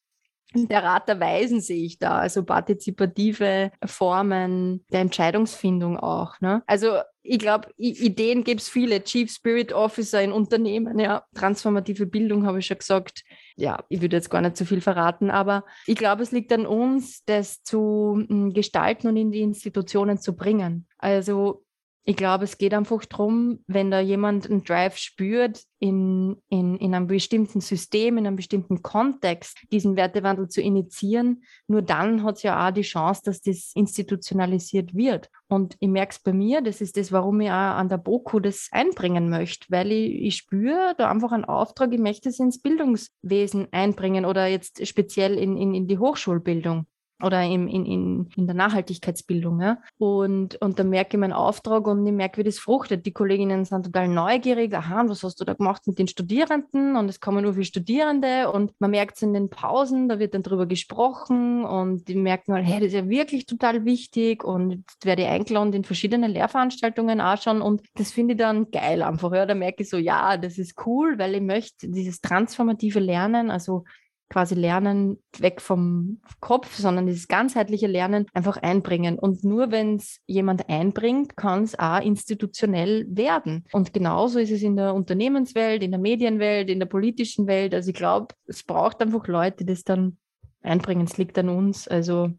Der 0.54 0.82
Rat 0.82 1.08
der 1.08 1.20
Weisen 1.20 1.60
sehe 1.60 1.84
ich 1.84 1.98
da, 1.98 2.18
also 2.18 2.44
partizipative 2.44 3.70
Formen 3.84 4.84
der 4.92 5.00
Entscheidungsfindung 5.00 5.96
auch. 5.96 6.40
Ne? 6.40 6.62
Also 6.66 6.98
ich 7.22 7.38
glaube, 7.38 7.68
Ideen 7.76 8.44
gibt 8.44 8.62
es 8.62 8.68
viele. 8.68 9.04
Chief 9.04 9.30
Spirit 9.30 9.72
Officer 9.72 10.22
in 10.22 10.32
Unternehmen, 10.32 10.98
ja, 10.98 11.24
transformative 11.34 12.06
Bildung 12.06 12.46
habe 12.46 12.58
ich 12.58 12.66
schon 12.66 12.78
gesagt. 12.78 13.22
Ja, 13.56 13.84
ich 13.88 14.00
würde 14.00 14.16
jetzt 14.16 14.30
gar 14.30 14.40
nicht 14.40 14.56
zu 14.56 14.64
viel 14.64 14.80
verraten, 14.80 15.30
aber 15.30 15.64
ich 15.86 15.96
glaube, 15.96 16.22
es 16.22 16.32
liegt 16.32 16.52
an 16.52 16.66
uns, 16.66 17.24
das 17.24 17.62
zu 17.62 18.24
hm, 18.26 18.52
gestalten 18.54 19.08
und 19.08 19.16
in 19.16 19.30
die 19.30 19.42
Institutionen 19.42 20.18
zu 20.18 20.34
bringen. 20.34 20.86
Also 20.98 21.62
ich 22.04 22.16
glaube, 22.16 22.44
es 22.44 22.56
geht 22.56 22.72
einfach 22.72 23.04
darum, 23.04 23.62
wenn 23.66 23.90
da 23.90 24.00
jemand 24.00 24.50
einen 24.50 24.64
Drive 24.64 24.96
spürt, 24.96 25.62
in, 25.78 26.36
in, 26.48 26.76
in 26.76 26.94
einem 26.94 27.06
bestimmten 27.06 27.60
System, 27.60 28.18
in 28.18 28.26
einem 28.26 28.36
bestimmten 28.36 28.82
Kontext 28.82 29.58
diesen 29.70 29.96
Wertewandel 29.96 30.48
zu 30.48 30.60
initiieren, 30.60 31.42
nur 31.66 31.82
dann 31.82 32.22
hat 32.22 32.36
es 32.36 32.42
ja 32.42 32.66
auch 32.68 32.72
die 32.72 32.82
Chance, 32.82 33.22
dass 33.24 33.40
das 33.40 33.72
institutionalisiert 33.74 34.94
wird. 34.94 35.30
Und 35.48 35.76
ich 35.80 35.88
merke 35.88 36.12
es 36.12 36.18
bei 36.18 36.32
mir, 36.32 36.60
das 36.60 36.80
ist 36.80 36.96
das, 36.96 37.12
warum 37.12 37.40
ich 37.40 37.48
auch 37.48 37.52
an 37.52 37.88
der 37.88 37.98
BOKU 37.98 38.40
das 38.40 38.68
einbringen 38.72 39.30
möchte, 39.30 39.66
weil 39.70 39.90
ich, 39.92 40.22
ich 40.22 40.36
spüre 40.36 40.94
da 40.98 41.10
einfach 41.10 41.32
einen 41.32 41.44
Auftrag, 41.44 41.92
ich 41.92 42.00
möchte 42.00 42.28
es 42.28 42.38
ins 42.38 42.60
Bildungswesen 42.60 43.68
einbringen 43.72 44.24
oder 44.24 44.46
jetzt 44.46 44.86
speziell 44.86 45.38
in, 45.38 45.56
in, 45.56 45.74
in 45.74 45.86
die 45.86 45.98
Hochschulbildung 45.98 46.86
oder 47.22 47.42
in, 47.42 47.68
in, 47.68 48.28
in 48.36 48.46
der 48.46 48.54
Nachhaltigkeitsbildung. 48.54 49.60
Ja? 49.60 49.78
Und, 49.98 50.56
und 50.56 50.78
da 50.78 50.84
merke 50.84 51.16
ich 51.16 51.20
meinen 51.20 51.32
Auftrag 51.32 51.86
und 51.86 52.06
ich 52.06 52.12
merke, 52.12 52.38
wie 52.38 52.44
das 52.44 52.58
fruchtet. 52.58 53.06
Die 53.06 53.12
Kolleginnen 53.12 53.64
sind 53.64 53.86
total 53.86 54.08
neugierig. 54.08 54.74
Aha, 54.74 55.04
was 55.06 55.22
hast 55.22 55.40
du 55.40 55.44
da 55.44 55.54
gemacht 55.54 55.86
mit 55.86 55.98
den 55.98 56.08
Studierenden? 56.08 56.96
Und 56.96 57.08
es 57.08 57.20
kommen 57.20 57.42
nur 57.42 57.54
viele 57.54 57.64
Studierende 57.64 58.50
und 58.50 58.72
man 58.78 58.90
merkt 58.90 59.16
es 59.16 59.22
in 59.22 59.34
den 59.34 59.50
Pausen, 59.50 60.08
da 60.08 60.18
wird 60.18 60.34
dann 60.34 60.42
drüber 60.42 60.66
gesprochen 60.66 61.64
und 61.64 62.08
die 62.08 62.14
merken 62.14 62.52
halt, 62.52 62.66
hey, 62.66 62.80
das 62.80 62.88
ist 62.88 62.94
ja 62.94 63.08
wirklich 63.08 63.46
total 63.46 63.84
wichtig 63.84 64.44
und 64.44 64.70
jetzt 64.70 65.04
werde 65.04 65.22
ich 65.22 65.28
eingeladen 65.28 65.72
in 65.72 65.84
verschiedene 65.84 66.26
Lehrveranstaltungen 66.26 67.20
anschauen 67.20 67.62
und 67.62 67.82
das 67.94 68.10
finde 68.10 68.34
ich 68.34 68.38
dann 68.38 68.70
geil 68.70 69.02
einfach. 69.02 69.32
Ja? 69.32 69.46
Da 69.46 69.54
merke 69.54 69.82
ich 69.82 69.90
so, 69.90 69.96
ja, 69.96 70.36
das 70.36 70.58
ist 70.58 70.74
cool, 70.86 71.18
weil 71.18 71.34
ich 71.34 71.42
möchte 71.42 71.88
dieses 71.88 72.20
transformative 72.20 73.00
Lernen, 73.00 73.50
also 73.50 73.84
quasi 74.30 74.54
Lernen 74.54 75.18
weg 75.38 75.60
vom 75.60 76.20
Kopf, 76.38 76.74
sondern 76.76 77.06
dieses 77.06 77.28
ganzheitliche 77.28 77.88
Lernen 77.88 78.26
einfach 78.32 78.56
einbringen. 78.56 79.18
Und 79.18 79.44
nur 79.44 79.70
wenn 79.72 79.96
es 79.96 80.20
jemand 80.26 80.68
einbringt, 80.68 81.36
kann 81.36 81.64
es 81.64 81.78
auch 81.78 82.00
institutionell 82.00 83.06
werden. 83.10 83.64
Und 83.72 83.92
genauso 83.92 84.38
ist 84.38 84.52
es 84.52 84.62
in 84.62 84.76
der 84.76 84.94
Unternehmenswelt, 84.94 85.82
in 85.82 85.90
der 85.90 86.00
Medienwelt, 86.00 86.70
in 86.70 86.78
der 86.78 86.86
politischen 86.86 87.46
Welt. 87.48 87.74
Also 87.74 87.90
ich 87.90 87.96
glaube, 87.96 88.34
es 88.46 88.62
braucht 88.62 89.02
einfach 89.02 89.26
Leute, 89.26 89.58
die 89.58 89.66
das 89.66 89.82
dann 89.82 90.16
einbringen. 90.62 91.06
Es 91.06 91.18
liegt 91.18 91.36
an 91.36 91.48
uns. 91.48 91.88
Also 91.88 92.30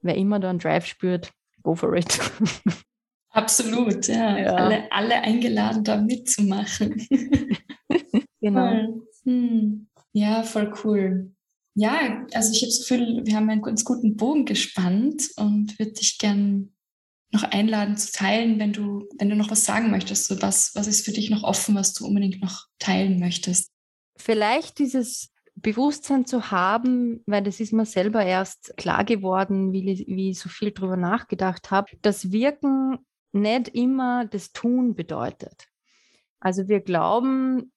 wer 0.00 0.14
immer 0.14 0.38
da 0.38 0.50
einen 0.50 0.60
Drive 0.60 0.86
spürt, 0.86 1.32
go 1.62 1.74
for 1.74 1.94
it. 1.96 2.18
Absolut, 3.30 4.06
ja. 4.06 4.38
ja. 4.38 4.54
Alle, 4.54 4.92
alle 4.92 5.20
eingeladen, 5.20 5.82
da 5.82 5.96
mitzumachen. 5.96 7.04
genau. 8.40 9.02
Hm. 9.24 9.88
Ja, 10.14 10.44
voll 10.44 10.72
cool. 10.84 11.32
Ja, 11.74 12.24
also 12.32 12.52
ich 12.52 12.62
habe 12.62 12.70
das 12.70 12.80
Gefühl, 12.80 13.22
wir 13.24 13.34
haben 13.34 13.50
einen 13.50 13.62
ganz 13.62 13.84
guten 13.84 14.16
Bogen 14.16 14.44
gespannt 14.44 15.30
und 15.36 15.76
würde 15.78 15.92
dich 15.92 16.18
gern 16.18 16.72
noch 17.32 17.42
einladen 17.42 17.96
zu 17.96 18.12
teilen, 18.12 18.60
wenn 18.60 18.72
du, 18.72 19.08
wenn 19.18 19.28
du 19.28 19.34
noch 19.34 19.50
was 19.50 19.64
sagen 19.64 19.90
möchtest. 19.90 20.28
So 20.28 20.40
was, 20.40 20.72
was 20.76 20.86
ist 20.86 21.04
für 21.04 21.10
dich 21.10 21.30
noch 21.30 21.42
offen, 21.42 21.74
was 21.74 21.92
du 21.92 22.06
unbedingt 22.06 22.40
noch 22.40 22.66
teilen 22.78 23.18
möchtest? 23.18 23.72
Vielleicht 24.16 24.78
dieses 24.78 25.32
Bewusstsein 25.56 26.26
zu 26.26 26.52
haben, 26.52 27.24
weil 27.26 27.42
das 27.42 27.58
ist 27.58 27.72
mir 27.72 27.86
selber 27.86 28.24
erst 28.24 28.76
klar 28.76 29.04
geworden, 29.04 29.72
wie, 29.72 30.04
wie 30.06 30.30
ich 30.30 30.38
so 30.38 30.48
viel 30.48 30.70
drüber 30.70 30.96
nachgedacht 30.96 31.72
habe, 31.72 31.96
dass 32.02 32.30
Wirken 32.30 32.98
nicht 33.32 33.68
immer 33.68 34.26
das 34.26 34.52
Tun 34.52 34.94
bedeutet. 34.94 35.66
Also 36.38 36.68
wir 36.68 36.80
glauben, 36.80 37.72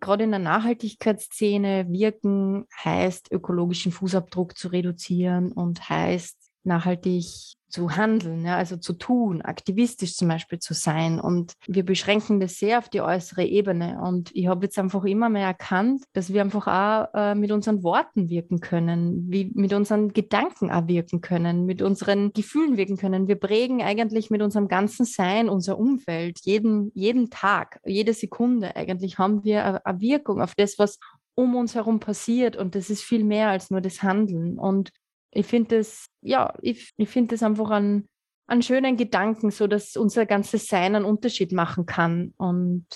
gerade 0.00 0.24
in 0.24 0.30
der 0.30 0.40
Nachhaltigkeitsszene 0.40 1.86
wirken 1.88 2.66
heißt, 2.84 3.30
ökologischen 3.30 3.92
Fußabdruck 3.92 4.56
zu 4.56 4.68
reduzieren 4.68 5.52
und 5.52 5.88
heißt, 5.88 6.36
nachhaltig 6.64 7.54
zu 7.70 7.96
handeln, 7.96 8.44
ja, 8.44 8.56
also 8.56 8.76
zu 8.76 8.92
tun, 8.92 9.42
aktivistisch 9.42 10.16
zum 10.16 10.28
Beispiel 10.28 10.58
zu 10.58 10.74
sein. 10.74 11.20
Und 11.20 11.54
wir 11.66 11.84
beschränken 11.84 12.40
das 12.40 12.58
sehr 12.58 12.78
auf 12.78 12.88
die 12.88 13.00
äußere 13.00 13.44
Ebene. 13.44 14.00
Und 14.02 14.30
ich 14.34 14.46
habe 14.48 14.66
jetzt 14.66 14.78
einfach 14.78 15.04
immer 15.04 15.28
mehr 15.28 15.46
erkannt, 15.46 16.04
dass 16.12 16.32
wir 16.32 16.40
einfach 16.42 16.66
auch 16.66 17.14
äh, 17.14 17.34
mit 17.34 17.52
unseren 17.52 17.82
Worten 17.82 18.28
wirken 18.28 18.60
können, 18.60 19.30
wie 19.30 19.50
mit 19.54 19.72
unseren 19.72 20.12
Gedanken 20.12 20.70
auch 20.70 20.88
wirken 20.88 21.20
können, 21.20 21.64
mit 21.66 21.82
unseren 21.82 22.32
Gefühlen 22.32 22.76
wirken 22.76 22.96
können. 22.96 23.28
Wir 23.28 23.36
prägen 23.36 23.82
eigentlich 23.82 24.30
mit 24.30 24.42
unserem 24.42 24.68
ganzen 24.68 25.04
Sein 25.04 25.48
unser 25.48 25.78
Umfeld. 25.78 26.40
Jeden, 26.42 26.90
jeden 26.94 27.30
Tag, 27.30 27.80
jede 27.84 28.12
Sekunde 28.12 28.76
eigentlich 28.76 29.18
haben 29.18 29.44
wir 29.44 29.86
eine 29.86 30.00
Wirkung 30.00 30.42
auf 30.42 30.54
das, 30.54 30.78
was 30.78 30.98
um 31.34 31.54
uns 31.56 31.74
herum 31.74 32.00
passiert. 32.00 32.56
Und 32.56 32.74
das 32.74 32.90
ist 32.90 33.02
viel 33.02 33.24
mehr 33.24 33.48
als 33.48 33.70
nur 33.70 33.80
das 33.80 34.02
Handeln. 34.02 34.58
Und 34.58 34.90
ich 35.30 35.46
finde 35.46 35.78
das, 35.78 36.06
ja, 36.22 36.54
ich, 36.60 36.92
ich 36.96 37.08
finde 37.08 37.34
das 37.34 37.42
einfach 37.42 37.70
einen, 37.70 38.08
einen 38.46 38.62
schönen 38.62 38.96
Gedanken, 38.96 39.50
so 39.50 39.66
dass 39.66 39.96
unser 39.96 40.26
ganzes 40.26 40.66
Sein 40.66 40.96
einen 40.96 41.04
Unterschied 41.04 41.52
machen 41.52 41.86
kann. 41.86 42.34
Und 42.36 42.86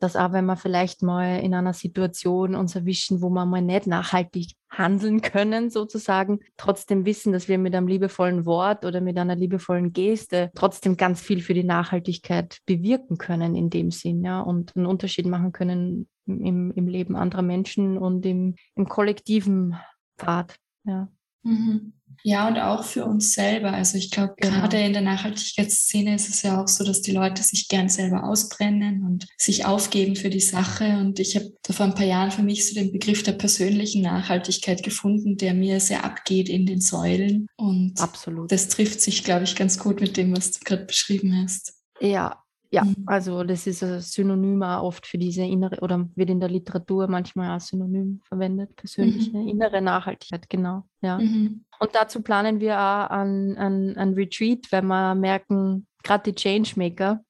dass 0.00 0.16
auch 0.16 0.32
wenn 0.32 0.46
wir 0.46 0.56
vielleicht 0.56 1.02
mal 1.02 1.40
in 1.40 1.54
einer 1.54 1.72
Situation 1.72 2.54
uns 2.54 2.76
erwischen, 2.76 3.20
wo 3.20 3.30
wir 3.30 3.46
mal 3.46 3.62
nicht 3.62 3.86
nachhaltig 3.86 4.52
handeln 4.70 5.22
können, 5.22 5.70
sozusagen, 5.70 6.40
trotzdem 6.56 7.04
wissen, 7.04 7.32
dass 7.32 7.48
wir 7.48 7.58
mit 7.58 7.74
einem 7.74 7.88
liebevollen 7.88 8.44
Wort 8.46 8.84
oder 8.84 9.00
mit 9.00 9.18
einer 9.18 9.34
liebevollen 9.34 9.92
Geste 9.92 10.50
trotzdem 10.54 10.96
ganz 10.96 11.20
viel 11.20 11.40
für 11.40 11.54
die 11.54 11.64
Nachhaltigkeit 11.64 12.58
bewirken 12.66 13.18
können 13.18 13.56
in 13.56 13.70
dem 13.70 13.90
Sinn, 13.90 14.22
ja, 14.22 14.40
und 14.40 14.76
einen 14.76 14.86
Unterschied 14.86 15.26
machen 15.26 15.52
können 15.52 16.08
im, 16.26 16.70
im 16.72 16.86
Leben 16.86 17.16
anderer 17.16 17.42
Menschen 17.42 17.98
und 17.98 18.24
im, 18.24 18.54
im 18.76 18.88
kollektiven 18.88 19.76
Pfad, 20.18 20.56
ja. 20.84 21.08
Mhm. 21.42 21.92
Ja, 22.24 22.48
und 22.48 22.58
auch 22.58 22.84
für 22.84 23.04
uns 23.04 23.32
selber. 23.32 23.72
Also 23.72 23.96
ich 23.96 24.10
glaube, 24.10 24.34
genau. 24.36 24.56
gerade 24.56 24.80
in 24.80 24.92
der 24.92 25.02
Nachhaltigkeitsszene 25.02 26.14
ist 26.14 26.28
es 26.28 26.42
ja 26.42 26.60
auch 26.60 26.68
so, 26.68 26.84
dass 26.84 27.00
die 27.00 27.12
Leute 27.12 27.42
sich 27.42 27.68
gern 27.68 27.88
selber 27.88 28.24
ausbrennen 28.24 29.04
und 29.04 29.26
sich 29.36 29.64
aufgeben 29.64 30.16
für 30.16 30.30
die 30.30 30.40
Sache. 30.40 30.98
Und 30.98 31.20
ich 31.20 31.36
habe 31.36 31.52
da 31.62 31.72
vor 31.72 31.86
ein 31.86 31.94
paar 31.94 32.06
Jahren 32.06 32.30
für 32.30 32.42
mich 32.42 32.68
so 32.68 32.74
den 32.74 32.92
Begriff 32.92 33.22
der 33.22 33.32
persönlichen 33.32 34.02
Nachhaltigkeit 34.02 34.82
gefunden, 34.82 35.36
der 35.36 35.54
mir 35.54 35.80
sehr 35.80 36.04
abgeht 36.04 36.48
in 36.48 36.66
den 36.66 36.80
Säulen. 36.80 37.46
Und 37.56 38.00
Absolut. 38.00 38.50
das 38.50 38.68
trifft 38.68 39.00
sich, 39.00 39.22
glaube 39.22 39.44
ich, 39.44 39.54
ganz 39.54 39.78
gut 39.78 40.00
mit 40.00 40.16
dem, 40.16 40.36
was 40.36 40.52
du 40.52 40.60
gerade 40.64 40.86
beschrieben 40.86 41.40
hast. 41.42 41.74
Ja, 42.00 42.42
ja, 42.70 42.84
mhm. 42.84 43.04
also 43.06 43.44
das 43.44 43.66
ist 43.66 43.82
ein 43.82 44.00
Synonym 44.00 44.62
auch 44.62 44.82
oft 44.82 45.06
für 45.06 45.16
diese 45.16 45.42
innere, 45.42 45.80
oder 45.80 46.06
wird 46.14 46.28
in 46.28 46.40
der 46.40 46.50
Literatur 46.50 47.08
manchmal 47.08 47.50
als 47.50 47.68
Synonym 47.68 48.20
verwendet, 48.24 48.76
persönliche 48.76 49.36
mhm. 49.36 49.48
innere 49.48 49.80
Nachhaltigkeit, 49.80 50.48
genau. 50.50 50.84
Ja. 51.00 51.18
Mhm. 51.18 51.64
Und 51.80 51.94
dazu 51.94 52.22
planen 52.22 52.60
wir 52.60 52.78
auch 52.78 53.10
ein, 53.10 53.56
ein, 53.56 53.96
ein 53.96 54.14
Retreat, 54.14 54.66
wenn 54.70 54.86
wir 54.86 55.14
merken, 55.14 55.86
gerade 56.02 56.32
die 56.32 56.34
Changemaker 56.34 57.22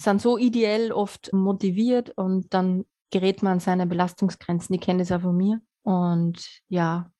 sind 0.00 0.20
so 0.20 0.36
ideell 0.36 0.90
oft 0.90 1.32
motiviert 1.32 2.10
und 2.16 2.52
dann 2.52 2.84
gerät 3.12 3.42
man 3.42 3.54
an 3.54 3.60
seine 3.60 3.86
Belastungsgrenzen. 3.86 4.72
Die 4.72 4.80
kennen 4.80 4.98
das 4.98 5.12
auch 5.12 5.20
von 5.20 5.36
mir. 5.36 5.60
Und 5.82 6.60
ja, 6.68 7.10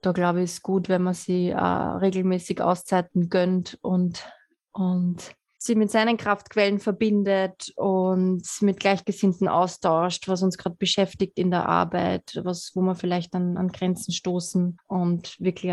da 0.00 0.12
glaube 0.12 0.38
ich, 0.38 0.44
ist 0.44 0.62
gut, 0.62 0.88
wenn 0.88 1.02
man 1.02 1.14
sie 1.14 1.50
äh, 1.50 1.56
regelmäßig 1.58 2.62
Auszeiten 2.62 3.28
gönnt 3.28 3.78
und, 3.82 4.26
und 4.72 5.34
sie 5.64 5.74
mit 5.74 5.90
seinen 5.90 6.16
Kraftquellen 6.16 6.80
verbindet 6.80 7.72
und 7.76 8.42
mit 8.60 8.80
Gleichgesinnten 8.80 9.48
austauscht, 9.48 10.28
was 10.28 10.42
uns 10.42 10.58
gerade 10.58 10.76
beschäftigt 10.76 11.38
in 11.38 11.50
der 11.50 11.68
Arbeit, 11.68 12.40
was, 12.42 12.72
wo 12.74 12.80
wir 12.80 12.94
vielleicht 12.94 13.34
an, 13.34 13.56
an 13.56 13.68
Grenzen 13.68 14.12
stoßen 14.12 14.76
und 14.86 15.38
wirklich 15.38 15.72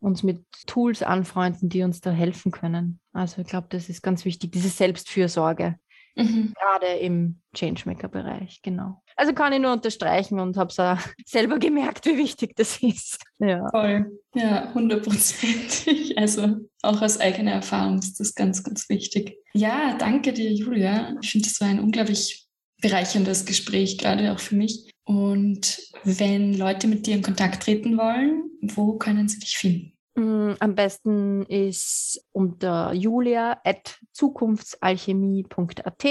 uns 0.00 0.22
mit 0.22 0.44
Tools 0.66 1.02
anfreunden, 1.02 1.68
die 1.68 1.82
uns 1.82 2.00
da 2.00 2.10
helfen 2.10 2.52
können. 2.52 3.00
Also 3.12 3.40
ich 3.40 3.46
glaube, 3.46 3.68
das 3.70 3.88
ist 3.88 4.02
ganz 4.02 4.24
wichtig, 4.24 4.52
diese 4.52 4.68
Selbstfürsorge. 4.68 5.76
Mhm. 6.16 6.52
Gerade 6.54 6.98
im 6.98 7.40
Changemaker-Bereich, 7.54 8.60
genau. 8.62 9.01
Also 9.16 9.32
kann 9.32 9.52
ich 9.52 9.60
nur 9.60 9.72
unterstreichen 9.72 10.40
und 10.40 10.56
habe 10.56 10.70
es 10.70 10.78
auch 10.78 10.98
selber 11.26 11.58
gemerkt, 11.58 12.06
wie 12.06 12.18
wichtig 12.18 12.56
das 12.56 12.82
ist. 12.82 13.18
Ja. 13.38 13.68
Voll. 13.70 14.18
Ja, 14.34 14.72
hundertprozentig. 14.74 16.16
Also 16.22 16.56
auch 16.82 17.00
aus 17.02 17.18
eigener 17.18 17.52
Erfahrung 17.52 17.98
ist 17.98 18.20
das 18.20 18.34
ganz, 18.34 18.62
ganz 18.62 18.88
wichtig. 18.88 19.38
Ja, 19.54 19.96
danke 19.98 20.32
dir, 20.32 20.52
Julia. 20.52 21.16
Ich 21.20 21.32
finde, 21.32 21.48
das 21.48 21.60
war 21.60 21.68
ein 21.68 21.80
unglaublich 21.80 22.46
bereicherndes 22.80 23.44
Gespräch, 23.44 23.98
gerade 23.98 24.32
auch 24.32 24.38
für 24.38 24.54
mich. 24.54 24.90
Und 25.04 25.80
wenn 26.04 26.54
Leute 26.54 26.86
mit 26.86 27.06
dir 27.06 27.14
in 27.14 27.22
Kontakt 27.22 27.62
treten 27.62 27.96
wollen, 27.96 28.50
wo 28.60 28.98
können 28.98 29.28
sie 29.28 29.38
dich 29.40 29.56
finden? 29.56 29.92
Mm, 30.14 30.52
am 30.58 30.74
besten 30.74 31.42
ist 31.46 32.22
unter 32.32 32.92
julia 32.92 33.58
at 33.64 33.98
zukunftsalchemie.at. 34.12 36.04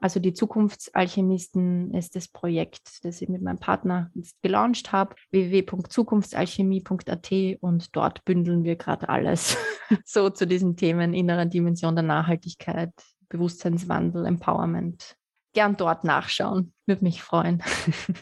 Also 0.00 0.20
die 0.20 0.32
Zukunftsalchemisten 0.32 1.92
ist 1.92 2.14
das 2.14 2.28
Projekt, 2.28 3.04
das 3.04 3.20
ich 3.20 3.28
mit 3.28 3.42
meinem 3.42 3.58
Partner 3.58 4.12
jetzt 4.14 4.40
gelauncht 4.42 4.92
habe, 4.92 5.16
www.zukunftsalchemie.at 5.32 7.32
und 7.60 7.96
dort 7.96 8.24
bündeln 8.24 8.62
wir 8.62 8.76
gerade 8.76 9.08
alles 9.08 9.56
so 10.04 10.30
zu 10.30 10.46
diesen 10.46 10.76
Themen 10.76 11.14
innerer 11.14 11.46
Dimension 11.46 11.96
der 11.96 12.04
Nachhaltigkeit, 12.04 12.92
Bewusstseinswandel, 13.28 14.24
Empowerment 14.24 15.16
gern 15.52 15.76
dort 15.76 16.04
nachschauen. 16.04 16.72
Würde 16.88 17.04
mich 17.04 17.22
freuen. 17.22 17.62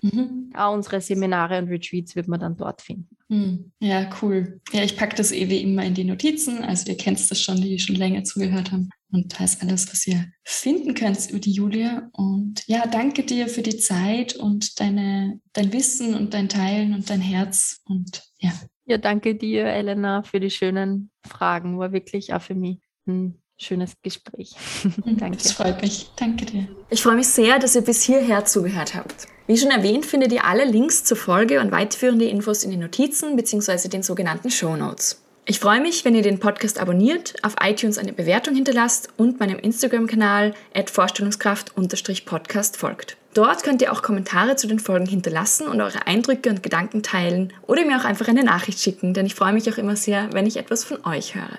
Mhm. 0.02 0.50
Auch 0.56 0.74
unsere 0.74 1.00
Seminare 1.00 1.58
und 1.58 1.68
Retreats 1.68 2.16
wird 2.16 2.26
man 2.26 2.40
dann 2.40 2.56
dort 2.56 2.82
finden. 2.82 3.16
Mhm. 3.28 3.70
Ja, 3.78 4.10
cool. 4.20 4.60
Ja, 4.72 4.82
ich 4.82 4.96
packe 4.96 5.14
das 5.14 5.30
eh 5.30 5.48
wie 5.48 5.62
immer 5.62 5.84
in 5.84 5.94
die 5.94 6.02
Notizen. 6.02 6.64
Also 6.64 6.90
ihr 6.90 6.96
kennt 6.96 7.30
das 7.30 7.40
schon, 7.40 7.60
die 7.60 7.78
schon 7.78 7.94
länger 7.94 8.24
zugehört 8.24 8.72
haben. 8.72 8.90
Und 9.12 9.38
da 9.38 9.44
ist 9.44 9.62
alles, 9.62 9.88
was 9.92 10.04
ihr 10.08 10.26
finden 10.42 10.94
könnt 10.94 11.30
über 11.30 11.38
die 11.38 11.52
Julia. 11.52 12.10
Und 12.12 12.66
ja, 12.66 12.86
danke 12.88 13.22
dir 13.22 13.46
für 13.46 13.62
die 13.62 13.78
Zeit 13.78 14.34
und 14.34 14.80
deine, 14.80 15.40
dein 15.52 15.72
Wissen 15.72 16.14
und 16.16 16.34
dein 16.34 16.48
Teilen 16.48 16.92
und 16.92 17.08
dein 17.08 17.20
Herz. 17.20 17.82
Und 17.84 18.24
ja. 18.38 18.52
Ja, 18.84 18.98
danke 18.98 19.36
dir, 19.36 19.66
Elena, 19.66 20.24
für 20.24 20.40
die 20.40 20.50
schönen 20.50 21.12
Fragen. 21.24 21.78
War 21.78 21.92
wirklich 21.92 22.34
auch 22.34 22.42
für 22.42 22.56
mich 22.56 22.80
ein 23.06 23.40
schönes 23.58 23.92
Gespräch. 24.02 24.54
Danke. 25.04 25.38
Das 25.38 25.52
freut 25.52 25.80
mich. 25.82 26.10
Danke 26.16 26.46
dir. 26.46 26.68
Ich 26.90 27.02
freue 27.02 27.16
mich 27.16 27.28
sehr, 27.28 27.58
dass 27.58 27.74
ihr 27.74 27.82
bis 27.82 28.02
hierher 28.02 28.44
zugehört 28.44 28.94
habt. 28.94 29.26
Wie 29.46 29.56
schon 29.56 29.70
erwähnt, 29.70 30.04
findet 30.04 30.32
ihr 30.32 30.44
alle 30.44 30.64
Links 30.64 31.04
zur 31.04 31.16
Folge 31.16 31.60
und 31.60 31.70
weiterführende 31.70 32.24
Infos 32.24 32.64
in 32.64 32.70
den 32.70 32.80
Notizen 32.80 33.36
bzw. 33.36 33.88
den 33.88 34.02
sogenannten 34.02 34.50
Show 34.50 34.76
Notes. 34.76 35.22
Ich 35.48 35.60
freue 35.60 35.80
mich, 35.80 36.04
wenn 36.04 36.16
ihr 36.16 36.22
den 36.22 36.40
Podcast 36.40 36.80
abonniert, 36.80 37.34
auf 37.44 37.54
iTunes 37.62 37.98
eine 37.98 38.12
Bewertung 38.12 38.56
hinterlasst 38.56 39.10
und 39.16 39.38
meinem 39.38 39.60
Instagram-Kanal 39.60 40.54
vorstellungskraft-podcast 40.86 42.76
folgt. 42.76 43.16
Dort 43.32 43.62
könnt 43.62 43.80
ihr 43.80 43.92
auch 43.92 44.02
Kommentare 44.02 44.56
zu 44.56 44.66
den 44.66 44.80
Folgen 44.80 45.06
hinterlassen 45.06 45.68
und 45.68 45.80
eure 45.80 46.08
Eindrücke 46.08 46.50
und 46.50 46.64
Gedanken 46.64 47.04
teilen 47.04 47.52
oder 47.68 47.84
mir 47.84 48.00
auch 48.00 48.04
einfach 48.04 48.26
eine 48.26 48.42
Nachricht 48.42 48.80
schicken, 48.80 49.14
denn 49.14 49.26
ich 49.26 49.36
freue 49.36 49.52
mich 49.52 49.70
auch 49.70 49.78
immer 49.78 49.94
sehr, 49.94 50.32
wenn 50.32 50.46
ich 50.46 50.56
etwas 50.56 50.82
von 50.82 51.06
euch 51.06 51.36
höre. 51.36 51.58